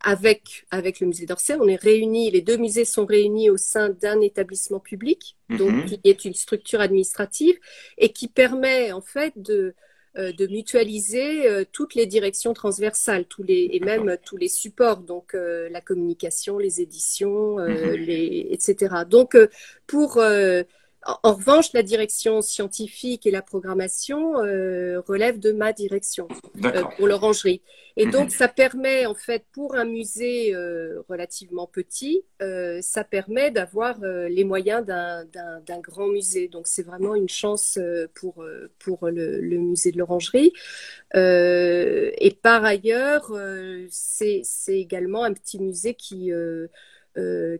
avec, 0.00 0.64
avec 0.70 1.00
le 1.00 1.06
musée 1.06 1.26
d'Orsay. 1.26 1.54
On 1.60 1.68
est 1.68 1.76
réunis, 1.76 2.30
les 2.30 2.40
deux 2.40 2.56
musées 2.56 2.86
sont 2.86 3.04
réunis 3.04 3.50
au 3.50 3.58
sein 3.58 3.90
d'un 3.90 4.22
établissement 4.22 4.80
public, 4.80 5.36
donc 5.50 5.70
mhm. 5.70 5.84
qui 5.84 6.00
est 6.04 6.24
une 6.24 6.32
structure 6.32 6.80
administrative 6.80 7.56
et 7.98 8.08
qui 8.08 8.26
permet 8.26 8.90
en 8.92 9.02
fait 9.02 9.34
de, 9.36 9.74
de 10.16 10.46
mutualiser 10.46 11.66
toutes 11.70 11.94
les 11.94 12.06
directions 12.06 12.54
transversales, 12.54 13.26
tous 13.26 13.42
les, 13.42 13.68
et 13.70 13.80
même 13.80 14.16
tous 14.24 14.38
les 14.38 14.48
supports, 14.48 15.00
donc 15.00 15.34
la 15.34 15.82
communication, 15.82 16.56
les 16.56 16.80
éditions, 16.80 17.58
mhm. 17.58 17.96
les, 17.96 18.46
etc. 18.50 18.94
Donc, 19.06 19.36
pour 19.86 20.22
en 21.06 21.34
revanche, 21.34 21.72
la 21.74 21.82
direction 21.82 22.40
scientifique 22.40 23.26
et 23.26 23.30
la 23.30 23.42
programmation 23.42 24.38
euh, 24.38 25.00
relèvent 25.00 25.38
de 25.38 25.52
ma 25.52 25.72
direction 25.72 26.28
euh, 26.64 26.82
pour 26.96 27.06
l'orangerie. 27.06 27.60
Et 27.96 28.06
donc, 28.06 28.24
mhm. 28.24 28.30
ça 28.30 28.48
permet, 28.48 29.04
en 29.04 29.14
fait, 29.14 29.44
pour 29.52 29.76
un 29.76 29.84
musée 29.84 30.54
euh, 30.54 31.02
relativement 31.08 31.66
petit, 31.66 32.24
ça 32.80 33.04
permet 33.04 33.50
d'avoir 33.50 33.98
les 34.00 34.44
moyens 34.44 34.84
d'un 34.84 35.80
grand 35.80 36.08
musée. 36.08 36.48
Donc, 36.48 36.66
c'est 36.66 36.82
vraiment 36.82 37.14
une 37.14 37.28
chance 37.28 37.78
pour, 38.14 38.44
pour 38.78 39.08
le, 39.08 39.40
le 39.40 39.58
musée 39.58 39.92
de 39.92 39.98
l'orangerie. 39.98 40.52
et 41.14 42.38
par 42.42 42.64
ailleurs, 42.64 43.32
c'est 43.88 44.42
également 44.68 45.24
un 45.24 45.32
petit 45.32 45.58
musée 45.58 45.94
qui, 45.94 46.30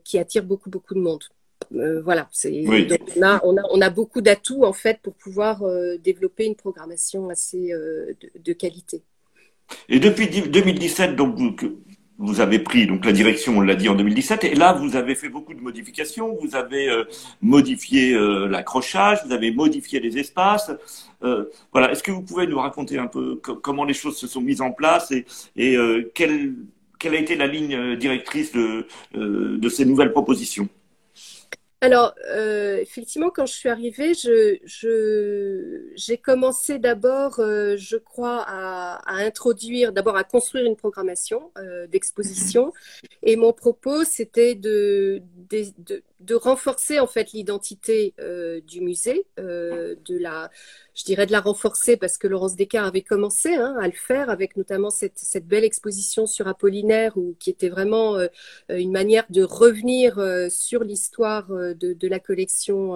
qui 0.04 0.18
attire 0.18 0.44
beaucoup, 0.44 0.68
beaucoup 0.68 0.94
de 0.94 1.00
monde. 1.00 1.24
Euh, 1.74 2.02
voilà, 2.02 2.28
on, 3.42 3.80
a, 3.80 3.90
beaucoup 3.90 4.20
d'atouts 4.20 4.64
en 4.64 4.72
fait 4.72 5.00
pour 5.02 5.14
pouvoir 5.14 5.62
euh, 5.62 5.96
développer 5.98 6.46
une 6.46 6.54
programmation 6.54 7.28
assez 7.28 7.72
euh, 7.72 8.12
de, 8.44 8.52
qualité. 8.52 9.02
Et 9.88 9.98
depuis 9.98 10.28
2017, 10.28 11.16
donc 11.16 11.64
vous, 12.18 12.40
avez 12.40 12.58
pris 12.58 12.86
donc 12.86 13.04
la 13.04 13.12
direction, 13.12 13.58
on 13.58 13.60
l'a 13.60 13.74
dit 13.74 13.88
en 13.88 13.94
2017, 13.94 14.44
et 14.44 14.54
là 14.54 14.72
vous 14.72 14.96
avez 14.96 15.14
fait 15.14 15.28
beaucoup 15.28 15.54
de 15.54 15.60
modifications. 15.60 16.36
Vous 16.40 16.54
avez 16.54 16.88
modifié 17.40 18.14
l'accrochage, 18.48 19.20
vous 19.24 19.32
avez 19.32 19.50
modifié 19.50 20.00
les 20.00 20.18
espaces. 20.18 20.70
voilà, 21.72 21.90
est-ce 21.90 22.02
que 22.02 22.12
vous 22.12 22.22
pouvez 22.22 22.46
nous 22.46 22.58
raconter 22.58 22.98
un 22.98 23.06
peu 23.06 23.36
comment 23.36 23.84
les 23.84 23.94
choses 23.94 24.18
se 24.18 24.26
sont 24.26 24.42
mises 24.42 24.60
en 24.60 24.70
place 24.70 25.12
et, 25.12 25.24
et 25.56 25.76
quelle, 26.14 26.54
quelle 26.98 27.14
a 27.14 27.18
été 27.18 27.36
la 27.36 27.46
ligne 27.46 27.96
directrice 27.96 28.52
de, 28.52 28.86
de 29.14 29.68
ces 29.70 29.86
nouvelles 29.86 30.12
propositions? 30.12 30.68
Alors, 31.84 32.14
euh, 32.30 32.78
effectivement, 32.78 33.28
quand 33.28 33.44
je 33.44 33.52
suis 33.52 33.68
arrivée, 33.68 34.14
je, 34.14 34.56
j'ai 35.94 36.16
commencé 36.16 36.78
d'abord, 36.78 37.40
euh, 37.40 37.76
je 37.76 37.98
crois, 37.98 38.42
à, 38.46 39.02
introduire, 39.06 39.92
d'abord 39.92 40.16
à 40.16 40.24
construire 40.24 40.64
une 40.64 40.76
programmation 40.76 41.52
euh, 41.58 41.86
d'exposition. 41.86 42.72
Et 43.22 43.36
mon 43.36 43.52
propos, 43.52 44.02
c'était 44.04 44.54
de, 44.54 45.20
de, 45.50 45.64
de, 45.76 46.02
renforcer 46.32 47.00
en 47.00 47.06
fait 47.06 47.32
l'identité 47.32 48.14
du 48.66 48.80
musée, 48.80 49.26
de 49.36 50.18
la 50.18 50.50
je 50.94 51.04
dirais 51.04 51.26
de 51.26 51.32
la 51.32 51.40
renforcer 51.40 51.96
parce 51.96 52.18
que 52.18 52.28
Laurence 52.28 52.54
Descartes 52.54 52.86
avait 52.86 53.02
commencé 53.02 53.54
hein, 53.54 53.76
à 53.80 53.86
le 53.86 53.92
faire 53.92 54.30
avec 54.30 54.56
notamment 54.56 54.90
cette, 54.90 55.18
cette, 55.18 55.46
belle 55.46 55.64
exposition 55.64 56.26
sur 56.26 56.46
Apollinaire 56.46 57.16
où, 57.16 57.34
qui 57.40 57.50
était 57.50 57.68
vraiment 57.68 58.16
euh, 58.16 58.28
une 58.68 58.92
manière 58.92 59.24
de 59.28 59.42
revenir 59.42 60.18
euh, 60.18 60.48
sur 60.48 60.84
l'histoire 60.84 61.50
euh, 61.50 61.74
de, 61.74 61.92
de, 61.92 62.08
la 62.08 62.20
collection 62.20 62.94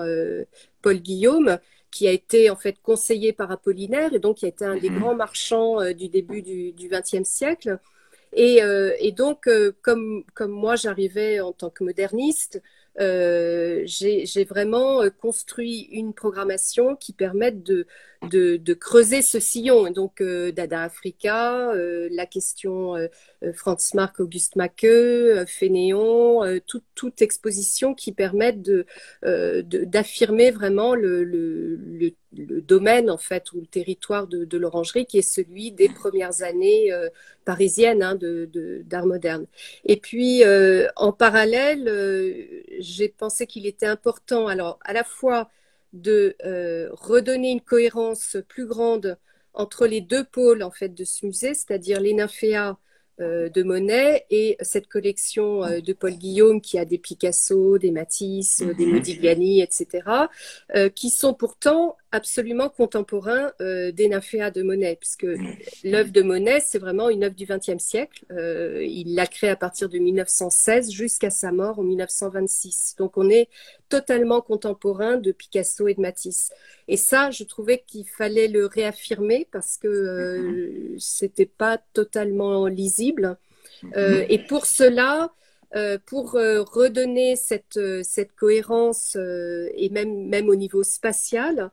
Paul 0.83 0.99
Guillaume 0.99 1.59
qui 1.91 2.07
a 2.07 2.12
été 2.12 2.51
en 2.51 2.57
fait 2.57 2.76
conseillé 2.83 3.33
par 3.33 3.51
Apollinaire 3.51 4.14
et 4.14 4.18
donc 4.20 4.39
qui 4.39 4.45
a 4.45 4.49
été 4.49 4.64
un 4.64 4.76
des 4.76 4.91
mhm. 4.91 5.01
grands 5.01 5.14
marchands 5.14 5.93
du 5.93 6.09
début 6.09 6.43
du 6.43 6.72
XXe 6.76 7.29
siècle. 7.29 7.79
Et, 8.35 8.61
et 9.01 9.12
donc, 9.12 9.49
comme, 9.83 10.22
comme 10.35 10.51
moi 10.51 10.76
j'arrivais 10.76 11.41
en 11.41 11.53
tant 11.53 11.70
que 11.70 11.83
moderniste, 11.83 12.62
euh, 13.01 13.83
j'ai 13.87 14.45
vraiment 14.45 15.03
euh, 15.03 15.11
construit 15.11 15.89
une 15.93 16.13
programmation 16.15 16.97
qui 16.97 17.13
permette 17.13 17.63
de, 17.63 17.87
de, 18.31 18.57
de 18.57 18.75
creuser 18.75 19.23
ce 19.23 19.41
sillon. 19.41 19.91
Donc, 19.91 20.21
euh, 20.21 20.53
Dada 20.53 20.83
Africa, 20.83 21.71
euh, 21.71 22.09
la 22.11 22.27
question 22.27 22.97
euh, 23.43 23.53
Franz 23.53 23.95
Marc 23.95 24.20
Auguste 24.20 24.57
Maqueux, 24.57 25.45
Fénéon, 25.47 26.43
toute, 26.66 26.84
toute 26.95 27.22
exposition 27.22 27.95
qui 27.95 28.12
permette 28.12 28.62
de 28.62 28.86
d'affirmer 29.62 30.51
vraiment 30.51 30.95
le, 30.95 32.12
domaine, 32.32 33.11
en 33.11 33.16
fait, 33.18 33.53
ou 33.53 33.61
le 33.61 33.66
territoire 33.66 34.26
de, 34.26 34.59
l'orangerie, 34.59 35.07
qui 35.07 35.18
est 35.18 35.22
celui 35.22 35.72
des 35.72 35.89
premières 35.89 36.43
années 36.43 36.93
parisiennes 37.45 38.03
hein, 38.03 38.14
d'art 38.14 39.03
de, 39.05 39.09
moderne. 39.09 39.47
Et 39.84 39.97
puis, 39.97 40.43
en 40.97 41.12
parallèle, 41.12 42.64
j'ai 42.78 43.09
pensé 43.09 43.47
qu'il 43.47 43.66
était 43.66 43.86
important, 43.86 44.47
alors, 44.47 44.78
à 44.84 44.93
la 44.93 45.05
fois 45.05 45.49
de 45.93 46.36
euh, 46.45 46.89
redonner 46.93 47.51
une 47.51 47.61
cohérence 47.61 48.36
plus 48.49 48.66
grande 48.66 49.18
entre 49.55 49.86
les 49.86 50.01
deux 50.01 50.24
pôles 50.24 50.62
en 50.62 50.70
fait 50.70 50.91
de 50.91 51.05
ce 51.05 51.26
musée, 51.26 51.55
c'est-à-dire 51.55 52.01
les 52.01 52.14
nymphéas 52.14 52.70
euh, 52.70 52.74
de 53.21 53.62
Monet 53.62 54.27
et 54.31 54.57
cette 54.61 54.89
collection 54.89 55.64
euh, 55.64 55.81
de 55.81 55.93
Paul 55.93 56.12
Guillaume 56.12 56.61
qui 56.61 56.79
a 56.79 56.85
des 56.85 56.99
Picasso, 56.99 57.79
des 57.79 57.91
Matisse, 57.91 58.62
des 58.62 58.87
mhm. 58.87 58.95
Modigliani, 58.95 59.61
etc., 59.61 60.03
qui 60.95 61.11
sont 61.11 61.35
pourtant 61.35 61.97
absolument 62.13 62.69
contemporain 62.69 63.53
euh, 63.61 63.93
des 63.93 64.09
nymphéas 64.09 64.51
de 64.51 64.63
Monet, 64.63 64.97
puisque 64.97 65.27
l'œuvre 65.85 66.11
de 66.11 66.23
Monet, 66.23 66.61
c'est 66.61 66.79
vraiment 66.79 67.11
une 67.11 67.25
œuvre 67.25 67.35
du 67.35 67.45
XXe 67.45 67.83
siècle. 67.83 68.25
Euh, 68.31 68.83
il 68.85 69.15
l'a 69.15 69.27
créée 69.27 69.51
à 69.51 69.57
partir 69.57 69.89
de 69.89 69.99
1916 69.99 70.91
jusqu'à 70.91 71.31
sa 71.31 71.53
mort 71.53 71.79
en 71.79 71.83
1926. 71.83 72.97
Donc 72.99 73.17
on 73.17 73.29
est 73.29 73.49
totalement 73.89 74.41
contemporain 74.41 75.17
de 75.17 75.33
Picasso 75.33 75.89
et 75.89 75.95
de 75.95 76.01
Matisse. 76.01 76.51
Et 76.89 76.97
ça, 76.97 77.31
je 77.31 77.45
trouvais 77.45 77.85
qu'il 77.87 78.07
fallait 78.09 78.49
le 78.49 78.67
réaffirmer 78.67 79.47
parce 79.51 79.77
que 79.77 79.89
euh, 79.89 80.97
c'était 80.99 81.47
pas 81.47 81.79
totalement 81.93 82.67
lisible. 82.67 83.37
Euh, 83.97 84.25
et 84.29 84.39
pour 84.39 84.67
cela, 84.67 85.33
euh, 85.77 85.99
pour 86.07 86.37
euh, 86.37 86.62
redonner 86.62 87.37
cette, 87.37 87.77
euh, 87.77 88.01
cette 88.03 88.35
cohérence 88.35 89.16
et 89.16 89.91
même, 89.91 90.27
même 90.29 90.49
au 90.49 90.55
niveau 90.55 90.83
spatial, 90.83 91.71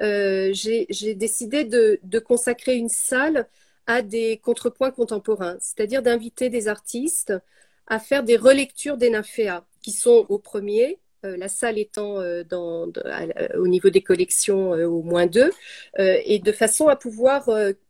j'ai 0.00 1.14
décidé 1.16 1.64
de, 1.64 1.98
de, 2.02 2.18
consacrer 2.18 2.76
une 2.76 2.90
salle 2.90 3.48
à 3.86 4.02
des 4.02 4.36
contrepoints 4.38 4.90
contemporains, 4.90 5.56
c'est-à-dire 5.60 6.02
d'inviter 6.02 6.50
des 6.50 6.68
artistes 6.68 7.32
à 7.86 7.98
faire 7.98 8.22
des 8.22 8.36
relectures 8.36 8.98
des 8.98 9.10
nymphéas 9.10 9.64
qui 9.82 9.92
sont 9.92 10.26
au 10.28 10.38
premier, 10.38 10.98
la 11.22 11.48
salle 11.48 11.78
étant 11.78 12.22
dans, 12.44 12.92
au 13.56 13.66
niveau 13.66 13.90
des 13.90 14.02
collections 14.02 14.70
au 14.72 15.02
moins 15.02 15.26
deux, 15.26 15.50
et 15.98 16.38
de 16.38 16.52
façon 16.52 16.86
à 16.88 16.96
pouvoir 16.96 17.48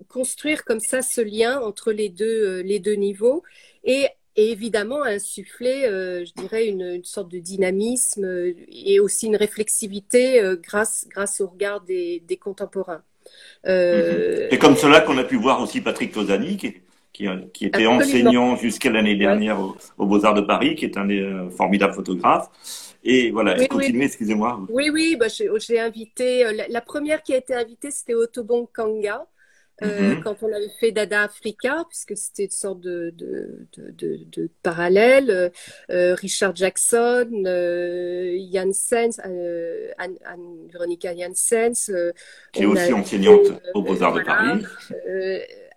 construire 0.08 0.64
comme 0.64 0.80
ça 0.80 1.02
ce 1.02 1.20
lien 1.20 1.60
entre 1.60 1.92
les 1.92 2.08
deux, 2.08 2.60
les 2.60 2.78
deux 2.78 2.94
niveaux 2.94 3.42
et 3.84 4.06
et 4.38 4.52
évidemment 4.52 5.02
insuffler, 5.02 5.84
euh, 5.84 6.24
je 6.24 6.32
dirais, 6.40 6.68
une, 6.68 7.02
sorte 7.02 7.28
de 7.28 7.40
dynamisme 7.40 8.24
euh, 8.24 8.54
et 8.70 9.00
aussi 9.00 9.26
une 9.26 9.34
réflexivité 9.34 10.40
euh, 10.40 10.54
grâce, 10.54 11.06
grâce 11.10 11.40
au 11.40 11.48
regard 11.48 11.80
des, 11.80 12.22
contemporains. 12.40 13.02
Et 13.66 14.58
comme 14.60 14.76
cela 14.76 15.00
qu'on 15.00 15.18
a 15.18 15.24
pu 15.24 15.36
voir 15.36 15.60
aussi 15.60 15.80
Patrick 15.80 16.12
Tosani, 16.12 16.56
qui, 16.56 16.76
qui, 17.52 17.66
était 17.66 17.88
enseignant 17.88 18.54
jusqu'à 18.54 18.90
l'année 18.90 19.16
dernière 19.16 19.58
aux, 19.60 20.06
Beaux-Arts 20.06 20.34
de 20.34 20.42
Paris, 20.42 20.76
qui 20.76 20.84
est 20.84 20.96
un, 20.96 21.50
formidable 21.50 21.94
photographe. 21.94 22.48
Et 23.02 23.32
voilà, 23.32 23.56
oui, 23.58 23.66
continuez, 23.66 24.04
excusez-moi. 24.04 24.60
Oui, 24.70 24.88
oui, 24.90 25.16
bah, 25.18 25.26
j'ai 25.28 25.80
invité, 25.80 26.44
la, 26.68 26.80
première 26.80 27.24
qui 27.24 27.34
a 27.34 27.38
été 27.38 27.54
invitée, 27.54 27.90
c'était 27.90 28.14
Otobong 28.14 28.68
Kanga. 28.72 29.26
Euh, 29.82 30.14
mm-hmm. 30.14 30.22
quand 30.22 30.36
on 30.42 30.52
avait 30.52 30.70
fait 30.80 30.90
Dada 30.90 31.22
Africa, 31.22 31.84
puisque 31.88 32.16
c'était 32.16 32.44
une 32.44 32.50
sorte 32.50 32.80
de, 32.80 33.14
de, 33.16 33.66
de, 33.76 34.20
de, 34.26 34.50
parallèle. 34.62 35.30
Euh, 35.30 35.50
euh, 35.90 36.14
Richard 36.14 36.56
Jackson, 36.56 37.28
euh, 37.46 38.36
Janssens, 38.52 39.20
euh, 39.24 39.90
Anne, 39.98 40.16
Anne, 40.24 40.68
Veronica 40.72 41.14
Janssens. 41.16 41.92
Qui 42.52 42.62
est 42.62 42.66
aussi 42.66 42.92
enseignante 42.92 43.46
aux 43.74 43.82
Beaux-Arts 43.82 44.14
de 44.14 44.22
Paris. 44.22 44.64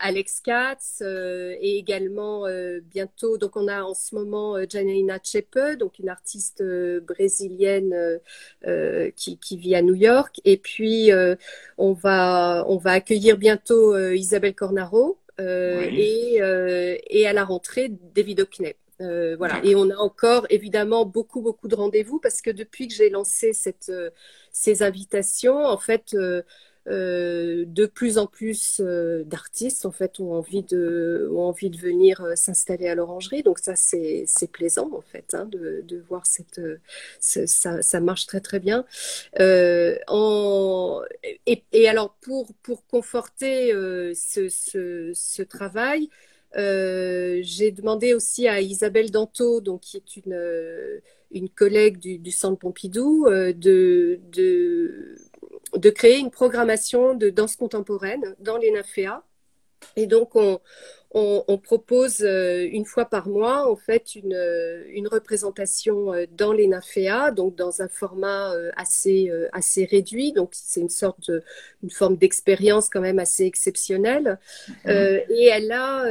Alex 0.02 0.42
Katz 0.42 1.02
euh, 1.02 1.56
et 1.60 1.78
également 1.78 2.48
euh, 2.48 2.80
bientôt, 2.84 3.38
donc 3.38 3.56
on 3.56 3.68
a 3.68 3.84
en 3.84 3.94
ce 3.94 4.16
moment 4.16 4.58
euh, 4.58 4.66
Janaina 4.68 5.20
Chepe, 5.24 5.78
donc 5.80 6.00
une 6.00 6.10
artiste 6.10 6.64
brésilienne 7.08 8.20
qui, 9.16 9.38
qui, 9.38 9.58
vit 9.58 9.76
à 9.76 9.82
New 9.82 9.96
York. 9.96 10.42
Et 10.46 10.58
puis 10.58 11.12
on, 11.78 11.94
va, 11.94 12.66
on 12.68 12.78
va 12.78 12.92
accueillir 12.92 13.38
bientôt 13.38 13.98
Isabelle 13.98 14.56
Cornaro 14.56 15.18
et, 15.40 16.36
et 16.38 17.28
à 17.28 17.34
la 17.34 17.44
rentrée 17.44 17.92
David 18.16 18.42
Hockney. 18.42 18.76
Euh, 19.02 19.36
voilà. 19.38 19.62
Et 19.64 19.76
on 19.76 19.90
a 19.90 19.96
encore 19.96 20.46
évidemment 20.50 21.06
beaucoup 21.06 21.42
beaucoup 21.42 21.68
de 21.68 21.76
rendez-vous 21.76 22.20
parce 22.20 22.42
que 22.42 22.52
depuis 22.52 22.88
que 22.88 22.94
j'ai 22.94 23.10
lancé 23.10 23.54
cette, 23.54 23.92
ces 24.52 24.84
invitations, 24.84 25.66
en 25.66 25.78
fait, 25.78 26.16
euh, 26.88 27.64
de 27.68 27.86
plus 27.86 28.18
en 28.18 28.26
plus 28.26 28.82
euh, 28.84 29.24
d'artistes 29.24 29.86
en 29.86 29.92
fait 29.92 30.20
ont 30.20 30.34
envie 30.34 30.64
de 30.64 31.30
ont 31.32 31.42
envie 31.44 31.70
de 31.70 31.78
venir 31.78 32.22
euh, 32.22 32.36
s'installer 32.36 32.88
à 32.88 32.96
l'orangerie. 32.96 33.44
Donc 33.44 33.60
ça 33.60 33.76
c'est 33.76 34.26
plaisant 34.52 34.90
en 34.92 35.02
fait 35.02 35.36
hein, 35.36 35.46
de, 35.46 35.84
de, 35.88 36.00
voir 36.10 36.26
cette 36.26 36.60
ça, 37.20 37.82
ça, 37.84 38.00
marche 38.00 38.26
très 38.26 38.40
très 38.42 38.60
bien. 38.60 38.86
En, 40.08 41.02
et, 41.46 41.88
alors 41.88 42.16
pour 42.22 42.48
pour 42.64 42.84
conforter 42.88 43.72
ce, 44.16 44.50
ce, 44.50 45.12
ce, 45.14 45.44
travail 45.44 46.10
j'ai 46.56 47.72
demandé 47.72 48.16
aussi 48.16 48.48
à 48.48 48.60
Isabelle 48.60 49.12
Danto 49.12 49.62
donc 49.62 49.82
qui 49.82 49.98
est 49.98 50.18
une 50.18 51.02
une 51.32 51.50
collègue 51.50 52.00
du, 52.00 52.18
du 52.18 52.32
Centre 52.32 52.58
Pompidou 52.58 53.28
de, 53.30 54.20
de 54.32 55.16
de 55.76 55.90
créer 55.90 56.18
une 56.18 56.32
programmation 56.32 57.14
de 57.14 57.30
danse 57.30 57.56
contemporaine 57.56 58.36
dans 58.40 58.58
les 58.58 58.72
NAFEA. 58.72 59.24
Et 59.96 60.06
donc, 60.06 60.36
on, 60.36 60.60
on, 61.14 61.58
propose 61.58 62.22
euh, 62.22 62.68
une 62.72 62.86
fois 62.86 63.06
par 63.06 63.28
mois, 63.28 63.70
en 63.70 63.76
fait, 63.76 64.16
une, 64.16 64.34
euh, 64.34 64.84
une 64.90 65.08
représentation 65.08 66.14
euh, 66.14 66.26
dans 66.32 66.54
les 66.54 66.68
NAFEA, 66.68 67.32
donc 67.32 67.56
dans 67.56 67.82
un 67.82 67.90
format 67.90 68.54
assez, 68.76 69.32
assez 69.52 69.86
réduit. 69.86 70.32
Donc, 70.32 70.52
c'est 70.54 70.80
une 70.80 70.90
sorte, 70.90 71.30
de, 71.30 71.44
une 71.84 71.90
forme 71.90 72.16
d'expérience 72.16 72.90
quand 72.90 73.02
même 73.02 73.20
assez 73.20 73.46
exceptionnelle. 73.46 74.40
Mhm. 74.86 75.22
et 75.30 75.46
elle 75.48 75.72
a, 75.72 76.06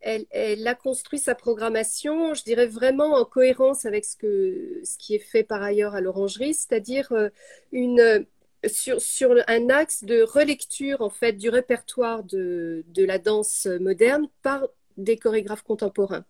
elle, 0.00 0.26
elle, 0.30 0.66
a 0.66 0.74
construit 0.74 1.18
sa 1.18 1.34
programmation, 1.34 2.34
je 2.34 2.44
dirais 2.44 2.66
vraiment 2.66 3.14
en 3.14 3.24
cohérence 3.24 3.84
avec 3.84 4.04
ce, 4.04 4.16
que, 4.16 4.80
ce 4.84 4.96
qui 4.98 5.14
est 5.14 5.20
fait 5.20 5.42
par 5.42 5.62
ailleurs 5.62 5.94
à 5.94 6.00
l'orangerie, 6.00 6.54
c'est-à-dire 6.54 7.12
une 7.72 8.26
sur, 8.66 9.00
sur 9.00 9.34
un 9.46 9.70
axe 9.70 10.04
de 10.04 10.22
relecture 10.22 11.00
en 11.00 11.10
fait 11.10 11.32
du 11.34 11.48
répertoire 11.48 12.24
de, 12.24 12.84
de 12.88 13.04
la 13.04 13.18
danse 13.18 13.66
moderne 13.80 14.28
par 14.42 14.66
des 14.98 15.16
chorégraphes 15.16 15.62
contemporains. 15.62 16.24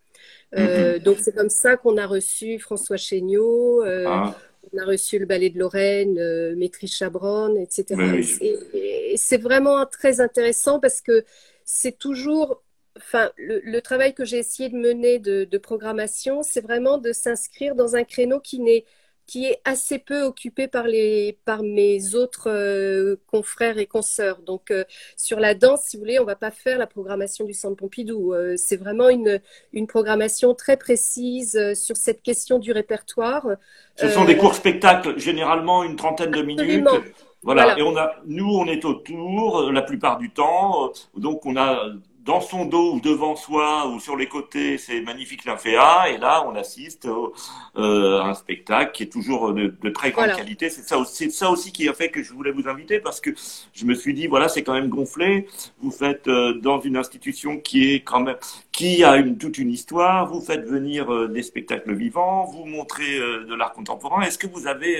Euh, 0.56 0.94
mhm. 0.94 1.02
Donc 1.02 1.18
c'est 1.20 1.34
comme 1.34 1.50
ça 1.50 1.76
qu'on 1.76 1.96
a 1.96 2.06
reçu 2.06 2.58
François 2.58 2.96
Chéniaud, 2.96 3.82
euh, 3.82 4.04
ah. 4.06 4.36
on 4.72 4.78
a 4.78 4.84
reçu 4.84 5.18
le 5.18 5.26
ballet 5.26 5.50
de 5.50 5.58
Lorraine, 5.58 6.18
euh, 6.18 6.54
Maîtrise 6.56 6.94
Chabron, 6.94 7.56
etc. 7.56 7.96
Et, 8.40 9.16
c'est 9.16 9.38
vraiment 9.38 9.84
très 9.86 10.20
intéressant 10.20 10.80
parce 10.80 11.00
que 11.00 11.24
c'est 11.64 11.98
toujours, 11.98 12.62
enfin 12.96 13.30
le, 13.36 13.60
le, 13.64 13.80
travail 13.80 14.14
que 14.14 14.24
j'ai 14.24 14.38
essayé 14.38 14.68
de 14.68 14.76
mener 14.76 15.18
de, 15.18 15.44
de 15.44 15.58
programmation, 15.58 16.42
c'est 16.42 16.60
vraiment 16.60 16.98
de 16.98 17.12
s'inscrire 17.12 17.74
dans 17.74 17.96
un 17.96 18.04
créneau 18.04 18.38
qui 18.38 18.60
n'est 18.60 18.84
qui 19.28 19.44
est 19.44 19.60
assez 19.66 19.98
peu 19.98 20.22
occupé 20.22 20.68
par, 20.68 20.84
les, 20.84 21.38
par 21.44 21.62
mes 21.62 22.14
autres 22.14 22.48
euh, 22.50 23.16
confrères 23.26 23.76
et 23.76 23.84
consoeurs. 23.84 24.38
Donc, 24.38 24.70
euh, 24.70 24.84
sur 25.18 25.38
la 25.38 25.54
danse, 25.54 25.82
si 25.82 25.96
vous 25.96 26.02
voulez, 26.02 26.18
on 26.18 26.24
va 26.24 26.34
pas 26.34 26.50
faire 26.50 26.78
la 26.78 26.86
programmation 26.86 27.44
du 27.44 27.52
Centre 27.52 27.76
Pompidou. 27.76 28.32
Euh, 28.32 28.54
c'est 28.56 28.78
vraiment 28.78 29.10
une, 29.10 29.38
une 29.74 29.86
programmation 29.86 30.54
très 30.54 30.78
précise 30.78 31.74
sur 31.74 31.96
cette 31.96 32.22
question 32.22 32.58
du 32.58 32.72
répertoire. 32.72 33.46
Ce 33.96 34.08
sont 34.08 34.24
des 34.24 34.38
courts 34.38 34.54
spectacles, 34.54 35.18
généralement 35.18 35.84
une 35.84 35.96
trentaine 35.96 36.30
de 36.30 36.42
minutes. 36.42 36.88
Voilà. 37.42 37.78
Et 37.78 37.82
on 37.82 37.96
a, 37.96 38.16
nous, 38.24 38.50
on 38.50 38.66
est 38.66 38.84
autour 38.86 39.70
la 39.70 39.82
plupart 39.82 40.16
du 40.16 40.30
temps. 40.30 40.90
Donc, 41.16 41.44
on 41.44 41.56
a 41.56 41.84
dans 42.28 42.42
son 42.42 42.66
dos 42.66 42.92
ou 42.92 43.00
devant 43.00 43.36
soi 43.36 43.88
ou 43.88 44.00
sur 44.00 44.14
les 44.14 44.28
côtés, 44.28 44.76
c'est 44.76 45.00
magnifique 45.00 45.46
l'inféa. 45.46 46.10
Et 46.10 46.18
là, 46.18 46.44
on 46.46 46.54
assiste 46.54 47.08
euh, 47.08 48.20
à 48.20 48.26
un 48.28 48.34
spectacle 48.34 48.92
qui 48.92 49.04
est 49.04 49.10
toujours 49.10 49.54
de, 49.54 49.88
très 49.88 50.10
grande 50.10 50.36
qualité. 50.36 50.68
C'est 50.68 50.82
ça, 50.82 51.02
c'est 51.06 51.30
ça 51.30 51.48
aussi 51.48 51.72
qui 51.72 51.88
a 51.88 51.94
fait 51.94 52.10
que 52.10 52.22
je 52.22 52.34
voulais 52.34 52.50
vous 52.50 52.68
inviter 52.68 53.00
parce 53.00 53.22
que 53.22 53.30
je 53.72 53.86
me 53.86 53.94
suis 53.94 54.12
dit, 54.12 54.26
voilà, 54.26 54.50
c'est 54.50 54.62
quand 54.62 54.74
même 54.74 54.90
gonflé. 54.90 55.48
Vous 55.80 55.90
faites 55.90 56.28
euh, 56.28 56.52
dans 56.52 56.80
une 56.80 56.98
institution 56.98 57.56
qui 57.56 57.94
est 57.94 58.00
quand 58.00 58.20
même, 58.20 58.36
qui 58.72 59.04
a 59.04 59.16
une, 59.16 59.38
toute 59.38 59.56
une 59.56 59.70
histoire. 59.70 60.30
Vous 60.30 60.42
faites 60.42 60.66
venir 60.66 61.10
euh, 61.10 61.28
des 61.28 61.42
spectacles 61.42 61.94
vivants. 61.94 62.44
Vous 62.44 62.66
montrez 62.66 63.18
de 63.18 63.54
l'art 63.54 63.72
contemporain. 63.72 64.20
Est-ce 64.20 64.36
que 64.36 64.46
vous 64.46 64.66
avez 64.66 64.98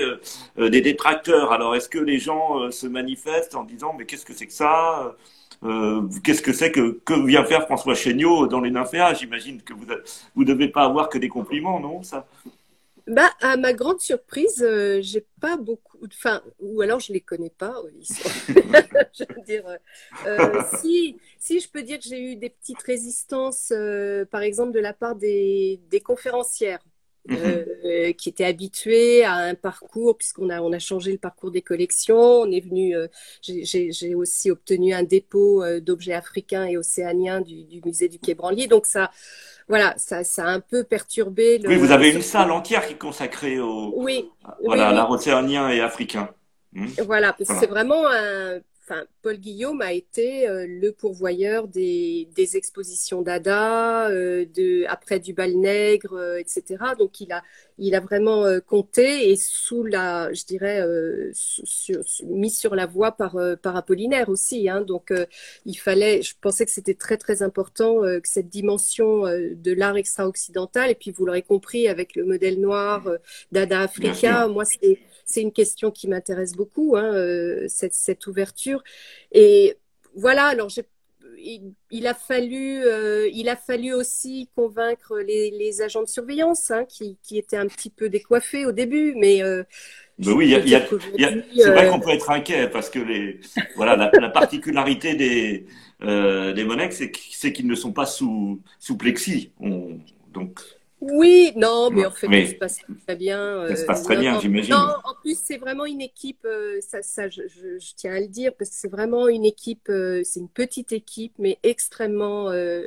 des 0.57 0.81
détracteurs? 0.81 1.51
Alors, 1.51 1.75
est-ce 1.75 1.89
que 1.89 1.99
les 1.99 2.17
gens 2.17 2.71
se 2.71 2.87
manifestent 2.87 3.53
en 3.53 3.63
disant, 3.63 3.93
mais 3.95 4.05
qu'est-ce 4.05 4.25
que 4.25 4.33
c'est 4.33 4.47
que 4.47 4.53
ça? 4.53 5.15
Euh, 5.63 6.07
qu'est-ce 6.23 6.41
que 6.41 6.53
c'est 6.53 6.71
que, 6.71 6.99
que 7.03 7.25
vient 7.25 7.43
faire 7.43 7.65
François 7.65 7.95
Chéniaud 7.95 8.47
dans 8.47 8.61
les 8.61 8.71
nymphéas? 8.71 9.15
J'imagine 9.15 9.61
que 9.61 9.73
vous 9.73 9.85
ne 9.85 10.45
devez 10.45 10.69
pas 10.69 10.83
avoir 10.83 11.09
que 11.09 11.17
des 11.17 11.29
compliments, 11.29 11.79
non 11.79 12.01
ça? 12.03 12.27
Bah, 13.07 13.29
à 13.41 13.57
ma 13.57 13.73
grande 13.73 13.99
surprise, 13.99 14.61
euh, 14.61 14.99
j'ai 15.01 15.25
pas 15.41 15.57
beaucoup, 15.57 15.97
enfin, 16.05 16.43
ou 16.59 16.81
alors 16.81 16.99
je 16.99 17.11
les 17.11 17.21
connais 17.21 17.49
pas. 17.49 17.73
je 18.01 19.23
veux 19.35 19.41
dire, 19.45 19.65
euh, 20.27 20.61
si, 20.79 21.17
si 21.39 21.59
je 21.59 21.67
peux 21.69 21.81
dire 21.81 21.97
que 21.97 22.05
j'ai 22.05 22.21
eu 22.21 22.35
des 22.35 22.49
petites 22.49 22.81
résistances, 22.83 23.73
par 24.31 24.41
exemple 24.41 24.71
de 24.71 24.79
la 24.79 24.93
part 24.93 25.15
des, 25.15 25.79
des 25.89 26.01
conférencières. 26.01 26.79
Mhm. 27.29 27.65
Euh, 27.85 28.13
qui 28.13 28.29
était 28.29 28.45
habitué 28.45 29.23
à 29.23 29.35
un 29.35 29.55
parcours, 29.55 30.17
puisqu'on 30.17 30.49
a, 30.49 30.61
on 30.61 30.73
a 30.73 30.79
changé 30.79 31.11
le 31.11 31.17
parcours 31.17 31.51
des 31.51 31.61
collections. 31.61 32.41
On 32.41 32.51
est 32.51 32.59
venu, 32.59 32.95
euh, 32.95 33.07
j'ai 33.41 34.15
aussi 34.15 34.51
obtenu 34.51 34.93
un 34.93 35.03
dépôt 35.03 35.63
euh, 35.63 35.79
d'objets 35.79 36.13
africains 36.13 36.65
et 36.65 36.75
océaniens 36.77 37.41
du, 37.41 37.63
du, 37.63 37.81
musée 37.85 38.09
du 38.09 38.19
Quai 38.19 38.33
Branly. 38.33 38.67
Donc 38.67 38.85
ça, 38.85 39.11
voilà, 39.67 39.93
ça, 39.97 40.23
ça 40.23 40.45
a 40.45 40.49
un 40.49 40.59
peu 40.59 40.83
perturbé. 40.83 41.59
Le, 41.59 41.69
oui, 41.69 41.75
vous 41.77 41.91
avez 41.91 42.11
une 42.11 42.21
salle 42.21 42.51
entière 42.51 42.85
qui 42.87 42.93
est 42.93 42.97
consacrée 42.97 43.59
au, 43.59 43.93
oui, 43.95 44.29
voilà, 44.65 44.91
l'art 44.91 45.11
océanien 45.11 45.69
et 45.69 45.81
africain. 45.81 46.29
Hmm. 46.73 46.87
Voilà, 47.05 47.33
parce 47.33 47.49
que 47.49 47.55
c'est 47.59 47.69
vraiment 47.69 48.07
un, 48.07 48.59
Paul 49.21 49.37
Guillaume 49.37 49.81
a 49.81 49.93
été 49.93 50.47
euh, 50.47 50.65
le 50.67 50.91
pourvoyeur 50.91 51.67
des, 51.67 52.27
expositions 52.53 53.21
d'Ada, 53.21 54.09
euh, 54.09 54.45
de, 54.55 54.85
après 54.87 55.19
du 55.19 55.33
bal 55.33 55.55
nègre, 55.55 56.13
euh, 56.13 56.37
etc. 56.37 56.77
Donc 56.97 57.19
il 57.19 57.31
a, 57.31 57.43
il 57.77 57.95
a 57.95 57.99
vraiment 57.99 58.45
compté 58.65 59.29
et 59.31 59.35
sous 59.35 59.83
la, 59.83 60.33
je 60.33 60.45
dirais, 60.45 60.85
mis 62.25 62.49
sur 62.49 62.75
la 62.75 62.85
voie 62.85 63.11
par, 63.11 63.37
par 63.61 63.75
Apollinaire 63.75 64.29
aussi. 64.29 64.67
Hein. 64.69 64.81
Donc 64.81 65.13
il 65.65 65.75
fallait, 65.75 66.21
je 66.21 66.35
pensais 66.41 66.65
que 66.65 66.71
c'était 66.71 66.93
très 66.93 67.17
très 67.17 67.41
important 67.41 68.01
que 68.01 68.27
cette 68.27 68.49
dimension 68.49 69.23
de 69.23 69.73
l'art 69.73 69.95
extra-occidental, 69.95 70.89
et 70.89 70.95
puis 70.95 71.11
vous 71.11 71.25
l'aurez 71.25 71.41
compris 71.41 71.87
avec 71.87 72.15
le 72.15 72.25
modèle 72.25 72.59
noir 72.59 73.07
d'Ada 73.51 73.81
Africa, 73.81 74.47
moi 74.47 74.65
c'est 74.65 74.99
c'est 75.29 75.41
une 75.41 75.51
question 75.51 75.91
qui 75.91 76.07
m'intéresse 76.07 76.53
beaucoup, 76.53 76.95
hein, 76.97 77.13
euh, 77.13 77.65
cette, 77.67 78.25
ouverture. 78.25 78.83
Et 79.31 79.77
voilà, 80.15 80.45
alors 80.45 80.69
il, 81.37 82.07
a 82.07 82.15
fallu, 82.15 82.81
il 83.31 83.47
a 83.47 83.55
fallu 83.55 83.93
aussi 83.93 84.49
convaincre 84.55 85.19
les, 85.19 85.81
agents 85.83 86.01
de 86.01 86.07
surveillance 86.07 86.71
hein, 86.71 86.83
qui, 86.85 87.17
étaient 87.31 87.57
un 87.57 87.67
petit 87.67 87.91
peu 87.91 88.09
décoiffés 88.09 88.65
au 88.65 88.71
début, 88.71 89.13
mais 89.15 89.43
oui, 90.25 90.55
c'est 91.55 91.69
vrai 91.69 91.87
qu'on 91.89 91.99
peut 91.99 92.09
être 92.09 92.31
inquiet 92.31 92.67
parce 92.67 92.89
que 92.89 92.99
les, 92.99 93.39
voilà, 93.75 93.95
la, 93.95 94.29
particularité 94.29 95.13
des, 95.13 95.67
des 96.01 96.63
Monex, 96.63 97.03
c'est 97.31 97.53
qu'ils 97.53 97.67
ne 97.67 97.75
sont 97.75 97.93
pas 97.93 98.07
sous, 98.07 98.61
sous 98.79 98.97
plexi. 98.97 99.51
donc, 100.33 100.59
oui, 101.01 101.53
non, 101.55 101.89
mais 101.91 102.05
en 102.05 102.11
fait, 102.11 102.27
ça 102.27 102.51
se 102.51 102.55
passe 102.55 102.77
très 103.05 103.15
bien. 103.15 103.67
Ça 103.69 103.75
se 103.75 103.85
passe 103.85 104.03
très 104.03 104.17
bien, 104.17 104.39
j'imagine. 104.39 104.73
Non, 104.73 104.95
en 105.05 105.15
plus, 105.21 105.39
c'est 105.41 105.57
vraiment 105.57 105.85
une 105.85 106.01
équipe, 106.01 106.45
euh, 106.45 106.79
ça, 106.81 107.01
ça 107.01 107.29
je, 107.29 107.43
je, 107.47 107.93
tiens 107.95 108.13
à 108.13 108.19
le 108.19 108.27
dire, 108.27 108.53
parce 108.53 108.69
que 108.71 108.75
c'est 108.75 108.91
vraiment 108.91 109.29
une 109.29 109.45
équipe, 109.45 109.87
euh, 109.89 110.21
c'est 110.25 110.41
une 110.41 110.49
petite 110.49 110.91
équipe, 110.91 111.33
mais 111.39 111.57
extrêmement 111.63 112.49
euh, 112.49 112.83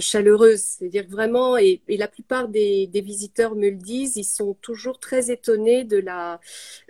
chaleureuse. 0.00 0.60
C'est-à-dire 0.60 1.06
vraiment, 1.08 1.56
et, 1.56 1.82
et, 1.86 1.96
la 1.96 2.08
plupart 2.08 2.48
des, 2.48 2.88
des, 2.88 3.00
visiteurs 3.00 3.54
me 3.54 3.70
le 3.70 3.76
disent, 3.76 4.16
ils 4.16 4.24
sont 4.24 4.54
toujours 4.54 4.98
très 4.98 5.30
étonnés 5.30 5.84
de 5.84 5.98
la, 5.98 6.40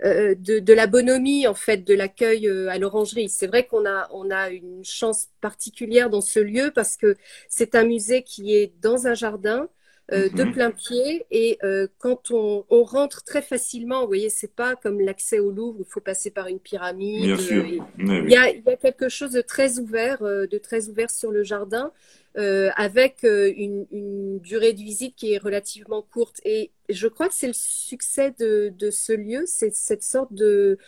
de, 0.02 0.58
de, 0.58 0.72
la 0.72 0.86
bonhomie, 0.86 1.46
en 1.46 1.54
fait, 1.54 1.78
de 1.84 1.92
l'accueil 1.94 2.48
à 2.48 2.78
l'orangerie. 2.78 3.28
C'est 3.28 3.46
vrai 3.46 3.66
qu'on 3.66 3.86
a, 3.86 4.08
on 4.12 4.30
a 4.30 4.48
une 4.48 4.84
chance 4.84 5.28
particulière 5.42 6.08
dans 6.08 6.22
ce 6.22 6.40
lieu 6.40 6.72
parce 6.74 6.96
que 6.96 7.16
c'est 7.48 7.74
un 7.74 7.84
musée 7.84 8.22
qui 8.22 8.54
est 8.54 8.72
dans 8.80 9.06
un 9.06 9.14
jardin. 9.14 9.68
Euh, 10.12 10.28
de 10.28 10.44
mhm. 10.44 10.52
plein 10.52 10.70
pied. 10.72 11.24
Et 11.30 11.58
euh, 11.62 11.86
quand 11.98 12.30
on, 12.30 12.64
rentre 12.82 13.22
très 13.22 13.42
facilement, 13.42 14.00
vous 14.02 14.08
voyez, 14.08 14.30
c'est 14.30 14.52
pas 14.52 14.74
comme 14.74 15.00
l'accès 15.00 15.38
au 15.38 15.50
Louvre, 15.52 15.78
il 15.80 15.84
faut 15.84 16.00
passer 16.00 16.30
par 16.30 16.48
une 16.48 16.58
pyramide. 16.58 17.24
Bien 17.24 17.36
sûr. 17.36 17.64
il, 17.64 18.30
y 18.30 18.36
a, 18.36 18.76
quelque 18.76 19.08
chose 19.08 19.32
de 19.32 19.40
très 19.40 19.78
ouvert, 19.78 20.22
euh, 20.22 20.46
de 20.46 20.58
très 20.58 20.88
ouvert 20.88 21.10
sur 21.10 21.30
le 21.30 21.44
jardin. 21.44 21.92
avec 22.34 23.22
une, 23.22 24.38
durée 24.40 24.72
de 24.72 24.80
visite 24.80 25.14
qui 25.16 25.32
est 25.32 25.38
relativement 25.38 26.02
courte. 26.02 26.40
Et 26.44 26.70
je 26.88 27.06
crois 27.06 27.28
que 27.28 27.34
c'est 27.34 27.48
le 27.48 27.52
succès 27.54 28.34
de, 28.38 28.72
de 28.76 28.90
ce 28.90 29.12
lieu, 29.12 29.44
c'est 29.46 29.74
cette 29.74 30.02
sorte 30.02 30.32
de, 30.32 30.78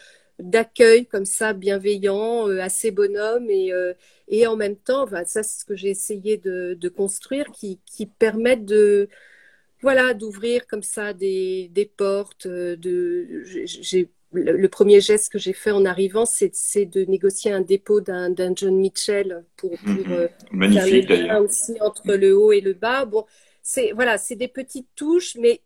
d'accueil 0.43 1.07
comme 1.07 1.25
ça, 1.25 1.53
bienveillant, 1.53 2.49
euh, 2.49 2.61
assez 2.61 2.91
bonhomme 2.91 3.49
et, 3.51 3.73
euh, 3.73 3.95
et 4.29 4.47
en 4.47 4.57
même 4.57 4.77
temps, 4.77 5.07
ça 5.07 5.43
c'est 5.43 5.61
ce 5.61 5.65
que 5.65 5.75
j'ai 5.75 5.91
essayé 5.91 6.37
de, 6.37 6.89
construire, 6.89 7.47
qui, 7.53 7.81
qui 7.87 8.07
permettent 8.07 8.65
de 8.65 9.09
voilà 9.81 10.15
d'ouvrir 10.15 10.67
comme 10.67 10.83
ça 10.83 11.13
des, 11.13 11.69
des 11.73 11.87
portes. 11.87 12.47
Euh, 12.47 12.77
de, 12.77 13.43
j'ai 13.45 14.11
le, 14.33 14.69
premier 14.69 15.01
geste 15.01 15.31
que 15.31 15.39
j'ai 15.39 15.53
fait 15.53 15.73
en 15.73 15.85
arrivant, 15.85 16.25
c'est 16.25 16.87
de 16.87 17.05
négocier 17.05 17.53
un 17.53 17.61
dépôt 17.61 18.01
d'un 18.01 18.35
John 18.55 18.77
Mitchell 18.77 19.45
pour, 19.57 19.73
pour 19.79 19.93
mhm. 19.93 20.29
Magnifique, 20.53 21.09
faire 21.09 21.43
aussi 21.43 21.77
entre 21.81 22.15
le 22.15 22.37
haut 22.37 22.53
et 22.53 22.63
le 22.63 22.73
bas. 22.73 23.05
Bon, 23.05 23.27
c'est 23.63 23.93
voilà, 23.93 24.19
c'est 24.19 24.37
des 24.37 24.49
petites 24.49 24.89
touches, 24.97 25.37
mais 25.37 25.61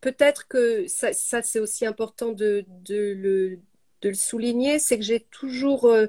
peut-être 0.00 0.48
que 0.48 0.86
ça, 0.86 1.12
ça 1.12 1.42
c'est 1.42 1.60
aussi 1.60 1.86
important 1.86 2.32
de, 2.32 2.64
de, 2.84 3.14
le, 3.16 3.58
de 4.02 4.08
le 4.08 4.14
souligner, 4.14 4.78
c'est 4.78 4.98
que 4.98 5.04
j'ai 5.04 5.20
toujours 5.20 5.86
euh, 5.86 6.06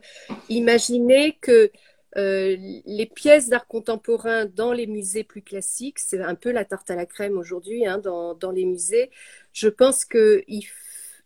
imaginé 0.49 1.37
que 1.41 1.71
euh, 2.17 2.57
les 2.85 3.05
pièces 3.05 3.49
d'art 3.49 3.67
contemporain 3.67 4.45
dans 4.45 4.73
les 4.73 4.87
musées 4.87 5.23
plus 5.23 5.41
classiques, 5.41 5.99
c'est 5.99 6.19
un 6.21 6.35
peu 6.35 6.51
la 6.51 6.65
tarte 6.65 6.89
à 6.89 6.95
la 6.95 7.05
crème 7.05 7.37
aujourd'hui 7.37 7.85
hein, 7.85 7.99
dans, 7.99 8.51
les 8.51 8.65
musées. 8.65 9.11
Je 9.53 9.67
pense 9.67 10.05
qu'il 10.05 10.63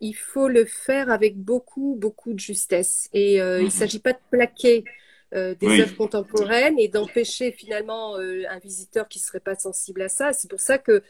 il 0.01 0.13
faut 0.13 0.49
le 0.49 0.65
faire 0.65 1.09
avec 1.09 1.37
beaucoup, 1.37 1.95
beaucoup 1.97 2.33
de 2.33 2.39
justesse. 2.39 3.09
Et 3.13 3.41
euh, 3.41 3.59
il 3.59 3.65
ne 3.65 3.65
mhm. 3.65 3.71
s'agit 3.71 3.99
pas 3.99 4.13
de 4.13 4.19
plaquer 4.29 4.83
des 5.31 5.81
œuvres 5.81 5.97
contemporaines 5.97 6.77
et 6.77 6.89
d'empêcher 6.89 7.51
finalement 7.51 8.17
un 8.17 8.59
visiteur 8.59 9.07
qui 9.07 9.17
ne 9.17 9.23
serait 9.23 9.39
pas 9.39 9.55
sensible 9.55 10.03
à 10.03 10.09
ça. 10.09 10.31
C'est 10.31 10.47
pour 10.47 10.59
ça 10.59 10.77
que 10.77 11.01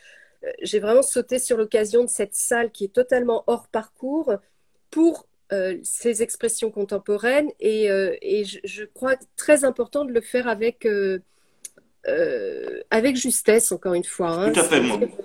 j'ai 0.61 0.79
vraiment 0.79 1.01
sauté 1.01 1.39
sur 1.39 1.57
l'occasion 1.57 2.03
de 2.03 2.09
cette 2.09 2.33
salle 2.35 2.71
qui 2.71 2.85
est 2.85 2.93
totalement 2.93 3.43
hors 3.47 3.67
parcours 3.67 4.33
pour 4.91 5.27
euh, 5.53 5.77
ces 5.83 6.23
expressions 6.23 6.71
contemporaines 6.71 7.49
et, 7.59 7.91
euh, 7.91 8.15
et 8.23 8.43
je, 8.43 8.57
je, 8.63 8.85
crois 8.85 9.15
très 9.35 9.65
important 9.65 10.03
de 10.03 10.11
le 10.11 10.21
faire 10.21 10.47
avec, 10.47 10.85
euh, 10.87 11.19
avec 12.89 13.15
justesse, 13.17 13.71
encore 13.71 13.93
une 13.93 14.03
fois. 14.03 14.29
Hein. 14.29 14.51
Tout 14.51 14.61
à 14.61 14.63
fait. 14.63 14.81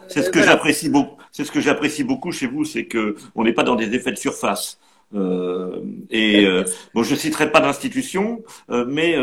C'est 0.09 0.23
ce 0.23 0.29
que 0.29 0.43
j'apprécie 0.43 0.91
beaucoup. 0.91 1.17
C'est 1.33 1.45
ce 1.45 1.51
que 1.51 1.61
j'apprécie 1.61 2.05
beaucoup 2.05 2.31
chez 2.31 2.47
vous, 2.47 2.65
c'est 2.65 2.85
que 2.85 3.17
on 3.35 3.45
n'est 3.45 3.55
pas 3.55 3.63
dans 3.63 3.75
des 3.75 3.95
effets 3.95 4.13
de 4.13 4.19
surface. 4.19 4.79
et 5.15 6.47
bon, 6.95 7.03
je 7.03 7.15
citerai 7.15 7.51
pas 7.51 7.61
d'institution, 7.61 8.43
mais 8.69 9.17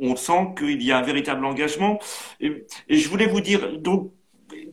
on 0.00 0.16
sent 0.16 0.54
qu'il 0.58 0.82
y 0.82 0.92
a 0.92 0.98
un 0.98 1.02
véritable 1.02 1.44
engagement. 1.46 1.98
Et, 2.40 2.66
et, 2.88 2.98
je 2.98 3.08
voulais 3.08 3.26
vous 3.26 3.40
dire 3.40 3.78
donc 3.78 4.12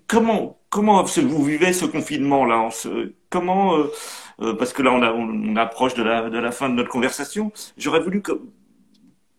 comment 0.07 0.59
comment 0.69 1.03
vous 1.03 1.43
vivez 1.43 1.73
ce 1.73 1.85
confinement 1.85 2.45
là 2.45 2.69
Comment 3.29 3.77
euh, 3.77 3.91
parce 4.57 4.73
que 4.73 4.81
là 4.81 4.91
on, 4.93 5.55
approche 5.55 5.93
de 5.95 6.03
la, 6.03 6.51
fin 6.51 6.69
de 6.69 6.75
notre 6.75 6.89
conversation. 6.89 7.51
J'aurais 7.77 7.99
voulu 7.99 8.21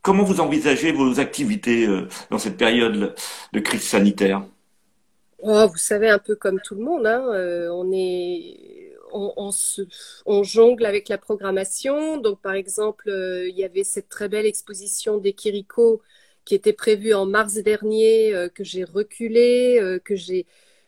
comment 0.02 0.24
vous 0.24 0.40
envisagez 0.40 0.92
vos 0.92 1.20
activités 1.20 1.86
euh, 1.86 2.08
dans 2.30 2.38
cette 2.38 2.56
période 2.56 3.14
de 3.52 3.60
crise 3.60 3.82
sanitaire? 3.82 4.44
Oh, 5.38 5.66
Vous 5.68 5.78
savez, 5.78 6.10
un 6.10 6.18
peu 6.18 6.34
comme 6.36 6.60
tout 6.60 6.74
le 6.74 6.82
monde, 6.82 7.06
hein, 7.06 7.24
euh, 7.32 7.70
on 7.70 7.90
est, 7.92 8.92
on, 9.12 10.42
jongle 10.42 10.84
avec 10.84 11.08
la 11.08 11.16
programmation. 11.16 12.18
Donc, 12.18 12.42
par 12.42 12.52
exemple, 12.52 13.08
il 13.08 13.56
y 13.56 13.64
avait 13.64 13.84
cette 13.84 14.10
très 14.10 14.28
belle 14.28 14.46
exposition 14.46 15.16
des 15.16 15.32
Kiriko 15.32 16.02
qui 16.44 16.54
était 16.54 16.72
prévue 16.74 17.14
en 17.14 17.26
mars 17.26 17.54
dernier, 17.54 18.48
que 18.54 18.64
j'ai 18.64 18.84
reculée, 18.84 19.98
que 20.04 20.14
j'ai 20.14 20.46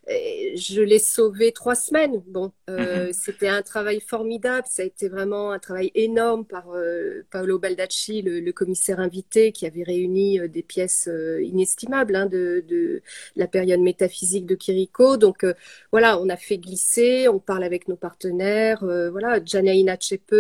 je 0.09 0.83
l'ai 0.83 0.99
sauvé 0.99 1.53
trois 1.53 1.75
semaines. 1.75 2.23
Bon, 2.27 2.53
euh, 2.69 3.07
mhm. 3.07 3.13
c'était 3.13 3.49
un 3.49 3.63
travail 3.63 4.01
formidable. 4.01 4.67
Ça 4.69 4.83
a 4.83 4.85
été 4.85 5.09
vraiment 5.09 5.53
un 5.53 5.59
travail 5.59 5.91
énorme 5.95 6.45
par 6.45 6.71
euh, 6.73 7.25
Paolo 7.31 7.59
Baldacci, 7.59 8.23
le, 8.23 8.53
commissaire 8.53 9.01
invité, 9.01 9.53
qui 9.53 9.67
avait 9.67 9.83
réuni 9.83 10.41
euh, 10.41 10.49
des 10.49 10.63
pièces 10.63 11.09
inestimables 11.41 12.17
hein, 12.17 12.27
de, 12.27 12.65
de, 12.67 13.03
la 13.37 13.47
période 13.47 13.81
métaphysique 13.81 14.47
de 14.47 14.55
Kiriko. 14.55 15.17
Donc 15.17 15.47
voilà, 15.93 16.19
on 16.21 16.29
a 16.29 16.37
fait 16.37 16.59
glisser, 16.59 17.29
on 17.29 17.39
parle 17.39 17.65
avec 17.65 17.89
nos 17.89 17.97
partenaires. 17.97 18.81
voilà, 19.11 19.41
Janaïna 19.45 19.97
Chepe, 19.99 20.35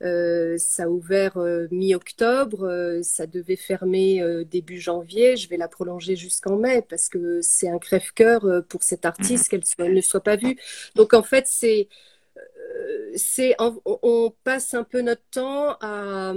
ça 0.00 0.84
a 0.84 0.88
ouvert 0.88 1.38
mi-octobre. 1.70 3.00
ça 3.02 3.26
devait 3.26 3.56
fermer 3.56 4.44
début 4.50 4.78
janvier. 4.78 5.36
Je 5.36 5.48
vais 5.48 5.56
la 5.56 5.68
prolonger 5.68 6.16
jusqu'en 6.16 6.56
mai 6.56 6.82
parce 6.88 7.08
que 7.08 7.40
c'est 7.42 7.68
un 7.68 7.78
crève-cœur 7.78 8.64
pour 8.68 8.82
cette 8.82 8.99
artiste, 9.06 9.48
qu'elle 9.48 9.94
ne 9.94 10.00
soit 10.00 10.22
pas 10.22 10.36
vue. 10.36 10.56
Donc 10.94 11.14
en 11.14 11.22
fait, 11.22 11.46
c'est, 11.46 11.88
euh, 12.36 13.12
c'est, 13.16 13.56
on 13.58 14.32
passe 14.44 14.74
un 14.74 14.84
peu 14.84 15.00
notre 15.00 15.22
temps 15.30 15.76
à, 15.80 16.34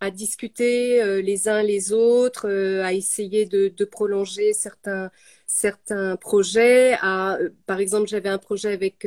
à 0.00 0.10
discuter 0.10 1.02
euh, 1.02 1.20
les 1.20 1.48
uns 1.48 1.62
les 1.62 1.92
autres, 1.92 2.48
euh, 2.48 2.84
à 2.84 2.92
essayer 2.92 3.46
de, 3.46 3.68
de, 3.68 3.84
prolonger 3.84 4.52
certains, 4.52 5.10
certains 5.46 6.16
projets. 6.16 6.96
À, 7.00 7.38
par 7.66 7.80
exemple, 7.80 8.08
j'avais 8.08 8.28
un 8.28 8.38
projet 8.38 8.72
avec 8.72 9.06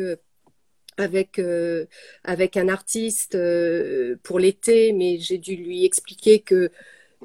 avec 0.97 1.41
avec 2.23 2.57
un 2.57 2.67
artiste 2.67 3.37
pour 4.23 4.39
l'été, 4.39 4.91
mais 4.93 5.17
j'ai 5.19 5.37
dû 5.37 5.55
lui 5.55 5.85
expliquer 5.85 6.41
que 6.41 6.71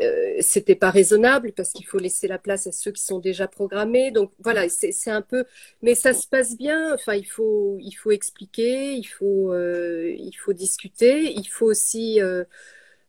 euh, 0.03 0.37
c'était 0.41 0.75
pas 0.75 0.91
raisonnable 0.91 1.53
parce 1.53 1.73
qu'il 1.73 1.87
faut 1.87 1.99
laisser 1.99 2.27
la 2.27 2.39
place 2.39 2.67
à 2.67 2.73
ceux 2.73 2.91
qui 2.91 3.03
sont 3.03 3.21
déjà 3.21 3.47
programmés. 3.47 4.11
Donc 4.11 4.33
voilà, 4.43 4.69
c'est 4.69 5.11
un 5.11 5.23
peu, 5.23 5.45
mais 5.83 5.95
ça 5.95 6.13
se 6.13 6.27
passe 6.27 6.57
bien. 6.57 6.93
Enfin, 6.95 7.15
il 7.15 7.27
faut, 7.27 7.79
il 7.81 7.93
faut 7.93 8.11
expliquer, 8.11 8.95
il 8.95 9.05
faut, 9.05 9.53
euh, 9.53 10.13
il 10.19 10.35
faut 10.35 10.53
discuter, 10.53 11.33
il 11.33 11.47
faut 11.47 11.67
aussi 11.67 12.21
euh, 12.21 12.45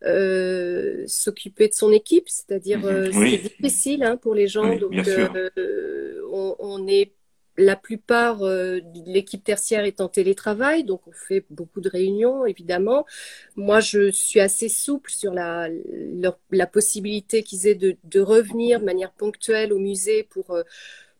euh 0.03 1.03
s'occuper 1.07 1.69
de 1.69 1.73
son 1.73 1.91
équipe, 1.91 2.29
c'est-à-dire 2.29 2.79
mhm. 2.79 3.11
c'est 3.13 3.37
difficile 3.37 4.03
hein, 4.03 4.17
pour 4.17 4.35
les 4.35 4.47
gens. 4.47 4.75
donc 4.75 4.93
on, 6.31 6.55
on, 6.59 6.87
est 6.87 7.13
la 7.57 7.75
plupart 7.75 8.43
euh, 8.43 8.79
de 8.79 9.01
l'équipe 9.11 9.43
tertiaire 9.43 9.85
est 9.85 10.01
en 10.01 10.09
télétravail, 10.09 10.83
donc 10.83 11.01
on 11.07 11.11
fait 11.11 11.45
beaucoup 11.49 11.81
de 11.81 11.89
réunions, 11.89 12.45
évidemment. 12.45 13.05
Moi, 13.55 13.79
je 13.79 14.11
suis 14.11 14.39
assez 14.39 14.69
souple 14.69 15.11
sur 15.11 15.33
la, 15.33 15.69
la 16.51 16.67
possibilité 16.67 17.43
qu'ils 17.43 17.67
aient 17.67 17.75
de, 17.75 17.95
de, 18.03 18.19
revenir 18.19 18.79
de 18.79 18.85
manière 18.85 19.11
ponctuelle 19.11 19.71
au 19.71 19.79
musée 19.79 20.23
pour, 20.23 20.51
euh, 20.51 20.63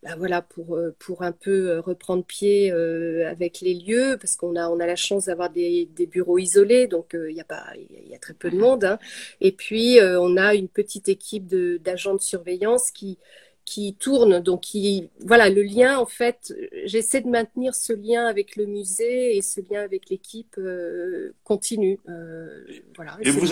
bah 0.04 0.16
voilà, 0.18 0.42
pour, 0.42 0.76
euh, 0.76 0.94
pour 1.00 1.24
un 1.24 1.32
peu 1.32 1.80
reprendre 1.80 2.26
pied 2.26 2.72
avec 2.72 3.62
les 3.62 3.74
lieux, 3.74 4.18
parce 4.20 4.36
qu'on 4.36 4.56
a, 4.56 4.70
on 4.70 4.80
a 4.80 4.86
la 4.86 4.98
chance 4.98 5.26
d'avoir 5.26 5.50
des, 5.50 5.90
des, 5.96 6.06
bureaux 6.06 6.38
isolés, 6.38 6.88
donc 6.88 7.16
il 7.16 7.36
y, 7.36 7.42
a 7.42 7.46
pas, 7.46 7.66
il 7.76 8.10
y 8.10 8.16
a 8.16 8.20
très 8.20 8.34
peu 8.34 8.50
de 8.50 8.58
monde. 8.58 8.84
Hein. 8.84 9.00
Et 9.40 9.54
puis, 9.54 10.00
on 10.02 10.38
a 10.38 10.54
une 10.54 10.68
petite 10.68 11.08
équipe 11.08 11.48
d'agents 11.48 12.16
de, 12.16 12.22
surveillance 12.22 12.92
qui 12.92 13.18
qui 13.66 13.96
tourne. 13.96 14.40
Donc, 14.40 14.62
qui, 14.62 15.10
voilà, 15.20 15.50
le 15.50 15.64
lien, 15.64 15.98
en 15.98 16.06
fait, 16.06 16.54
j'essaie 16.86 17.22
de 17.22 17.28
maintenir 17.28 17.74
ce 17.74 17.94
lien 17.94 18.26
avec 18.28 18.56
le 18.56 18.68
musée 18.68 19.36
et 19.36 19.42
ce 19.42 19.60
lien 19.70 19.82
avec 19.82 20.10
l'équipe 20.10 20.56
euh, 20.58 21.34
continue. 21.44 22.00
Euh, 22.08 22.64
voilà. 22.96 23.18
Et 23.22 23.32
vous, 23.32 23.48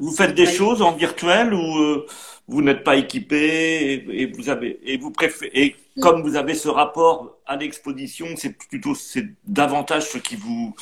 vous, 0.00 0.12
faites 0.12 0.34
des 0.34 0.46
choses 0.46 0.80
en 0.80 0.92
virtuel 0.92 1.52
ou 1.52 1.78
euh, 1.78 2.06
vous 2.46 2.62
n'êtes 2.62 2.84
pas 2.84 2.96
équipé 2.96 4.04
et, 4.08 4.26
vous 4.26 4.48
avez 4.48 4.78
et 4.84 4.96
vous 4.96 5.10
préférez 5.10 5.50
et 5.52 5.76
comme 6.00 6.22
vous 6.22 6.36
avez 6.36 6.54
ce 6.54 6.68
rapport 6.68 7.36
à 7.46 7.56
l'exposition, 7.56 8.26
c'est 8.36 8.56
plutôt 8.56 8.94
c'est 8.94 9.26
davantage 9.44 10.08
ce 10.08 10.18
qui 10.18 10.36
vous 10.36 10.74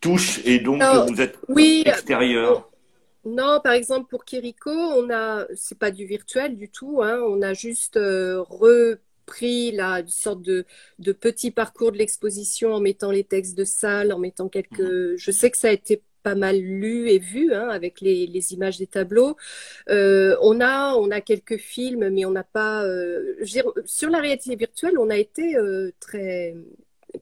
touche 0.00 0.40
et 0.44 0.60
donc 0.60 0.82
vous 1.08 1.20
êtes 1.20 1.38
oui, 1.48 1.82
extérieur. 1.84 2.68
Non, 3.24 3.60
par 3.62 3.72
exemple 3.72 4.08
pour 4.08 4.24
Kiriko, 4.24 4.70
on 4.70 5.10
a, 5.10 5.46
c'est 5.54 5.78
pas 5.78 5.90
du 5.90 6.06
virtuel 6.06 6.56
du 6.56 6.70
tout, 6.70 7.02
hein, 7.02 7.20
on 7.26 7.42
a 7.42 7.52
juste 7.52 7.96
euh, 7.96 8.42
repris 8.42 9.72
la 9.72 10.00
une 10.00 10.08
sorte 10.08 10.42
de, 10.42 10.64
de 10.98 11.12
petit 11.12 11.50
parcours 11.50 11.92
de 11.92 11.98
l'exposition 11.98 12.72
en 12.72 12.80
mettant 12.80 13.10
les 13.10 13.24
textes 13.24 13.56
de 13.56 13.64
salle, 13.64 14.12
en 14.12 14.18
mettant 14.18 14.48
quelques. 14.48 14.80
Mhm. 14.80 15.16
Je 15.16 15.30
sais 15.30 15.50
que 15.50 15.58
ça 15.58 15.68
a 15.68 15.72
été 15.72 16.02
pas 16.22 16.34
mal 16.34 16.58
lu 16.58 17.10
et 17.10 17.18
vu 17.18 17.52
hein, 17.54 17.68
avec 17.68 18.00
les, 18.00 18.26
les, 18.26 18.52
images 18.52 18.78
des 18.78 18.86
tableaux. 18.86 19.36
Euh, 19.88 20.36
on 20.42 20.60
a 20.60 20.94
on 20.94 21.10
a 21.10 21.20
quelques 21.20 21.58
films, 21.58 22.08
mais 22.10 22.24
on 22.24 22.30
n'a 22.30 22.44
pas. 22.44 22.84
Euh, 22.84 23.36
dire, 23.42 23.64
sur 23.84 24.10
la 24.10 24.20
réalité 24.20 24.56
virtuelle, 24.56 24.98
on 24.98 25.10
a 25.10 25.16
été 25.16 25.56
très 26.00 26.54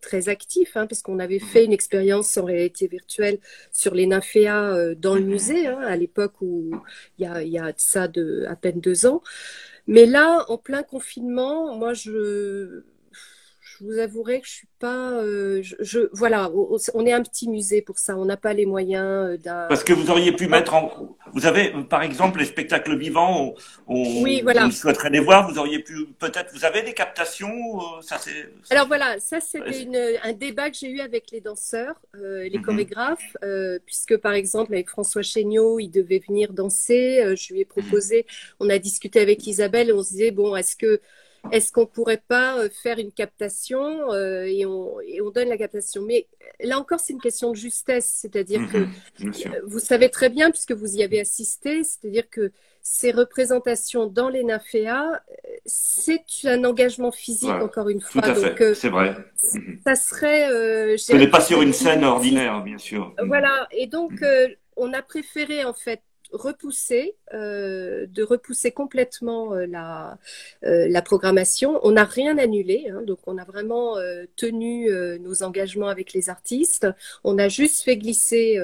très 0.01 0.29
actif, 0.29 0.77
hein, 0.77 0.87
parce 0.87 1.03
qu'on 1.03 1.19
avait 1.19 1.39
fait 1.39 1.65
une 1.65 1.73
expérience 1.73 2.37
en 2.37 2.45
réalité 2.45 2.87
virtuelle 2.89 3.39
sur 3.73 3.95
les 3.95 4.07
nymphéas 4.07 4.75
euh, 4.75 4.95
dans 4.95 5.15
le 5.15 5.23
musée, 5.23 5.67
hein, 5.67 5.79
à 5.81 5.97
l'époque 5.97 6.35
où 6.41 6.71
il 7.19 7.25
y 7.25 7.27
a, 7.27 7.43
y 7.43 7.59
a 7.59 7.73
ça 7.77 8.09
de 8.09 8.45
à 8.49 8.57
peine 8.57 8.81
deux 8.81 9.07
ans. 9.07 9.23
Mais 9.87 10.07
là, 10.07 10.45
en 10.49 10.59
plein 10.59 10.83
confinement, 10.83 11.77
moi, 11.77 11.95
je 11.95 12.83
je 13.79 13.85
vous 13.85 13.99
avouerai 13.99 14.41
que 14.41 14.47
je 14.47 14.53
suis 14.53 14.69
pas. 14.79 15.11
Euh, 15.13 15.63
je, 15.63 16.09
voilà, 16.13 16.51
on 16.95 17.07
est 17.07 17.13
un 17.13 17.23
petit 17.23 17.49
musée 17.49 17.83
pour 17.83 17.99
ça. 17.99 18.17
On 18.17 18.25
n'a 18.25 18.37
pas 18.37 18.53
les 18.53 18.67
moyens 18.67 19.05
euh, 19.05 19.37
d'un. 19.37 19.67
Parce 19.69 19.85
que 19.85 19.93
vous 19.93 20.11
auriez 20.11 20.33
pu 20.33 20.49
mettre 20.49 20.75
en. 20.75 21.17
Vous 21.33 21.47
avez, 21.47 21.73
par 21.89 22.03
exemple, 22.03 22.39
les 22.39 22.45
spectacles 22.45 22.97
vivants. 22.97 23.55
On, 23.87 24.23
oui, 24.23 24.41
voilà. 24.43 24.67
On 24.67 24.71
souhaiterait 24.71 25.11
les 25.11 25.21
voir. 25.21 25.51
Vous 25.51 25.59
auriez 25.59 25.81
pu 25.81 26.07
peut-être. 26.19 26.53
Vous 26.55 26.65
avez 26.65 26.83
des 26.83 26.95
captations. 26.95 27.79
Euh, 27.79 28.01
ça 28.01 28.19
c'est. 28.19 28.51
Alors 28.71 28.87
voilà, 28.87 29.19
ça 29.21 29.41
c'était 29.41 30.19
un 30.23 30.33
débat 30.33 30.71
que 30.71 30.77
j'ai 30.79 30.91
eu 30.91 31.01
avec 31.01 31.31
les 31.31 31.41
danseurs, 31.41 32.01
les 32.15 32.51
mhm. 32.55 32.63
chorégraphes, 32.63 33.37
puisque 33.85 34.17
par 34.17 34.33
exemple 34.33 34.73
avec 34.73 34.89
François 34.89 35.23
Chéniaud, 35.23 35.79
il 35.81 35.91
devait 35.91 36.23
venir 36.27 36.53
danser. 36.53 37.35
je 37.37 37.53
lui 37.53 37.61
ai 37.61 37.65
proposé. 37.65 38.27
On 38.61 38.71
a 38.71 38.79
discuté 38.79 39.21
avec 39.21 39.47
Isabelle. 39.47 39.91
Et 39.91 39.93
on 39.93 40.03
se 40.03 40.11
disait 40.11 40.31
bon, 40.31 40.57
est-ce 40.57 40.77
que 40.77 41.01
est-ce 41.53 41.73
qu'on 41.73 41.87
pourrait 41.87 42.23
pas 42.29 42.59
euh, 42.59 42.69
faire 42.83 42.99
une 42.99 43.13
captation 43.13 44.13
euh, 44.13 44.45
et, 44.45 44.67
on, 44.67 45.01
et, 45.01 45.21
on, 45.21 45.31
donne 45.31 45.49
la 45.49 45.57
captation 45.57 46.03
Mais 46.03 46.27
là 46.61 46.79
encore, 46.79 47.01
c'est 47.01 47.13
une 47.13 47.21
question 47.21 47.51
de 47.51 47.57
justesse, 47.57 48.11
c'est-à-dire 48.21 48.61
que 48.71 48.79
mhm, 48.79 49.33
euh, 49.47 49.61
vous 49.67 49.79
savez 49.79 50.11
très 50.11 50.29
bien, 50.29 50.51
puisque 50.51 50.73
vous 50.73 50.97
y 50.97 51.03
avez 51.03 51.21
assisté, 51.21 51.85
c'est-à-dire 51.85 52.29
que 52.31 52.53
ces 52.83 53.11
représentations 53.11 54.07
dans 54.07 54.29
les 54.29 54.45
nymphéas, 54.45 55.21
c'est 55.65 56.25
un 56.45 56.65
engagement 56.65 57.11
physique, 57.11 57.51
encore 57.51 57.89
une 57.89 58.01
fois. 58.01 58.23
Tout 58.23 58.29
à 58.31 58.35
fait, 58.35 58.75
c'est 58.75 58.89
vrai. 58.89 59.17
Mhm. 59.55 59.81
Ça 59.85 59.97
serait. 59.97 60.97
Ce 60.97 61.15
n'est 61.15 61.31
pas 61.31 61.41
sur 61.41 61.63
une 61.63 61.73
scène 61.73 62.05
ordinaire, 62.05 62.63
bien 62.63 62.79
sûr. 62.79 63.15
Voilà, 63.27 63.67
et 63.73 63.87
donc 63.87 64.13
on 64.77 64.93
a 64.93 65.03
préféré 65.03 65.65
en 65.65 65.73
fait 65.73 66.03
repousser, 66.33 67.17
euh, 67.35 68.07
de 68.07 68.23
repousser 68.23 68.71
complètement 68.73 69.55
euh, 69.55 69.67
la, 69.67 70.19
euh, 70.65 70.87
la 70.89 71.03
programmation. 71.03 71.81
On 71.83 71.93
n'a 71.93 72.05
rien 72.05 72.39
annulé, 72.39 72.89
hein, 72.91 73.03
donc 73.03 73.19
on 73.27 73.39
a 73.39 73.45
vraiment 73.45 73.97
tenu 74.37 74.91
nos 75.21 75.43
engagements 75.43 75.89
avec 75.89 76.13
les 76.13 76.31
artistes. 76.31 76.87
On 77.25 77.39
a 77.39 77.49
juste 77.49 77.83
fait 77.83 77.97
glisser 77.97 78.59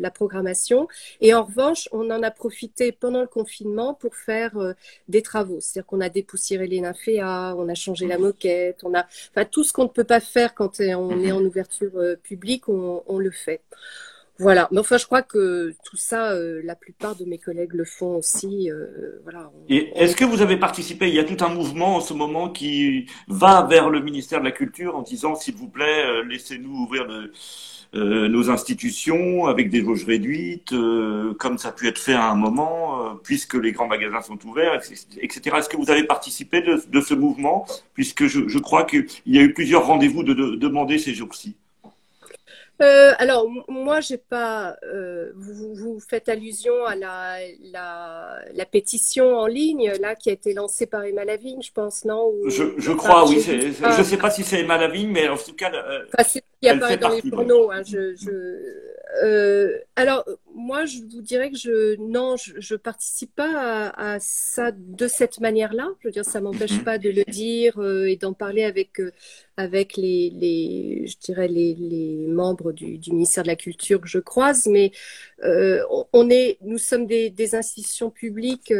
la 0.00 0.10
programmation. 0.10 0.88
Et 1.20 1.34
en 1.34 1.44
revanche, 1.44 1.88
on 1.92 2.10
en 2.10 2.22
a 2.22 2.30
profité 2.30 2.92
pendant 2.92 3.20
le 3.20 3.26
confinement 3.26 3.94
pour 3.94 4.14
faire 4.16 4.74
des 5.08 5.22
travaux. 5.22 5.60
C'est-à-dire 5.60 5.86
qu'on 5.86 6.00
a 6.00 6.08
dépoussiéré 6.08 6.66
les 6.66 6.80
nymphéas, 6.80 7.54
on 7.56 7.68
a 7.68 7.74
changé 7.74 8.06
la 8.06 8.18
moquette, 8.18 8.80
on 8.84 8.94
a, 8.94 9.06
enfin 9.30 9.44
tout 9.44 9.64
ce 9.64 9.72
qu'on 9.72 9.84
ne 9.84 9.88
peut 9.88 10.04
pas 10.04 10.20
faire 10.20 10.54
quand 10.54 10.80
on 10.80 11.20
est 11.20 11.32
en 11.32 11.44
ouverture 11.44 11.92
publique, 12.22 12.68
on, 12.68 13.02
on 13.06 13.18
le 13.18 13.30
fait. 13.30 13.60
Voilà, 14.40 14.68
mais 14.72 14.80
enfin, 14.80 14.98
je 14.98 15.06
crois 15.06 15.22
que 15.22 15.74
tout 15.84 15.96
ça, 15.96 16.32
euh, 16.32 16.60
la 16.64 16.74
plupart 16.74 17.14
de 17.14 17.24
mes 17.24 17.38
collègues 17.38 17.72
le 17.72 17.84
font 17.84 18.16
aussi. 18.16 18.68
Euh, 18.68 19.20
voilà. 19.22 19.52
Et 19.68 19.92
est-ce 19.94 20.16
que 20.16 20.24
vous 20.24 20.42
avez 20.42 20.56
participé 20.56 21.06
Il 21.08 21.14
y 21.14 21.20
a 21.20 21.24
tout 21.24 21.42
un 21.44 21.50
mouvement 21.50 21.96
en 21.96 22.00
ce 22.00 22.14
moment 22.14 22.48
qui 22.48 23.06
va 23.28 23.64
vers 23.70 23.90
le 23.90 24.00
ministère 24.00 24.40
de 24.40 24.44
la 24.44 24.50
Culture 24.50 24.96
en 24.96 25.02
disant, 25.02 25.36
s'il 25.36 25.54
vous 25.54 25.68
plaît, 25.68 26.04
euh, 26.04 26.24
laissez-nous 26.24 26.70
ouvrir 26.70 27.06
nos 27.96 28.50
institutions 28.50 29.46
avec 29.46 29.70
des 29.70 29.84
jauges 29.84 30.04
réduites, 30.04 30.74
comme 31.38 31.58
ça 31.58 31.68
a 31.68 31.72
pu 31.72 31.86
être 31.86 31.98
fait 31.98 32.14
à 32.14 32.28
un 32.28 32.34
moment, 32.34 33.16
puisque 33.22 33.54
les 33.54 33.70
grands 33.70 33.86
magasins 33.86 34.20
sont 34.20 34.44
ouverts, 34.46 34.80
etc. 35.20 35.56
Est-ce 35.58 35.68
que 35.68 35.76
vous 35.76 35.92
avez 35.92 36.02
participé 36.02 36.60
de, 36.60 37.00
ce 37.00 37.14
mouvement, 37.14 37.66
puisque 37.92 38.26
je, 38.26 38.58
crois 38.58 38.82
qu'il 38.82 39.06
y 39.26 39.38
a 39.38 39.42
eu 39.42 39.54
plusieurs 39.54 39.86
rendez-vous 39.86 40.24
de, 40.24 40.34
de 40.34 40.56
demandés 40.56 40.98
ces 40.98 41.14
jours-ci 41.14 41.54
euh, 42.82 43.12
alors, 43.18 43.48
moi, 43.68 44.00
j'ai 44.00 44.18
pas. 44.18 44.76
Euh, 44.82 45.30
vous, 45.36 45.74
vous, 45.74 46.00
faites 46.00 46.28
allusion 46.28 46.84
à 46.84 46.96
la, 46.96 47.36
la, 47.72 48.38
la, 48.52 48.66
pétition 48.66 49.36
en 49.36 49.46
ligne 49.46 49.92
là 50.00 50.16
qui 50.16 50.28
a 50.28 50.32
été 50.32 50.54
lancée 50.54 50.86
par 50.86 51.04
Emma 51.04 51.24
Lavigne, 51.24 51.62
je 51.62 51.70
pense, 51.72 52.04
non 52.04 52.32
Je, 52.46 52.64
je 52.76 52.92
crois, 52.92 53.28
oui. 53.28 53.40
Je 53.40 53.98
ne 53.98 54.02
sais 54.02 54.16
pas 54.16 54.30
si 54.30 54.42
c'est 54.42 54.60
Emma 54.60 54.76
Lavigne, 54.76 55.10
mais 55.10 55.28
en 55.28 55.36
tout 55.36 55.54
cas. 55.54 55.72
Euh, 55.72 56.04
enfin, 56.18 56.40
qui 56.60 56.68
apparaît 56.68 56.96
dans 56.96 57.10
les 57.10 57.22
journaux. 57.28 57.70
Hein, 57.70 57.82
je, 57.84 58.14
je, 58.16 58.30
euh, 59.22 59.78
alors, 59.96 60.24
moi, 60.54 60.86
je 60.86 61.00
vous 61.00 61.22
dirais 61.22 61.50
que 61.50 61.56
je 61.56 61.96
non, 61.96 62.36
je, 62.36 62.54
je 62.58 62.74
participe 62.74 63.34
pas 63.34 63.90
à, 63.90 64.14
à, 64.14 64.18
ça 64.20 64.72
de 64.72 65.06
cette 65.06 65.40
manière-là. 65.40 65.88
Je 66.00 66.08
veux 66.08 66.12
dire, 66.12 66.24
ça 66.24 66.40
m'empêche 66.40 66.72
mhm. 66.78 66.84
pas 66.84 66.98
de 66.98 67.10
le 67.10 67.24
dire 67.24 67.78
euh, 67.78 68.06
et 68.06 68.16
d'en 68.16 68.32
parler 68.32 68.64
avec 68.64 69.00
euh, 69.00 69.12
avec 69.56 69.96
les, 69.96 70.30
les, 70.30 71.06
je 71.06 71.16
dirais 71.18 71.48
les, 71.48 71.74
les 71.74 72.26
membres 72.26 72.72
du, 72.72 72.98
du, 72.98 73.12
ministère 73.12 73.44
de 73.44 73.48
la 73.48 73.56
Culture 73.56 74.00
que 74.00 74.08
je 74.08 74.18
croise. 74.18 74.66
Mais 74.66 74.90
euh, 75.44 75.80
on 76.12 76.28
est, 76.30 76.58
nous 76.62 76.78
sommes 76.78 77.06
des, 77.06 77.30
des 77.30 77.54
institutions 77.54 78.10
publiques 78.10 78.72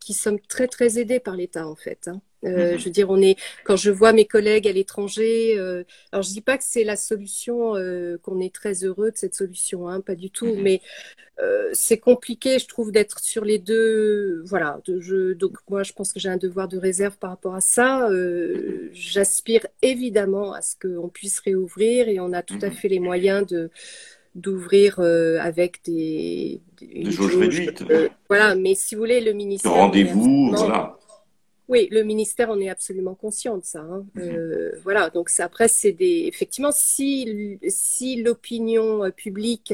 qui 0.00 0.14
sommes 0.14 0.40
très 0.40 0.68
très 0.68 0.98
aidées 0.98 1.20
par 1.20 1.36
l'État 1.36 1.66
en 1.66 1.76
fait. 1.76 2.08
Hein. 2.08 2.20
Euh, 2.44 2.72
mhm. 2.72 2.78
Je 2.78 2.84
veux 2.84 2.90
dire, 2.90 3.10
on 3.10 3.20
est 3.20 3.36
quand 3.64 3.76
je 3.76 3.90
vois 3.90 4.12
mes 4.12 4.24
collègues 4.24 4.66
à 4.66 4.72
l'étranger. 4.72 5.58
Euh, 5.58 5.84
alors, 6.12 6.22
je 6.22 6.30
dis 6.30 6.40
pas 6.40 6.56
que 6.58 6.64
c'est 6.66 6.84
la 6.84 6.96
solution, 6.96 7.76
euh, 7.76 8.18
qu'on 8.22 8.40
est 8.40 8.54
très 8.54 8.84
heureux 8.84 9.10
de 9.10 9.16
cette 9.16 9.34
solution, 9.34 9.88
hein, 9.88 10.00
pas 10.00 10.14
du 10.14 10.30
tout. 10.30 10.46
Mhm. 10.46 10.62
Mais 10.62 10.80
euh, 11.40 11.68
c'est 11.72 11.98
compliqué, 11.98 12.58
je 12.58 12.66
trouve, 12.66 12.92
d'être 12.92 13.20
sur 13.20 13.44
les 13.44 13.58
deux. 13.58 14.42
Voilà. 14.44 14.80
De, 14.86 15.00
je, 15.00 15.32
donc, 15.34 15.56
moi, 15.68 15.82
je 15.82 15.92
pense 15.92 16.12
que 16.12 16.20
j'ai 16.20 16.28
un 16.28 16.36
devoir 16.36 16.68
de 16.68 16.78
réserve 16.78 17.16
par 17.18 17.30
rapport 17.30 17.54
à 17.54 17.60
ça. 17.60 18.08
Euh, 18.10 18.88
j'aspire 18.92 19.66
évidemment 19.82 20.52
à 20.52 20.62
ce 20.62 20.76
qu'on 20.76 21.08
puisse 21.08 21.40
réouvrir 21.40 22.08
et 22.08 22.20
on 22.20 22.32
a 22.32 22.42
tout 22.42 22.58
à 22.62 22.66
mhm. 22.66 22.72
fait 22.72 22.88
les 22.88 23.00
moyens 23.00 23.46
de 23.46 23.70
d'ouvrir 24.36 25.00
avec 25.00 25.82
des, 25.84 26.60
des, 26.80 27.10
jauges 27.10 27.34
réduites. 27.36 27.82
voilà, 28.28 28.54
mais 28.54 28.76
si 28.76 28.94
vous 28.94 29.00
voulez, 29.00 29.20
le 29.20 29.32
ministère. 29.32 29.72
Rendez-vous, 29.72 30.52
voilà. 30.54 30.99
Oui, 31.70 31.86
le 31.92 32.02
ministère 32.02 32.50
en 32.50 32.58
est 32.58 32.68
absolument 32.68 33.14
conscient 33.14 33.56
de 33.56 33.64
ça. 33.64 33.78
Hein. 33.78 34.04
Mhm. 34.14 34.22
Euh, 34.24 34.72
voilà, 34.82 35.08
donc 35.08 35.30
après, 35.38 35.68
c'est 35.68 35.92
des. 35.92 36.24
Effectivement, 36.26 36.72
si, 36.72 37.60
si 37.68 38.20
l'opinion 38.20 39.04
euh, 39.04 39.10
publique 39.10 39.72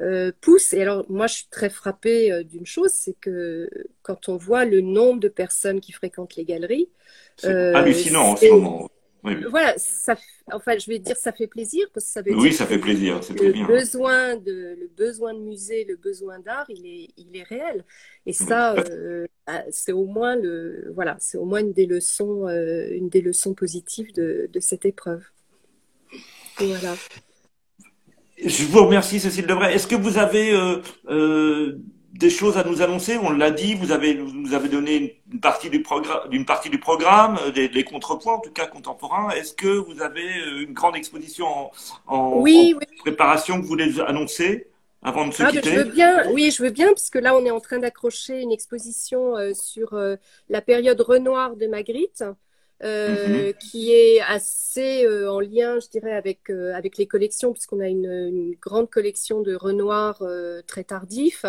euh, 0.00 0.32
pousse, 0.40 0.72
et 0.72 0.80
alors 0.80 1.04
moi 1.10 1.26
je 1.26 1.34
suis 1.34 1.48
très 1.50 1.68
frappée 1.68 2.44
d'une 2.44 2.64
chose, 2.64 2.92
c'est 2.94 3.16
que 3.20 3.68
quand 4.00 4.30
on 4.30 4.38
voit 4.38 4.64
le 4.64 4.80
nombre 4.80 5.20
de 5.20 5.28
personnes 5.28 5.80
qui 5.80 5.92
fréquentent 5.92 6.34
les 6.36 6.46
galeries. 6.46 6.88
C'est 7.36 7.52
hallucinant 7.74 8.30
en 8.30 8.36
ce 8.36 8.50
moment. 8.50 8.90
Voilà, 9.50 9.74
ça, 9.78 10.16
enfin, 10.52 10.78
je 10.78 10.90
vais 10.90 10.98
dire, 10.98 11.16
ça 11.16 11.32
fait 11.32 11.46
plaisir 11.46 11.86
parce 11.92 12.06
que 12.06 12.12
ça 12.12 12.22
veut 12.22 12.34
oui, 12.34 12.50
dire 12.50 12.54
ça 12.54 12.66
fait 12.66 12.78
plaisir, 12.78 13.22
c'est 13.22 13.34
bien. 13.34 13.66
Besoin 13.66 14.36
de, 14.36 14.76
le 14.80 14.90
besoin 14.96 15.34
de 15.34 15.40
musée, 15.40 15.84
le 15.88 15.96
besoin 15.96 16.38
d'art, 16.38 16.66
il 16.68 16.86
est, 16.86 17.08
il 17.16 17.36
est 17.36 17.42
réel. 17.42 17.84
Et 18.26 18.32
ça, 18.32 18.74
euh, 18.74 19.26
bah, 19.46 19.62
c'est 19.70 19.92
au 19.92 20.04
moins 20.04 20.36
le, 20.36 20.90
voilà, 20.94 21.16
c'est 21.18 21.38
au 21.38 21.44
moins 21.44 21.60
une 21.60 21.72
des 21.72 21.86
leçons, 21.86 22.46
euh, 22.48 22.88
une 22.92 23.08
des 23.08 23.20
leçons 23.20 23.54
positives 23.54 24.12
de, 24.12 24.48
de 24.52 24.60
cette 24.60 24.84
épreuve. 24.84 25.24
voilà. 26.58 26.94
Je 28.44 28.64
vous 28.64 28.84
remercie, 28.84 29.18
Cécile 29.18 29.46
Debray. 29.46 29.74
Est-ce 29.74 29.88
que 29.88 29.96
vous 29.96 30.16
avez 30.16 30.52
euh, 30.52 31.76
des 32.18 32.30
choses 32.30 32.58
à 32.58 32.64
nous 32.64 32.82
annoncer. 32.82 33.16
On 33.16 33.30
l'a 33.30 33.52
dit, 33.52 33.74
vous 33.74 33.92
avez 33.92 34.14
nous 34.14 34.52
avez 34.52 34.68
donné 34.68 35.22
une 35.32 35.40
partie 35.40 35.70
du 35.70 35.82
programme, 35.82 36.28
d'une 36.30 36.44
partie 36.44 36.68
du 36.68 36.80
programme, 36.80 37.38
euh, 37.46 37.68
des, 37.68 37.84
contrepoints 37.84 38.34
en 38.34 38.40
tout 38.40 38.50
cas 38.50 38.66
contemporains. 38.66 39.30
Est-ce 39.30 39.52
que 39.52 39.68
vous 39.68 40.02
avez 40.02 40.26
euh, 40.40 40.64
une 40.64 40.72
grande 40.72 40.96
exposition 40.96 41.70
en, 42.08 42.42
préparation 42.98 43.56
que 43.56 43.62
vous 43.62 43.68
voulez 43.68 44.00
annoncer 44.00 44.66
avant 45.00 45.28
de 45.28 45.32
se 45.32 45.44
ah, 45.44 45.52
quitter 45.52 45.70
je 45.70 45.76
veux 45.76 45.84
bien, 45.84 46.28
Oui, 46.32 46.50
je 46.50 46.60
veux 46.60 46.70
bien, 46.70 46.88
parce 46.88 47.08
que 47.08 47.20
là, 47.20 47.36
on 47.36 47.44
est 47.44 47.52
en 47.52 47.60
train 47.60 47.78
d'accrocher 47.78 48.40
une 48.40 48.50
exposition 48.50 49.34
sur 49.54 49.96
la 50.48 50.60
période 50.60 51.00
Renoir 51.00 51.54
de 51.54 51.68
Magritte. 51.68 52.24
Euh, 52.84 53.48
mhm. 53.48 53.54
qui 53.54 53.92
est 53.92 54.20
assez 54.20 55.04
euh, 55.04 55.28
en 55.28 55.40
lien, 55.40 55.80
je 55.80 55.88
dirais, 55.88 56.12
avec, 56.12 56.48
euh, 56.48 56.72
avec 56.74 56.96
les 56.96 57.08
collections, 57.08 57.52
puisqu'on 57.52 57.80
a 57.80 57.88
une, 57.88 58.06
une, 58.06 58.54
grande 58.54 58.88
collection 58.88 59.40
de 59.40 59.56
Renoir 59.56 60.22
très 60.66 60.84
tardif. 60.84 61.44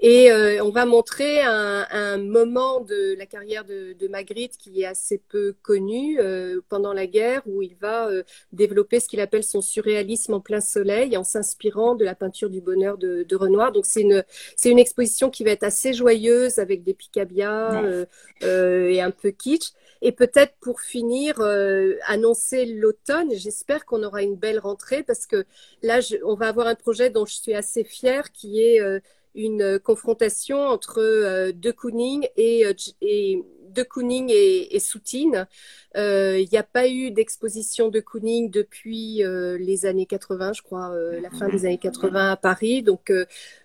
Et 0.00 0.32
on 0.60 0.70
va 0.70 0.84
montrer 0.84 1.42
un, 1.42 1.86
un, 1.90 2.18
moment 2.18 2.80
de 2.80 3.16
la 3.16 3.26
carrière 3.26 3.64
de, 3.64 3.92
de, 3.92 4.08
Magritte 4.08 4.56
qui 4.56 4.82
est 4.82 4.86
assez 4.86 5.18
peu 5.18 5.54
connu 5.62 6.18
pendant 6.68 6.92
la 6.92 7.06
guerre, 7.06 7.42
où 7.46 7.62
il 7.62 7.76
va 7.76 8.08
développer 8.52 8.98
ce 9.00 9.08
qu'il 9.08 9.20
appelle 9.20 9.44
son 9.44 9.60
surréalisme 9.60 10.34
en 10.34 10.40
plein 10.40 10.60
soleil, 10.60 11.16
en 11.16 11.24
s'inspirant 11.24 11.94
de 11.94 12.04
la 12.04 12.14
peinture 12.14 12.50
du 12.50 12.60
bonheur 12.60 12.98
de, 12.98 13.24
de 13.28 13.36
Renoir. 13.36 13.72
Donc 13.72 13.86
c'est 13.86 14.02
une, 14.02 14.24
c'est 14.56 14.70
une 14.70 14.78
exposition 14.78 15.30
qui 15.30 15.44
va 15.44 15.50
être 15.50 15.64
assez 15.64 15.92
joyeuse, 15.92 16.58
avec 16.58 16.82
des 16.82 16.94
picabias 16.94 18.04
et 18.40 19.00
un 19.00 19.10
peu 19.10 19.30
kitsch. 19.30 19.72
Et 20.04 20.10
peut-être 20.10 20.54
pour 20.60 20.80
finir, 20.80 21.38
euh, 21.38 21.94
annoncer 22.06 22.66
l'automne. 22.66 23.32
J'espère 23.34 23.86
qu'on 23.86 24.02
aura 24.02 24.22
une 24.22 24.34
belle 24.34 24.58
rentrée 24.58 25.04
parce 25.04 25.26
que 25.26 25.46
là, 25.82 26.00
on 26.24 26.34
va 26.34 26.48
avoir 26.48 26.66
un 26.66 26.74
projet 26.74 27.08
dont 27.08 27.24
je 27.24 27.34
suis 27.34 27.54
assez 27.54 27.84
fière 27.84 28.32
qui 28.32 28.60
est 28.60 28.80
euh, 28.80 28.98
une 29.36 29.78
confrontation 29.78 30.58
entre 30.58 30.98
euh, 30.98 31.52
De 31.52 31.70
Kooning 31.70 32.26
et, 32.36 32.64
de 33.70 33.82
Kooning 33.84 34.28
et, 34.34 34.80
Soutine. 34.80 35.46
Il 35.94 36.48
n'y 36.50 36.58
a 36.58 36.64
pas 36.64 36.88
eu 36.88 37.12
d'exposition 37.12 37.88
de 37.88 38.00
Kooning 38.00 38.50
depuis 38.50 39.22
les 39.22 39.86
années 39.86 40.06
80, 40.06 40.52
je 40.52 40.62
crois, 40.62 40.92
la 41.22 41.30
fin 41.30 41.48
des 41.48 41.64
années 41.64 41.78
80 41.78 42.32
à 42.32 42.36
Paris. 42.36 42.82
Donc, 42.82 43.12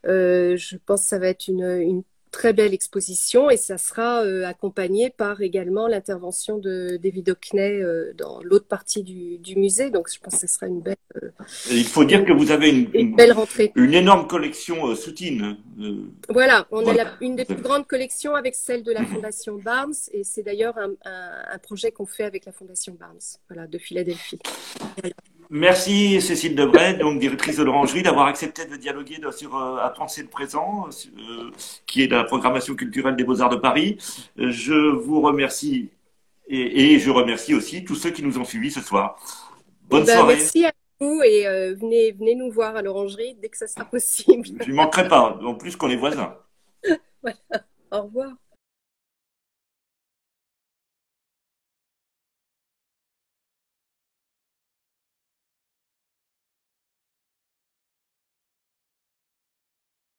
je 0.05 0.77
pense 0.85 1.01
que 1.01 1.07
ça 1.07 1.17
va 1.17 1.29
être 1.29 1.47
une 1.47 2.03
très 2.31 2.53
belle 2.53 2.73
exposition 2.73 3.49
et 3.49 3.57
ça 3.57 3.77
sera 3.77 4.23
euh, 4.23 4.45
accompagné 4.45 5.09
par 5.09 5.41
également 5.41 5.87
l'intervention 5.87 6.57
de 6.57 6.97
David 7.01 7.29
Hockney 7.29 7.81
euh, 7.81 8.13
dans 8.17 8.41
l'autre 8.43 8.67
partie 8.67 9.03
du, 9.03 9.37
du, 9.37 9.55
musée. 9.55 9.89
Donc 9.89 10.09
je 10.13 10.19
pense 10.19 10.35
que 10.35 10.41
ce 10.41 10.47
sera 10.47 10.67
une 10.67 10.81
belle. 10.81 10.95
Euh, 11.21 11.29
il 11.71 11.85
faut 11.85 12.03
dire 12.03 12.25
que 12.25 12.31
vous 12.31 12.51
avez 12.51 12.69
une, 12.69 12.89
une, 12.93 13.15
belle 13.15 13.33
rentrée. 13.33 13.71
Une 13.75 13.93
énorme 13.93 14.27
collection 14.27 14.95
soutine. 14.95 15.57
Voilà, 16.29 16.67
on 16.71 16.85
a 16.85 16.93
la, 16.93 17.13
une 17.21 17.35
des 17.35 17.45
plus 17.45 17.61
grandes 17.61 17.87
collections 17.87 18.35
avec 18.35 18.55
celle 18.55 18.83
de 18.83 18.91
la 18.91 19.03
Fondation 19.05 19.55
Barnes 19.55 19.93
et 20.11 20.23
c'est 20.23 20.43
d'ailleurs 20.43 20.77
un, 20.77 20.91
un, 21.05 21.31
un, 21.53 21.57
projet 21.57 21.91
qu'on 21.91 22.05
fait 22.05 22.23
avec 22.23 22.45
la 22.45 22.51
Fondation 22.51 22.95
Barnes, 22.99 23.17
voilà, 23.49 23.67
de 23.67 23.77
Philadelphie. 23.77 24.39
Merci 25.49 26.21
Cécile 26.21 26.55
Debray, 26.55 26.97
donc 26.97 27.19
directrice 27.19 27.57
de 27.57 27.63
l'Orangerie, 27.63 28.03
d'avoir 28.03 28.27
accepté 28.27 28.65
de 28.65 28.75
dialoguer 28.75 29.19
sur 29.31 29.55
euh, 29.55 29.77
à 29.77 29.89
penser 29.89 30.21
le 30.21 30.27
présent, 30.27 30.87
euh, 31.17 31.51
qui 31.85 32.01
est 32.01 32.07
de 32.07 32.15
la 32.15 32.25
programmation 32.25 32.75
culturelle 32.75 33.15
des 33.15 33.23
Beaux-Arts 33.23 33.49
de 33.49 33.55
Paris. 33.55 33.97
Je 34.35 34.73
vous 34.73 35.21
remercie 35.21 35.89
et, 36.49 36.99
je 36.99 37.09
remercie 37.09 37.53
aussi 37.53 37.83
tous 37.83 37.95
ceux 37.95 38.11
qui 38.11 38.23
nous 38.23 38.37
ont 38.37 38.45
suivis 38.45 38.71
ce 38.71 38.81
soir. 38.81 39.17
Bonne 39.89 40.05
ben, 40.05 40.15
soirée. 40.15 40.35
Merci 40.35 40.65
à 40.65 40.71
vous 40.99 41.21
et 41.23 41.47
euh, 41.47 41.75
venez, 41.75 42.11
venez 42.11 42.35
nous 42.35 42.51
voir 42.51 42.75
à 42.75 42.81
l'Orangerie 42.81 43.35
dès 43.41 43.49
que 43.49 43.57
ça 43.57 43.67
sera 43.67 43.85
possible. 43.85 44.47
Je 44.65 44.69
ne 44.69 44.75
manquerai 44.75 45.07
pas, 45.07 45.37
en 45.41 45.55
plus 45.55 45.75
qu'on 45.75 45.89
est 45.89 45.95
voisins. 45.95 46.35
voilà. 47.21 47.37
Au 47.91 48.01
revoir. 48.03 48.31